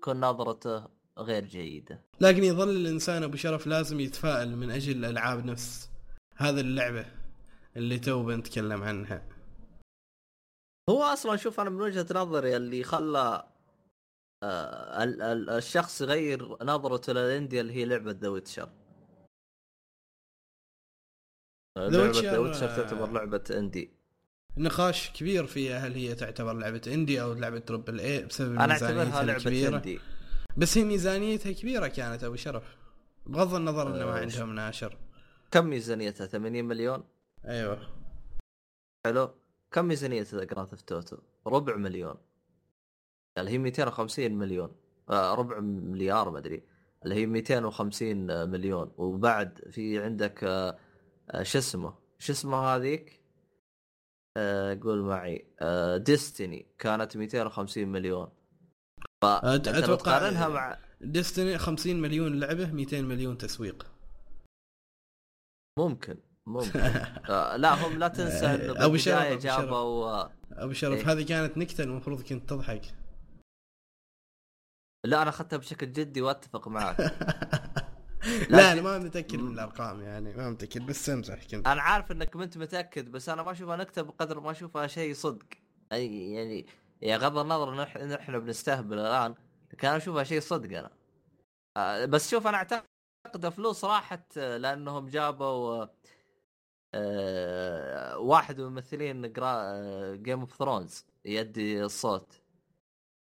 تكون 0.00 0.20
نظرته 0.20 0.88
غير 1.18 1.44
جيدة. 1.44 2.02
لكن 2.20 2.44
يظل 2.44 2.70
الإنسان 2.70 3.22
أبو 3.22 3.36
شرف 3.36 3.66
لازم 3.66 4.00
يتفائل 4.00 4.56
من 4.56 4.70
أجل 4.70 5.04
الألعاب 5.04 5.44
نفس 5.44 5.90
هذه 6.36 6.60
اللعبة. 6.60 7.17
اللي 7.78 7.98
تو 7.98 8.22
بنتكلم 8.22 8.82
عنها. 8.82 9.28
هو 10.90 11.02
أصلا 11.02 11.36
شوف 11.36 11.60
أنا 11.60 11.70
من 11.70 11.80
وجهة 11.80 12.06
نظري 12.14 12.56
اللي 12.56 12.84
خلى 12.84 13.48
آه 14.44 15.04
الشخص 15.58 16.00
يغير 16.00 16.64
نظرته 16.64 17.12
لل 17.12 17.26
indie 17.26 17.60
اللي 17.60 17.72
هي 17.72 17.84
لعبة 17.84 18.10
The 18.10 18.28
Witcher 18.28 18.68
لعبة 21.78 22.20
The 22.20 22.38
Witcher 22.38 22.66
تعتبر 22.76 23.12
لعبة 23.12 23.44
اندي 23.50 23.90
نقاش 24.56 25.10
كبير 25.10 25.46
فيها 25.46 25.78
هل 25.78 25.94
هي 25.94 26.14
تعتبر 26.14 26.52
لعبة 26.52 26.82
indie 26.86 27.22
أو 27.22 27.32
لعبة 27.32 27.58
triple 27.58 28.00
A 28.00 28.24
بسبب 28.24 28.52
أنا 28.52 28.72
أعتبرها 28.72 29.22
لعبة 29.22 29.40
كبيرة. 29.40 29.76
indie 29.76 30.00
بس 30.56 30.78
هي 30.78 30.84
ميزانيتها 30.84 31.52
كبيرة 31.52 31.86
كانت 31.86 32.24
أبو 32.24 32.36
شرف. 32.36 32.76
بغض 33.26 33.54
النظر 33.54 33.86
إنه 33.86 34.06
ما 34.06 34.16
آه، 34.18 34.20
عندهم 34.20 34.54
ناشر 34.54 34.98
كم 35.50 35.66
ميزانيتها؟ 35.66 36.26
80 36.26 36.64
مليون؟ 36.64 37.04
أيوه. 37.48 37.88
حلو. 39.06 39.34
كم 39.72 39.84
ميزانيتها 39.84 40.44
Grand 40.44 40.68
Theft 40.68 40.92
Auto 40.92 41.16
ربع 41.46 41.76
مليون. 41.76 42.14
اللي 43.38 43.50
هي 43.50 43.58
250 43.58 44.32
مليون. 44.32 44.76
آه 45.10 45.34
ربع 45.34 45.60
مليار 45.60 46.30
ما 46.30 46.38
أدري. 46.38 46.62
اللي 47.04 47.14
هي 47.14 47.26
250 47.26 48.50
مليون. 48.50 48.92
وبعد 48.96 49.60
في 49.70 50.02
عندك 50.04 50.44
آه 50.44 50.78
آه 51.30 51.42
شو 51.42 51.58
اسمه؟ 51.58 51.94
شو 52.18 52.32
اسمه 52.32 52.56
هذيك؟ 52.56 53.20
آه 54.36 54.78
قول 54.82 55.02
معي. 55.02 55.46
آه 55.60 55.96
Destiny 55.96 56.66
كانت 56.78 57.16
250 57.16 57.88
مليون. 57.88 58.28
أتوقع- 59.24 59.96
تقارنها 60.02 60.48
مع 60.48 60.78
Destiny 61.00 61.58
50 61.58 62.00
مليون 62.00 62.40
لعبة 62.40 62.72
200 62.72 63.02
مليون 63.02 63.38
تسويق. 63.38 63.86
ممكن. 65.78 66.18
ممكن. 66.48 66.80
آه 67.30 67.56
لا 67.56 67.86
هم 67.86 67.98
لا 67.98 68.08
تنسى 68.08 68.46
إنه 68.46 68.84
أبو 68.84 68.96
شرف،. 68.96 69.42
جابوا 69.42 70.06
آه، 70.06 70.32
أبو 70.52 70.72
شرف 70.72 70.98
إيه. 70.98 71.12
هذه 71.12 71.22
كانت 71.22 71.58
نكتة 71.58 71.84
المفروض 71.84 72.22
كنت 72.22 72.50
تضحك. 72.50 72.82
لا 75.04 75.22
أنا 75.22 75.30
أخذتها 75.30 75.56
بشكل 75.56 75.92
جدي 75.92 76.22
وأتفق 76.22 76.68
معك. 76.68 77.00
لا 78.50 78.72
أنا 78.72 78.80
ما 78.82 78.98
متأكد 78.98 79.38
من 79.38 79.52
الأرقام 79.52 80.00
يعني 80.00 80.36
ما 80.36 80.50
متأكد 80.50 80.86
بس 80.86 81.10
امزح 81.10 81.44
كنت. 81.44 81.68
أنا 81.68 81.82
عارف 81.82 82.12
إنك 82.12 82.36
ما 82.36 82.44
أنت 82.44 82.58
متأكد 82.58 83.10
بس 83.10 83.28
أنا 83.28 83.42
ما 83.42 83.52
أشوفها 83.52 83.76
نكتة 83.76 84.02
بقدر 84.02 84.40
ما 84.40 84.50
أشوفها 84.50 84.86
شيء 84.86 85.14
صدق. 85.14 85.46
أي 85.92 86.32
يعني 86.32 86.66
يا 87.02 87.16
غض 87.16 87.38
النظر 87.38 87.86
ان 88.02 88.12
إحنا 88.12 88.38
بنستهبل 88.38 88.98
الآن 88.98 89.34
لكن 89.72 89.88
أنا 89.88 89.96
أشوفها 89.96 90.24
شيء 90.24 90.40
صدق 90.40 90.78
أنا. 90.78 90.90
آه، 91.76 92.04
بس 92.04 92.30
شوف 92.30 92.46
أنا 92.46 92.56
أعتقد 92.56 93.48
فلوس 93.48 93.84
راحت 93.84 94.38
آه، 94.38 94.56
لأنهم 94.56 95.06
جابوا 95.06 95.86
آه، 96.94 98.18
واحد 98.18 98.60
من 98.60 98.66
ممثلين 98.66 99.32
Game 100.22 100.40
of 100.40 100.56
Thrones 100.56 101.04
يدي 101.24 101.84
الصوت. 101.84 102.42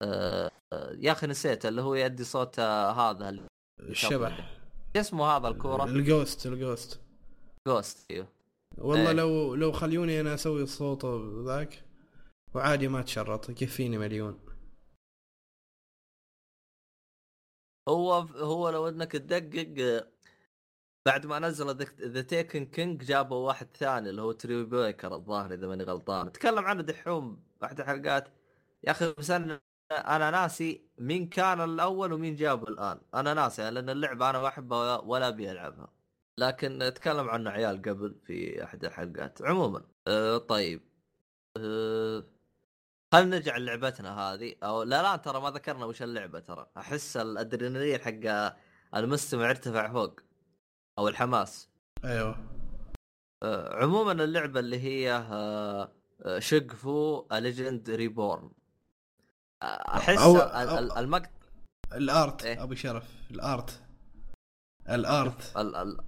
آه، 0.03 0.51
يا 0.99 1.13
أخي 1.13 1.27
نسيت 1.27 1.67
اللي 1.67 1.83
هو 1.83 1.95
يدي 1.95 2.25
صوت 2.25 2.59
آه، 2.59 2.91
هذا 2.91 3.49
الشبح. 3.81 4.61
اسمه 4.97 5.25
هذا 5.25 5.49
الكورة؟ 5.49 5.85
ال 5.85 5.95
Ghost 5.95 6.47
ال 6.47 6.54
Ghost. 6.54 7.01
Ghost 7.69 8.11
أيوه 8.11 8.29
والله 8.79 9.11
إيه. 9.11 9.13
لو 9.13 9.55
لو 9.55 9.73
خلوني 9.73 10.21
أنا 10.21 10.35
أسوي 10.35 10.63
الصوت 10.63 11.07
ذاك 11.47 11.85
وعادي 12.55 12.89
ما 12.89 13.03
تشرط 13.03 13.51
يكفيني 13.51 13.99
مليون. 13.99 14.41
هو 17.89 18.13
هو 18.37 18.71
لو 18.71 18.89
إنك 18.89 19.13
تدقق 19.13 20.07
بعد 21.07 21.27
ما 21.27 21.39
نزل 21.39 21.77
The 22.01 22.23
Taken 22.23 22.67
King 22.67 23.05
جابوا 23.05 23.47
واحد 23.47 23.69
ثاني 23.77 24.11
اللي 24.11 24.23
هو 24.23 24.33
Troy 24.33 24.65
Baker 24.65 25.15
الظاهر 25.15 25.55
إذا 25.55 25.67
ماني 25.67 25.85
غلطان. 25.85 26.33
تكلم 26.33 26.65
عنه 26.65 26.83
دحوم 26.83 27.43
واحد 27.63 27.81
الحلقات. 27.81 28.29
يا 28.85 28.91
أخي 28.91 29.15
بس 29.19 29.31
أنا 29.31 29.61
أنا 29.93 30.31
ناسي 30.31 30.89
مين 30.99 31.29
كان 31.29 31.61
الأول 31.61 32.13
ومين 32.13 32.37
جابه 32.37 32.69
الآن. 32.69 33.01
أنا 33.15 33.35
ناسي 33.35 33.71
لأن 33.71 33.91
اللعبة 33.91 34.31
أنا 34.31 34.41
ما 34.41 34.49
أحبها 34.49 34.99
ولا 34.99 35.29
أبي 35.29 35.51
ألعبها. 35.53 35.89
لكن 36.39 36.93
تكلم 36.95 37.29
عنه 37.29 37.51
عيال 37.51 37.83
قبل 37.83 38.15
في 38.27 38.65
أحد 38.65 38.85
الحلقات. 38.85 39.43
عموما 39.43 39.83
أه 40.09 40.39
طيب. 40.39 40.83
أه 41.57 42.25
خلينا 43.13 43.37
نرجع 43.37 43.57
لعبتنا 43.57 44.19
هذه. 44.19 44.55
أو 44.63 44.83
لا 44.83 45.03
لا 45.03 45.17
ترى 45.17 45.41
ما 45.41 45.51
ذكرنا 45.51 45.85
وش 45.85 46.03
اللعبة 46.03 46.41
ترى. 46.41 46.67
أحس 46.77 47.17
الأدرينالين 47.17 48.01
حق 48.01 48.55
المستمع 48.97 49.51
ارتفع 49.51 49.93
فوق. 49.93 50.21
أو 50.99 51.09
الحماس. 51.09 51.69
أيوه. 52.05 52.39
آه، 53.43 53.83
عموما 53.83 54.13
اللعبة 54.13 54.61
اللي 54.61 54.81
هي 54.81 55.25
Shaq 56.39 56.97
Fu 56.97 57.27
Legend 57.33 57.91
Reborn 57.91 58.51
أحس 59.63 60.19
أو- 60.19 60.23
ال- 60.23 60.41
ال- 60.79 60.93
أو- 60.93 60.99
المقطع 60.99 61.31
ال 61.95 62.07
art 62.07 62.45
إيه؟ 62.45 62.63
ابو 62.63 62.75
شرف 62.75 63.05
ال 63.31 63.41
art. 63.41 63.81
ال 64.89 65.02
art. 65.02 65.57
ال- 65.57 65.77
ال- 65.77 66.01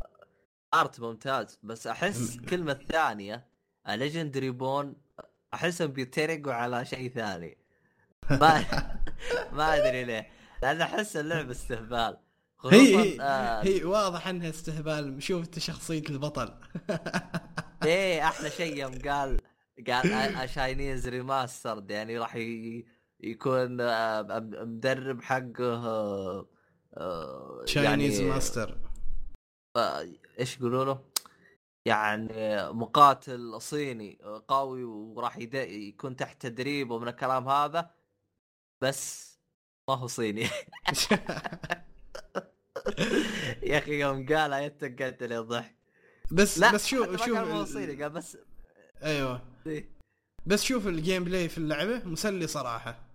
ال 0.74 0.81
art 0.81 1.00
ممتاز 1.00 1.58
بس 1.62 1.86
أحس 1.86 2.36
كلمة 2.36 2.74
ثانية 2.74 3.46
Legend 3.88 4.38
Reborn 4.38 4.96
احسهم 5.54 5.86
بيترقوا 5.88 6.52
على 6.52 6.84
شيء 6.84 7.10
ثاني. 7.10 7.58
ما 8.30 8.64
ما 9.52 9.74
أدري 9.76 10.04
ليه 10.04 10.30
لأن 10.62 10.80
أحس 10.80 11.16
اللعبة 11.16 11.50
استهبال. 11.50 12.16
هي 12.64 13.20
آه. 13.20 13.62
هي 13.64 13.84
واضح 13.84 14.28
انها 14.28 14.50
استهبال. 14.50 15.22
شوف 15.22 15.44
انت 15.44 15.58
شخصية 15.58 16.02
البطل. 16.10 16.54
إيه 17.84 18.24
أحلى 18.24 18.50
شيء 18.50 18.76
يوم 18.76 18.98
قال 18.98 19.40
قال 19.88 20.50
Chinese 20.50 21.08
remastered 21.08 21.90
يعني 21.90 22.18
راح 22.18 22.36
يكون 23.20 23.80
آه، 23.80 24.22
مدرب 24.62 25.22
حقه 25.22 25.86
آه، 25.86 26.48
آه، 26.96 27.64
Chinese 27.66 28.20
يعني 28.20 28.32
ماستر 28.32 28.78
آه، 29.76 30.08
إيش 30.38 30.56
يقولوا 30.56 30.84
له؟ 30.84 31.04
يعني 31.86 32.28
مقاتل 32.72 33.60
صيني 33.60 34.18
قوي 34.48 34.84
وراح 34.84 35.36
يكون 35.36 36.16
تحت 36.16 36.42
تدريب 36.42 36.90
ومن 36.90 37.08
الكلام 37.08 37.48
هذا 37.48 37.90
بس 38.80 39.36
ما 39.88 39.94
هو 39.94 40.06
صيني. 40.06 40.46
يا 43.62 43.78
أخي 43.78 44.00
يوم 44.00 44.26
قالها 44.26 44.60
يتقعد 44.60 45.22
لي 45.22 45.38
الضحك. 45.38 45.76
بس 46.32 46.58
لا 46.58 46.72
بس 46.72 46.86
شوف 46.86 47.24
شوف 47.24 47.36
قال 47.38 47.76
ال- 47.76 48.02
قال 48.02 48.10
بس 48.10 48.38
أيوه. 49.02 49.42
إيه. 49.66 49.88
بس 50.46 50.62
شوف 50.62 50.86
ال 50.86 51.24
gameplay 51.24 51.48
في 51.48 51.58
اللعبة 51.58 52.04
مسلي 52.04 52.46
صراحة. 52.46 53.06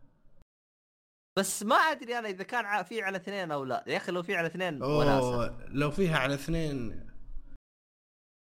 بس 1.40 1.64
ما 1.64 1.76
أدري 1.76 2.20
أنا 2.20 2.30
إذا 2.30 2.44
كان 2.44 2.84
في 2.84 3.02
على 3.02 3.18
اثنين 3.18 3.52
أو 3.52 3.64
لا. 3.64 3.84
يا 3.88 3.98
أخي 3.98 4.12
لو 4.12 4.24
في 4.24 4.36
على 4.36 4.48
اثنين 4.48 4.84
وناسة. 4.84 5.58
لو 5.68 5.92
فيها 5.92 6.18
على 6.18 6.34
اثنين. 6.34 7.08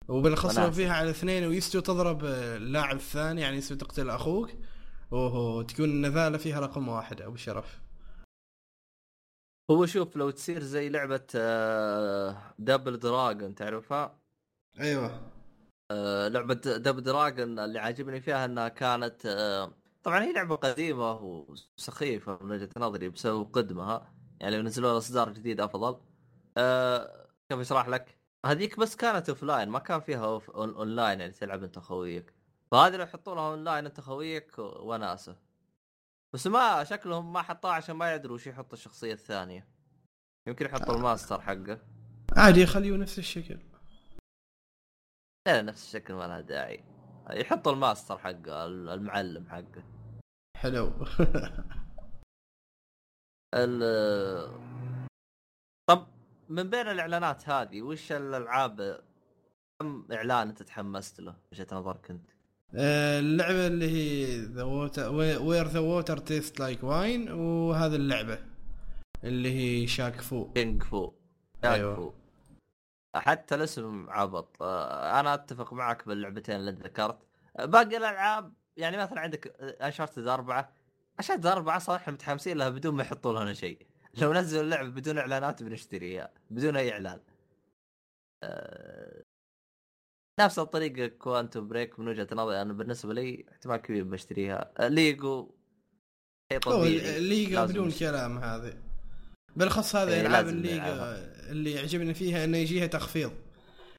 وبالاخص 0.08 0.58
لو. 0.58 0.72
فيها 0.72 0.94
على 0.94 1.10
اثنين 1.10 1.46
ويستو 1.48 1.80
تضرب 1.80 2.26
اللاعب 2.26 2.96
الثاني 2.96 3.42
يعني 3.42 3.58
يستو 3.58 3.76
تقتل 3.76 4.10
أخوك 4.10 4.50
اوه 5.14 5.64
تكون 5.64 5.86
النذاله 5.90 6.38
فيها 6.38 6.60
رقم 6.60 6.88
واحد 6.88 7.22
ابو 7.22 7.36
شرف. 7.36 7.80
هو 9.72 9.86
شوف 9.86 10.16
لو 10.16 10.30
تصير 10.30 10.64
زي 10.64 10.90
لعبة 10.90 11.28
آه، 11.36 12.54
Double 12.60 13.00
Dragon 13.00 13.56
تعرفها؟ 13.56 14.20
أيوه 14.80 15.32
آه، 15.92 16.28
لعبة 16.28 16.54
Double 16.54 17.02
Dragon 17.04 17.60
اللي 17.60 17.80
عاجبني 17.80 18.22
فيها 18.22 18.46
إنها 18.46 18.68
كانت 18.68 19.26
آه، 19.26 19.74
طبعا 20.04 20.24
هي 20.24 20.34
لعبة 20.34 20.56
قديمة 20.56 21.12
وسخيفة 21.22 22.40
من 22.42 22.52
وجهة 22.52 22.70
نظري 22.78 23.10
بسبب 23.10 23.50
قدمها 23.54 24.14
يعني 24.40 24.58
لو 24.58 24.62
نزلوا 24.64 24.98
إصدار 24.98 25.34
جديد 25.34 25.62
أفضل 25.62 26.02
آه، 26.58 27.28
كيف 27.50 27.60
أشرح 27.60 27.88
لك؟ 27.88 28.18
هذيك 28.46 28.80
بس 28.80 28.96
كانت 28.96 29.30
offline 29.30 29.70
ما 29.70 29.80
كان 29.80 30.00
فيها 30.00 30.26
off 30.26 30.50
online 30.50 31.20
يعني 31.20 31.34
تلعب 31.34 31.64
أنت 31.64 31.80
خويك 31.80 32.34
فهذه 32.72 32.96
لو 32.96 33.04
يحطوا 33.04 33.36
لها 33.36 33.50
اون 33.50 33.64
لاين 33.64 33.86
انت 33.86 34.00
خويك 34.00 34.60
وناسه 34.60 35.49
بس 36.34 36.48
ما 36.48 36.84
شكلهم 36.84 37.34
ما 37.34 37.42
حطوها 37.42 37.74
عشان 37.74 37.96
ما 37.96 38.14
يدروا 38.14 38.36
وش 38.36 38.48
يحط 38.48 38.74
الشخصية 38.74 39.14
الثانية. 39.14 39.68
يمكن 40.48 40.66
يحطوا 40.66 40.96
الماستر 40.96 41.42
حقه. 41.42 41.82
عادي 42.38 42.62
يخليه 42.62 42.98
نفس 42.98 43.20
الشكل. 43.20 43.60
لا 45.48 45.62
نفس 45.62 45.84
الشكل 45.84 46.14
ما 46.14 46.28
لها 46.28 46.42
داعي. 46.42 46.84
يحطوا 47.30 47.72
الماستر 47.72 48.18
حقه 48.18 48.66
المعلم 48.66 49.50
حقه. 49.50 49.84
حلو. 50.58 50.92
ال 53.56 53.80
طب 55.90 56.08
من 56.50 56.70
بين 56.70 56.88
الإعلانات 56.88 57.50
هذه 57.50 57.82
وش 57.82 58.12
الألعاب 58.12 59.04
كم 59.82 60.08
إعلان 60.12 60.48
أنت 60.48 60.64
تحمست 60.64 61.22
له؟ 61.22 61.36
وجهة 61.52 61.68
نظرك 61.72 62.12
أنت؟ 62.12 62.39
اللعبة 62.76 63.68
اللي 63.68 63.92
هي 63.92 64.42
the 64.42 64.64
Water 64.64 65.14
Where 65.16 65.68
the 65.68 65.80
Water 65.80 66.18
Tastes 66.18 66.60
Like 66.60 66.84
Wine 66.84 67.32
وهذه 67.32 67.96
اللعبة 67.96 68.40
اللي 69.24 69.52
هي 69.52 69.88
Shaq 69.88 70.22
Fu 70.22 70.52
King 70.54 70.84
Fu 70.84 71.14
أيوة. 71.64 71.76
أيوة. 71.76 71.96
فو 71.96 72.14
حتى 73.16 73.56
الاسم 73.56 74.10
عبط. 74.10 74.62
أنا 74.62 75.34
أتفق 75.34 75.74
معك 75.74 76.08
باللعبتين 76.08 76.56
اللي 76.56 76.72
ذكرت. 76.72 77.18
باقي 77.60 77.98
الألعاب 77.98 78.54
يعني 78.78 78.98
مثلا 78.98 79.20
عندك 79.20 79.48
Uncharted 79.82 80.28
أربعة. 80.28 80.74
Uncharted 81.20 81.46
أربعة 81.46 81.80
صراحة 81.80 82.02
إحنا 82.02 82.14
متحمسين 82.14 82.58
لها 82.58 82.70
بدون 82.70 82.96
ما 82.96 83.04
يحطوا 83.04 83.44
لنا 83.44 83.54
شيء. 83.54 83.88
لو 84.22 84.34
نزلوا 84.34 84.64
اللعبة 84.64 84.90
بدون 84.90 85.18
إعلانات 85.18 85.64
بنشتريها 85.64 86.30
بدون 86.50 86.76
أي 86.76 86.92
إعلان. 86.92 87.20
آه، 88.44 89.24
نفس 90.40 90.60
الطريقة 90.60 91.08
Quantum 91.08 91.68
Break 91.68 92.00
من 92.00 92.08
وجهة 92.08 92.28
نظري. 92.32 92.62
أنا 92.62 92.74
بالنسبة 92.74 93.14
لي 93.14 93.46
احتمال 93.52 93.78
كبير 93.78 94.04
بشتريها. 94.04 94.72
ليجو 94.80 95.56
شيء 96.52 96.62
طبيعي 96.62 97.46
لازم 97.46 97.74
بدون. 97.74 97.92
كلام 97.92 98.38
هذه. 98.38 98.74
بالأخص 99.56 99.96
هذه 99.96 100.10
إيه، 100.10 100.22
ألعاب 100.22 100.46
لازم 100.46 100.58
الليج 100.58 100.74
نلعبها. 100.74 101.52
اللي 101.52 101.72
يعجبني 101.72 102.14
فيها 102.14 102.44
إنه 102.44 102.58
يجيها 102.58 102.88
تخفيض. 102.88 103.32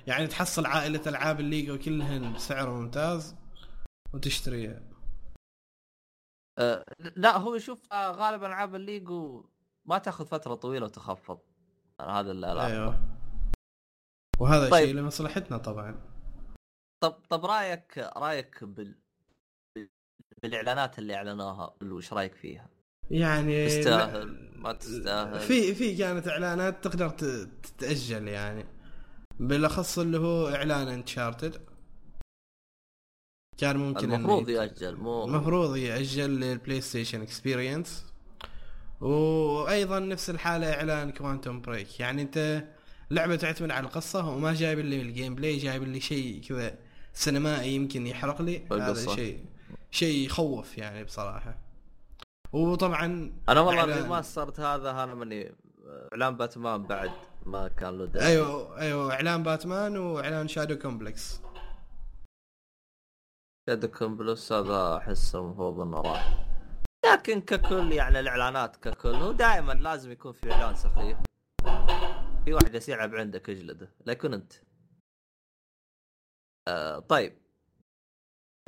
يعني 0.06 0.26
تحصل 0.26 0.66
عائلة 0.66 1.00
ألعاب 1.06 1.40
الليج 1.40 1.84
كلهن 1.84 2.32
بسعر 2.32 2.70
ممتاز 2.70 3.36
وتشتريها. 4.14 4.82
آه، 6.58 6.84
لا 7.16 7.36
هو 7.36 7.58
شوف 7.58 7.92
آه، 7.92 8.10
غالبا 8.10 8.46
ألعاب 8.46 8.74
الليجو 8.74 9.50
ما 9.84 9.98
تأخذ 9.98 10.26
فترة 10.26 10.54
طويلة 10.54 10.86
وتخفض. 10.86 11.38
هذا 12.00 12.30
اللي 12.30 12.52
ألاحظه. 12.52 12.72
أيوه. 12.72 13.16
وهذا 14.38 14.70
طيب. 14.70 14.86
شيء 14.86 14.94
لمصلحتنا 14.94 15.58
طبعا. 15.58 16.09
طب 17.00 17.12
طب 17.30 17.46
رأيك 17.46 18.10
رأيك 18.16 18.64
بال 18.64 18.94
بالإعلانات 20.42 20.98
اللي 20.98 21.14
أعلنوها 21.14 21.74
وش 21.82 22.12
رأيك 22.12 22.34
فيها؟ 22.34 22.68
يعني 23.10 23.66
تستاهل 23.66 24.52
ما 24.56 24.72
تستاهل. 24.72 25.40
في 25.40 25.74
في 25.74 25.96
كانت 25.96 26.28
إعلانات 26.28 26.84
تقدر 26.84 27.08
تتأجل 27.08 28.28
يعني. 28.28 28.66
بالأخص 29.40 29.98
اللي 29.98 30.18
هو 30.18 30.48
إعلان 30.48 30.88
Uncharted 30.88 31.62
كان 33.58 33.76
ممكن 33.76 34.12
المفروض 34.12 34.48
يأجل 34.48 34.96
مو 34.96 35.24
المفروض 35.24 35.76
يأجل 35.76 36.40
لل 36.40 36.80
PlayStation 36.80 37.22
Experience 37.22 38.04
وأيضا 39.00 39.98
نفس 39.98 40.30
الحالة 40.30 40.74
إعلان 40.74 41.12
Quantum 41.12 41.60
Break 41.60 42.00
يعني 42.00 42.22
أنت 42.22 42.64
لعبة 43.10 43.36
تعتمد 43.36 43.70
على 43.70 43.86
القصة 43.86 44.28
وما 44.28 44.54
جايب 44.54 44.78
لي 44.78 45.00
ال 45.00 45.34
gameplay 45.34 45.56
جايب 45.56 45.82
لي 45.82 46.00
شيء 46.00 46.42
كذا. 46.42 46.89
سينمائي 47.12 47.74
يمكن 47.74 48.06
يحرق 48.06 48.42
لي 48.42 48.66
هذا. 48.72 49.14
شيء 49.14 49.44
شيء 49.90 50.26
يخوف 50.26 50.78
يعني 50.78 51.04
بصراحة. 51.04 51.58
وطبعا 52.52 53.32
أنا 53.48 53.60
والله 53.60 53.82
إعلان- 53.82 53.88
ال 53.88 53.95
remastered 53.95 54.60
هذا 54.60 54.90
أنا 54.90 55.14
ماني 55.14 55.52
إعلان 56.12 56.36
باتمان 56.36 56.82
بعد 56.82 57.10
ما 57.46 57.68
كان 57.68 57.98
له 57.98 58.04
داعي. 58.06 58.26
أيوه 58.26 58.80
أيوه 58.80 59.12
إعلان 59.12 59.42
باتمان 59.42 59.96
وإعلان 59.96 60.48
Shadow 60.48 60.78
Complex. 60.78 61.40
Shadow 63.68 64.08
Complex 64.08 64.52
هذا 64.52 64.96
احس 64.96 65.34
المفروض 65.34 65.80
إنه 65.80 66.00
راح. 66.00 66.46
لكن 67.12 67.40
ككل 67.40 67.92
يعني 67.92 68.20
الإعلانات 68.20 68.76
ككل 68.76 69.14
هو 69.14 69.32
دائما 69.32 69.72
لازم 69.72 70.12
يكون 70.12 70.32
في 70.32 70.52
إعلان 70.52 70.74
سخيف. 70.74 71.18
في 72.44 72.54
واحد 72.54 72.88
يلعب 72.88 73.14
عندك 73.14 73.50
اجلده 73.50 73.88
لا 74.06 74.12
يكون 74.12 74.34
أنت. 74.34 74.52
آه 76.68 76.98
طيب. 76.98 77.38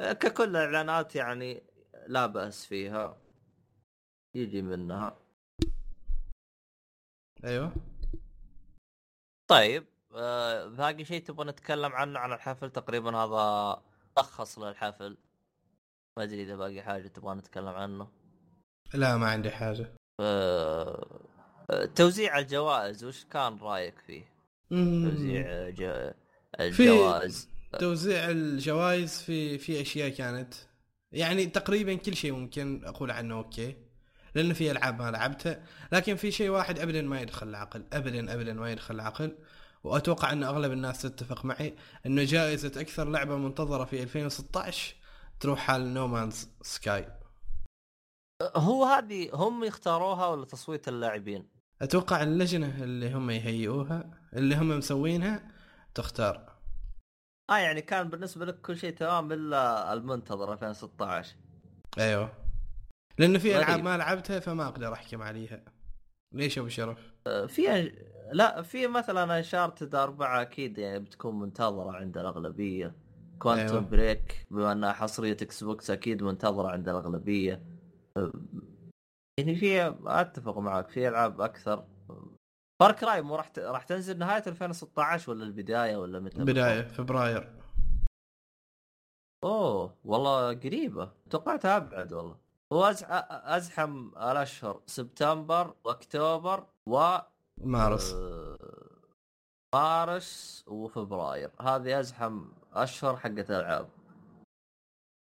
آه 0.01 0.13
ككل 0.13 0.45
الاعلانات 0.57 1.17
يعني 1.17 1.63
لا 2.07 2.27
بأس 2.27 2.67
فيها. 2.67 3.19
يجي 4.35 4.63
منها. 4.63 5.19
أيوه. 7.45 7.73
طيب 9.51 9.87
آه 10.15 10.67
باقي 10.67 11.05
شيء 11.05 11.23
تبغى 11.25 11.47
نتكلم 11.47 11.93
عنه؟ 11.93 12.19
عن 12.19 12.33
الحفل 12.33 12.71
تقريبا 12.71 13.17
هذا 13.17 13.83
لخص 14.19 14.59
للحفل 14.59 15.17
ما 16.17 16.23
أدري 16.23 16.43
إذا 16.43 16.57
باقي 16.57 16.83
حاجة 16.83 17.09
تبغى 17.09 17.35
نتكلم 17.35 17.69
عنه. 17.69 18.09
لا 18.95 19.17
ما 19.17 19.27
عندي 19.31 19.51
حاجة. 19.51 19.93
آه، 20.21 21.21
توزيع 21.97 22.39
الجوائز 22.39 23.05
وش 23.05 23.25
كان 23.25 23.59
رأيك 23.59 23.99
فيه؟ 23.99 24.33
توزيع 24.71 25.71
ج- 25.71 26.15
الجوائز. 26.61 27.52
توزيع 27.79 28.31
الجوائز 28.31 29.23
في 29.23 29.59
في 29.59 29.81
أشياء 29.81 30.09
كانت 30.09 30.55
يعني 31.13 31.47
تقريبا 31.47 31.95
كل 31.95 32.17
شيء 32.17 32.33
ممكن 32.33 32.85
أقول 32.85 33.11
عنه 33.11 33.35
okay 33.35 33.77
لأنه 34.35 34.55
في 34.55 34.71
ألعاب 34.71 35.03
ما 35.03 35.11
لعبتها 35.11 35.63
لكن 35.93 36.17
في 36.17 36.31
شيء 36.31 36.49
واحد 36.49 36.79
ابدا 36.79 37.03
ما 37.03 37.21
يدخل 37.21 37.49
العقل 37.49 37.85
ابدا 37.93 38.35
ابدا 38.35 38.53
ما 38.53 38.73
يدخل 38.73 38.95
العقل 38.95 39.37
وأتوقع 39.85 40.33
أن 40.33 40.43
أغلب 40.43 40.73
الناس 40.73 41.03
تتفق 41.03 41.45
معي 41.45 41.77
انه 42.07 42.25
جائزة 42.25 42.81
أكثر 42.81 43.09
لعبة 43.09 43.37
منتظرة 43.37 43.85
في 43.85 44.03
2016 44.03 44.95
تروح 45.41 45.59
حال 45.59 45.95
No 45.95 46.10
Man's 46.10 46.49
Sky 46.63 47.09
هو 48.57 48.85
هذه 48.85 49.31
هم 49.35 49.65
يختاروها 49.65 50.27
ولا 50.27 50.45
تصويت 50.45 50.89
اللاعبين؟ 50.89 51.49
أتوقع 51.83 52.23
اللجنة 52.23 52.83
اللي 52.83 53.13
هم 53.13 53.31
يهيئوها 53.31 54.11
اللي 54.33 54.57
هم 54.57 54.69
مسوينها 54.79 55.51
تختار 55.95 56.52
آه 57.53 57.59
يعني 57.59 57.83
كان 57.83 58.09
بالنسبة 58.09 58.45
لك 58.45 58.61
كل 58.61 58.77
شيء 58.77 58.95
تمام 58.95 59.33
إلا 59.33 59.93
المنتظر 59.93 60.53
2016 60.53 61.37
أيوه 61.99 62.33
لأنه 63.19 63.39
في 63.39 63.59
ألعاب. 63.59 63.83
ما 63.85 63.97
لعبتها 63.97 64.41
فما 64.41 64.69
أقدر 64.69 64.93
أحكم 64.93 65.23
عليها 65.23 65.65
ليش 66.35 66.59
أبو 66.59 66.69
شرف؟ 66.69 67.13
آه، 67.27 67.47
في 67.47 67.93
لا 68.33 68.63
في 68.63 68.87
مثلا 68.87 69.39
Uncharted 69.39 69.95
أربعة 69.95 70.43
أكيد 70.43 70.79
يعني 70.79 70.99
بتكون 70.99 71.39
منتظرة 71.39 71.93
عند 71.97 72.19
الأغلبية 72.19 72.95
Quantum 73.39 73.63
أيوة. 73.63 73.79
أيوة. 73.79 73.91
Break 73.91 74.47
بما 74.51 74.73
أنها 74.73 74.93
حصرية 74.93 75.37
Xbox 75.43 75.91
أكيد 75.91 76.23
منتظرة 76.23 76.69
عند 76.69 76.89
الأغلبية 76.89 77.63
آه، 78.17 78.33
يعني 79.39 79.57
في 79.57 79.95
أتفق 80.07 80.59
معك 80.59 80.89
في 80.89 81.09
ألعاب 81.09 81.41
أكثر 81.41 81.87
فار 82.83 82.93
كراي 82.93 83.23
مو 83.23 83.37
راح 83.37 83.53
راح 83.59 83.83
تنزل 83.83 84.19
نهاية 84.19 84.43
2016 84.47 85.31
ولا 85.31 85.45
البداية 85.45 85.97
ولا 85.97 86.21
متى 86.21 86.45
بداية 86.45 86.83
فبراير. 86.83 87.63
أوه 89.45 89.95
والله 90.05 90.55
قريبة. 90.55 91.13
توقعتها 91.31 91.77
أبعد 91.77 92.13
والله. 92.13 92.37
هو. 92.73 92.85
أزحم 93.31 94.09
الأشهر 94.09 94.83
سبتمبر 94.87 95.75
واكتوبر 95.85 96.67
و 96.89 97.19
مارس. 97.61 98.13
آه، 98.13 98.59
مارس 99.75 100.65
وفبراير. 100.67 101.51
هذه 101.61 102.01
أزحم 102.01 102.45
أشهر 102.73 103.17
حقت 103.17 103.51
الألعاب. 103.51 103.89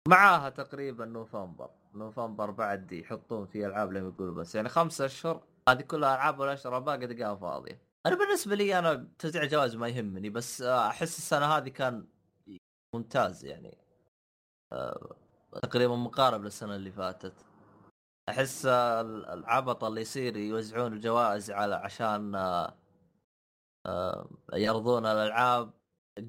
معاها 0.08 0.50
تقريبا 0.50 1.06
نوفمبر. 1.06 1.70
نوفمبر 1.94 2.52
بعد 2.52 2.92
يحطون 2.92 3.46
فيه 3.46 3.68
ألعاب 3.68 3.92
لما 3.92 4.08
يقولوا 4.08 4.36
بس. 4.36 4.56
يعني 4.56 4.70
خمسة 4.70 5.06
أشهر 5.06 5.44
هذه 5.70 5.82
كلها 5.82 6.16
ألعاب 6.16 6.40
والاشهر 6.40 6.78
الباقي 6.78 7.08
تلقاها 7.08 7.36
فاضيه 7.36 7.82
أنا 8.06 8.16
بالنسبة 8.16 8.56
لي 8.56 8.80
أنا 8.80 9.08
توزيع 9.20 9.44
الجوائز 9.44 9.76
ما 9.76 9.88
يهمني 9.88 10.30
بس 10.30 10.62
آه، 10.62 10.88
أحس 10.88 11.18
السنة 11.18 11.46
هذه 11.46 11.70
كان 11.70 12.08
ممتاز 12.96 13.46
يعني. 13.46 13.78
آه، 14.74 15.16
تقريبا 15.62 15.96
مقارب 15.96 16.44
للسنة 16.44 16.76
اللي 16.76 16.92
فاتت. 16.92 17.34
أحس 18.30 18.66
آه، 18.66 19.02
العبط 19.34 19.84
اللي 19.84 20.02
يصير 20.02 20.38
يوزعون 20.38 20.94
الجوائز 20.94 21.52
على 21.52 21.76
عشان 21.76 22.36
يرضون 24.54 25.06
الألعاب 25.06 25.74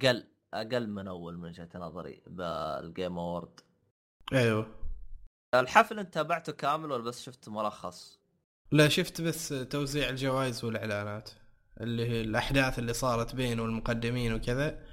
قل 0.02 0.26
أقل 0.54 0.88
من 0.88 1.08
أول 1.08 1.38
من 1.38 1.48
وجهة 1.48 1.68
نظري 1.74 2.22
بال 2.26 2.57
Game 2.57 3.18
Award 3.18 3.60
أيوه. 4.32 4.66
الحفل 5.54 5.98
أنت 5.98 6.14
تابعته 6.14 6.52
كامل 6.52 6.92
ولا 6.92 7.02
بس 7.02 7.22
شفت 7.22 7.48
ملخص؟ 7.48 8.17
لا 8.72 8.88
شفت 8.88 9.20
بس 9.20 9.48
توزيع 9.48 10.08
الجوائز 10.08 10.64
والإعلانات 10.64 11.30
اللي 11.80 12.08
هي 12.08 12.20
الأحداث 12.20 12.78
اللي 12.78 12.92
صارت 12.92 13.34
بينه 13.34 13.62
والمقدمين 13.62 14.34
وكذا 14.34 14.84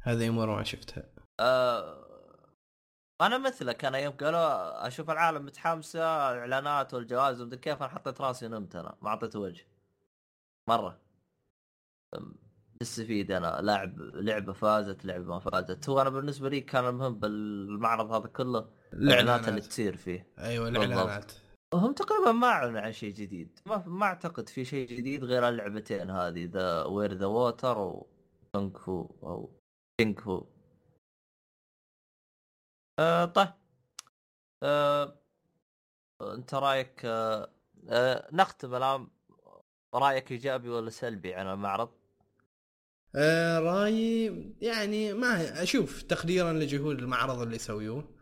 هذه 0.00 0.28
امور 0.28 0.56
ما 0.56 0.62
شفتها. 0.64 1.04
آه، 1.40 2.04
أنا 3.20 3.38
مثلك 3.38 3.84
أنا 3.84 3.98
يوم 3.98 4.12
قالوا 4.12 4.86
أشوف 4.86 5.10
العالم 5.10 5.44
متحمسة 5.44 6.32
الإعلانات 6.32 6.94
والجوائز 6.94 7.40
ومدري 7.40 7.58
كيف 7.58 7.82
أنا 7.82 7.88
حطيت 7.88 8.20
راسي 8.20 8.46
ونمت 8.46 8.76
أنا 8.76 8.96
ما 9.02 9.08
أعطيت 9.08 9.36
وجه. 9.36 9.66
مرة. 10.68 11.00
أم، 12.18 12.34
تستفيد 12.80 13.30
أنا 13.30 13.58
لاعب 13.62 13.98
لعبة 13.98 14.52
فازت 14.52 15.04
لعبة 15.04 15.24
ما 15.24 15.38
فازت. 15.38 15.88
هو 15.88 16.00
أنا 16.00 16.10
بالنسبة 16.10 16.48
لي 16.48 16.60
كان 16.60 16.86
المهم 16.86 17.18
بالمعرض 17.18 18.12
هذا 18.12 18.26
كله 18.26 18.70
الإعلانات. 18.92 19.48
اللي 19.48 19.60
تصير 19.60 19.96
فيه. 19.96 20.26
أيوه. 20.38 20.68
الإعلانات. 20.68 21.32
هم 21.74 21.92
تقريبا 21.92 22.32
ما 22.32 22.46
أعلنوا 22.46 22.80
عن 22.80 22.92
شيء 22.92 23.14
جديد. 23.14 23.58
ما 23.66 23.84
ما 23.86 24.06
أعتقد 24.06 24.48
في 24.48 24.64
شيء 24.64 24.88
جديد 24.88 25.24
غير 25.24 25.48
اللعبتين 25.48 26.10
هذه 26.10 26.44
the 26.52 26.84
Where 26.84 27.12
the 27.14 27.26
Water 27.26 27.78
وكونغ 27.78 28.78
فو 28.78 29.06
أو 29.22 29.50
King 30.00 30.20
Fu 30.20 30.46
آه 32.98 33.24
طيب. 33.24 33.48
آه 34.62 35.18
أنت 36.22 36.54
رأيك 36.54 37.04
آه 37.04 37.50
آه 37.88 38.28
نختم 38.32 38.74
الآن. 38.74 39.08
رأيك 39.94 40.32
إيجابي 40.32 40.68
ولا 40.68 40.90
سلبي 40.90 41.34
عن 41.34 41.46
المعرض؟ 41.46 41.90
آه 43.16 43.58
رأيي 43.58 44.52
يعني 44.60 45.12
ما 45.12 45.62
أشوف 45.62 46.02
تقديرا 46.02 46.52
لجهود 46.52 46.98
المعرض 46.98 47.40
اللي 47.40 47.56
يسويوه 47.56 48.13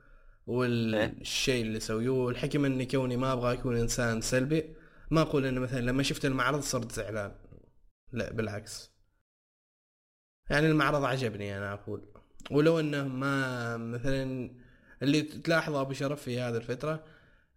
والشيء 0.46 1.62
اللي 1.64 1.76
يسويوه 1.76 2.30
الحكم 2.30 2.64
اني 2.64 2.86
كوني 2.86 3.16
ما 3.16 3.32
أبغى 3.32 3.52
أكون 3.52 3.76
إنسان 3.76 4.20
سلبي. 4.20 4.76
ما 5.10 5.20
أقول 5.20 5.46
إنه 5.46 5.60
مثلا 5.60 5.80
لما 5.80 6.02
شفت 6.02 6.24
المعرض 6.24 6.60
صرت 6.60 6.92
زعلان. 6.92 7.32
لا 8.12 8.32
بالعكس. 8.32 8.92
يعني 10.50 10.66
المعرض 10.66 11.04
عجبني 11.04 11.58
أنا 11.58 11.72
أقول. 11.72 12.12
ولو 12.50 12.80
إنه 12.80 13.08
ما 13.08 13.76
مثلا 13.76 14.50
اللي 15.02 15.22
تلاحظه 15.22 15.80
أبو 15.80 15.92
شرف 15.92 16.22
في 16.22 16.40
هذه 16.40 16.56
الفترة 16.56 17.04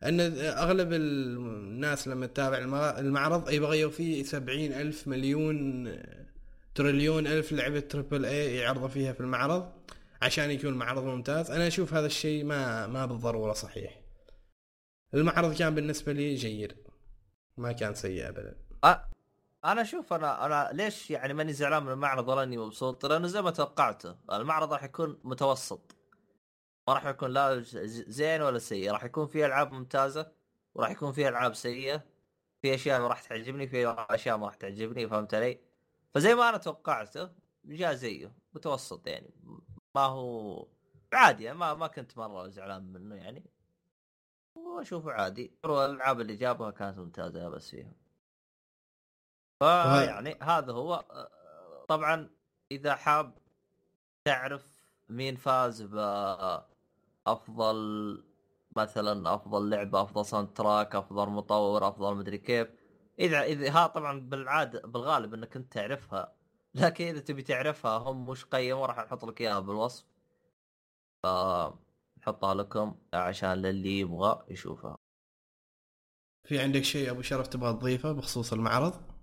إن 0.04 0.20
أغلب 0.40 0.94
الناس 0.94 2.08
لما 2.08 2.26
تتابع 2.26 2.58
الم- 2.58 2.76
المعرض 2.76 3.50
يبغوا 3.50 3.90
فيه 3.90 4.24
سبعين 4.24 4.74
ألف 4.74 5.08
مليون 5.08 5.88
تريليون 6.76 7.28
ألف 7.28 7.52
لعبة 7.52 7.80
triple 7.80 8.26
A 8.26 8.56
يعرضوا 8.56 8.88
فيها 8.88 9.14
في 9.14 9.20
المعرض. 9.20 9.72
عشان 10.26 10.52
يكون 10.52 10.74
معرض 10.74 11.04
ممتاز. 11.04 11.52
أنا 11.52 11.68
أشوف 11.68 11.94
هذا 11.94 12.06
الشيء 12.06 12.44
ما 12.44 12.88
ما 12.88 13.06
بالضرورة 13.06 13.54
صحيح. 13.54 14.02
المعرض 15.14 15.58
كان 15.58 15.76
بالنسبة 15.76 16.12
لي 16.14 16.36
جيد. 16.36 16.78
ما 17.58 17.72
كان 17.72 17.94
سيء 17.94 18.30
ابدا. 18.30 18.58
أنا 19.66 19.82
أشوف 19.82 20.14
أنا 20.14 20.46
أنا 20.46 20.70
ليش 20.74 21.12
يعني 21.12 21.34
ماني 21.34 21.54
زعلان 21.54 21.84
من 21.84 21.92
المعرض 21.92 22.28
ولا 22.28 22.44
إني 22.44 22.58
مبسوط؟ 22.58 23.06
لأنه 23.06 23.28
زي 23.28 23.42
ما 23.42 23.52
توقعته 23.52 24.16
المعرض 24.32 24.74
راح 24.74 24.84
يكون 24.84 25.20
متوسط. 25.24 25.96
ما 26.88 26.94
راح 26.94 27.06
يكون 27.06 27.32
لا 27.32 27.60
زين 28.08 28.42
ولا 28.42 28.60
سيء. 28.60 28.92
راح 28.92 29.04
يكون 29.04 29.28
فيه 29.28 29.46
ألعاب 29.46 29.72
ممتازة 29.72 30.32
وراح 30.76 30.92
يكون 30.92 31.12
فيه 31.12 31.30
ألعاب 31.30 31.54
سيئة. 31.54 32.04
في 32.62 32.76
أشياء 32.76 33.02
ما 33.02 33.08
راح 33.08 33.22
تعجبني 33.22 33.68
في 33.68 33.96
أشياء 34.10 34.38
ما 34.38 34.46
راح 34.46 34.56
تعجبني 34.56 35.08
فهمت 35.08 35.34
علي؟ 35.34 35.60
فزي 36.14 36.36
ما 36.36 36.50
أنا 36.50 36.58
توقعته 36.58 37.30
جاء 37.66 37.94
زيه 37.94 38.32
متوسط 38.54 39.08
يعني. 39.08 39.30
ما 39.96 40.02
هو 40.02 40.68
عادي 41.14 41.44
يعني 41.44 41.58
ما 41.58 41.74
ما 41.74 41.88
كنت 41.88 42.18
مرة 42.18 42.48
زعلان 42.48 42.94
منه 42.94 43.16
يعني. 43.16 43.44
وأشوفه 44.56 45.12
عادي. 45.12 45.52
الألعاب 45.66 46.22
اللي 46.22 46.36
جابها 46.36 46.72
كانت 46.72 46.98
ممتازة 46.98 47.50
بس 47.50 47.70
فيها. 47.70 47.94
فيعني 49.60 50.38
هذا 50.42 50.74
هو. 50.74 51.06
طبعا 51.88 52.30
إذا 52.72 52.96
حاب 52.96 53.38
تعرف 54.26 54.86
مين 55.10 55.36
فاز 55.36 55.82
بافضل 57.26 58.24
مثلا 58.76 59.36
أفضل 59.36 59.70
لعبة 59.70 60.02
أفضل 60.02 60.26
soundtrack 60.26 60.96
أفضل 60.96 61.30
مطور 61.30 61.88
أفضل 61.88 62.16
مدري 62.16 62.38
كيف 62.38 62.68
إذا 63.20 63.44
إذا 63.44 63.72
ها 63.72 63.88
طبعا 63.88 64.20
بالعادة 64.20 64.82
بالغالب 64.82 65.34
إنك 65.34 65.56
أنت 65.56 65.74
تعرفها. 65.74 66.35
لكن 66.76 67.06
إذا 67.06 67.20
تبي 67.20 67.42
تعرفها 67.42 67.98
هم 67.98 68.30
وش 68.30 68.46
قيموا 68.46 68.86
راح 68.86 68.98
نحط 69.00 69.26
لك 69.26 69.42
إياها 69.42 69.60
بالوصف. 69.60 70.06
ف 71.24 71.28
نحطها 72.20 72.54
لكم 72.54 72.96
عشان 73.14 73.54
للي 73.54 74.00
يبغى 74.00 74.46
يشوفها. 74.50 74.98
في 76.48 76.60
عندك 76.60 76.82
شيء 76.82 77.12
أبو 77.12 77.22
شرف 77.22 77.48
تبغى 77.48 77.74
تضيفه 77.74 78.12
بخصوص 78.12 78.54
المعرض؟ 78.54 79.16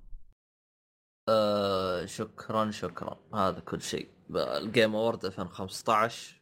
أه 1.29 2.07
شكرا 2.07 2.71
شكرا. 2.71 3.19
هذا 3.35 3.61
كل 3.61 3.83
شيء. 3.83 4.11
الجيم 4.37 4.97
اوورد 4.97 5.25
2015 5.25 6.41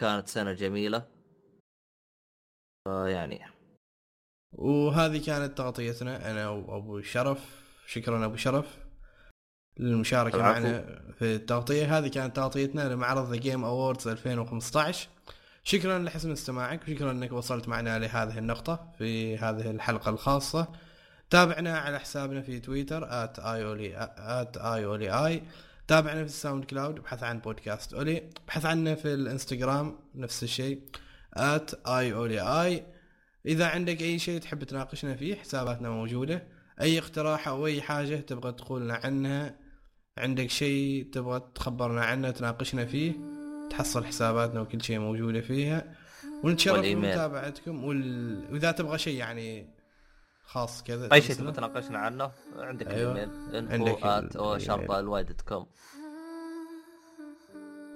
كانت 0.00 0.28
سنة 0.28 0.52
جميلة. 0.52 1.08
يعني. 2.86 3.40
وهذه 4.52 5.26
كانت 5.26 5.58
تغطيتنا 5.58 6.30
أنا 6.30 6.48
وأبو 6.48 7.00
شرف. 7.00 7.66
شكرا 7.86 8.24
أبو 8.26 8.36
شرف. 8.36 8.85
للمشاركة 9.78 10.36
العفو. 10.36 10.62
معنا 10.62 11.00
في 11.18 11.34
التغطية. 11.34 11.98
هذه 11.98 12.08
كانت 12.08 12.36
تغطيتنا 12.36 12.88
لمعرض 12.88 13.30
The 13.30 13.36
Game 13.36 13.64
Awards 13.64 14.08
2015 14.08 15.08
شكرا 15.64 15.98
لحسن 15.98 16.32
استماعك 16.32 16.82
وشكرا 16.82 17.10
إنك 17.10 17.32
وصلت 17.32 17.68
معنا 17.68 17.98
لهذه 17.98 18.38
النقطة 18.38 18.92
في 18.98 19.38
هذه 19.38 19.70
الحلقة 19.70 20.10
الخاصة. 20.10 20.68
تابعنا 21.30 21.78
على 21.78 21.98
حسابنا 21.98 22.42
في 22.42 22.60
تويتر 22.60 23.06
@ioli 24.56 25.40
تابعنا 25.88 26.20
في 26.20 26.28
ال 26.28 26.64
SoundCloud 26.64 26.98
ابحث 26.98 27.22
عن 27.22 27.38
بودكاست 27.38 27.94
أولي. 27.94 28.30
ابحث 28.44 28.66
عنا 28.66 28.94
في 28.94 29.14
الإنستغرام 29.14 29.98
نفس 30.14 30.42
الشيء 30.42 30.80
@ioli 31.86 32.82
إذا 33.46 33.66
عندك 33.66 34.02
أي 34.02 34.18
شيء 34.18 34.40
تحب 34.40 34.64
تناقشنا 34.64 35.16
فيه 35.16 35.34
حساباتنا 35.34 35.90
موجودة. 35.90 36.42
أي 36.80 36.98
اقتراح 36.98 37.48
أو 37.48 37.66
أي 37.66 37.82
حاجة 37.82 38.16
تبغى 38.16 38.52
تقولنا 38.52 39.00
عنها 39.04 39.65
عندك 40.18 40.50
شيء 40.50 41.10
تبغى 41.12 41.42
تخبرنا 41.54 42.04
عنه 42.04 42.30
تناقشنا 42.30 42.86
فيه 42.86 43.12
تحصل 43.70 44.04
حساباتنا 44.04 44.60
وكل 44.60 44.82
شيء 44.82 44.98
موجودة 44.98 45.40
فيها 45.40 45.94
ونتشرف. 46.44 46.80
بمتابعتكم 46.80 47.84
وال... 47.84 48.52
وإذا 48.52 48.70
تبغى 48.70 48.98
شيء 48.98 49.18
يعني 49.18 49.70
خاص 50.44 50.82
كذا 50.82 51.12
أي 51.12 51.22
شيء. 51.22 51.36
تبغى 51.36 51.52
تناقشنا 51.52 51.98
عنه 51.98 52.30
عندك 52.56 52.88
أيوة. 52.88 53.12
الإيميل 53.12 53.72
عندك 53.72 54.04
كوم 55.42 55.66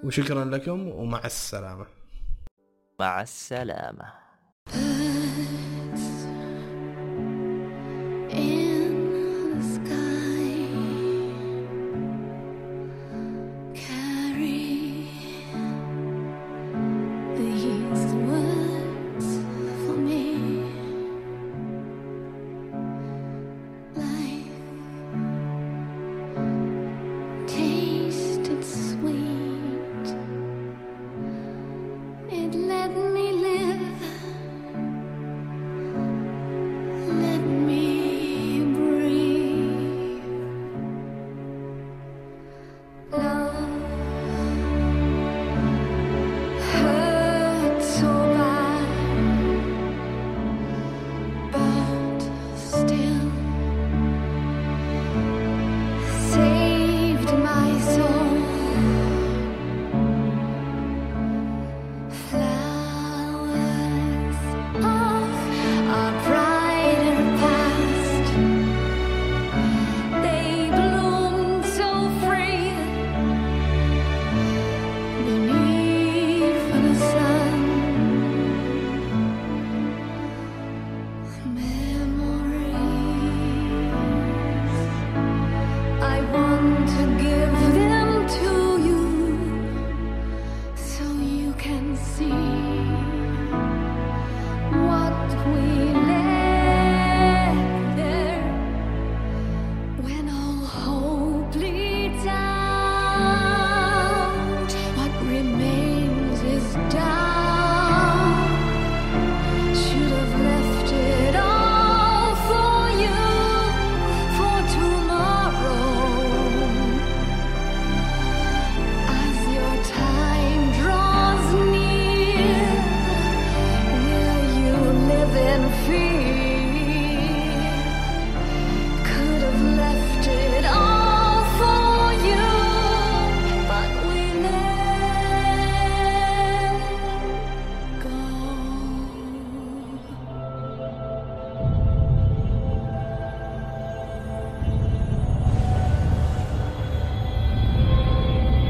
وشكرا 0.04 0.44
لكم 0.44 0.88
ومع 0.88 1.24
السلامة 1.24 1.86
مع 3.00 3.22
السلامة 3.22 4.12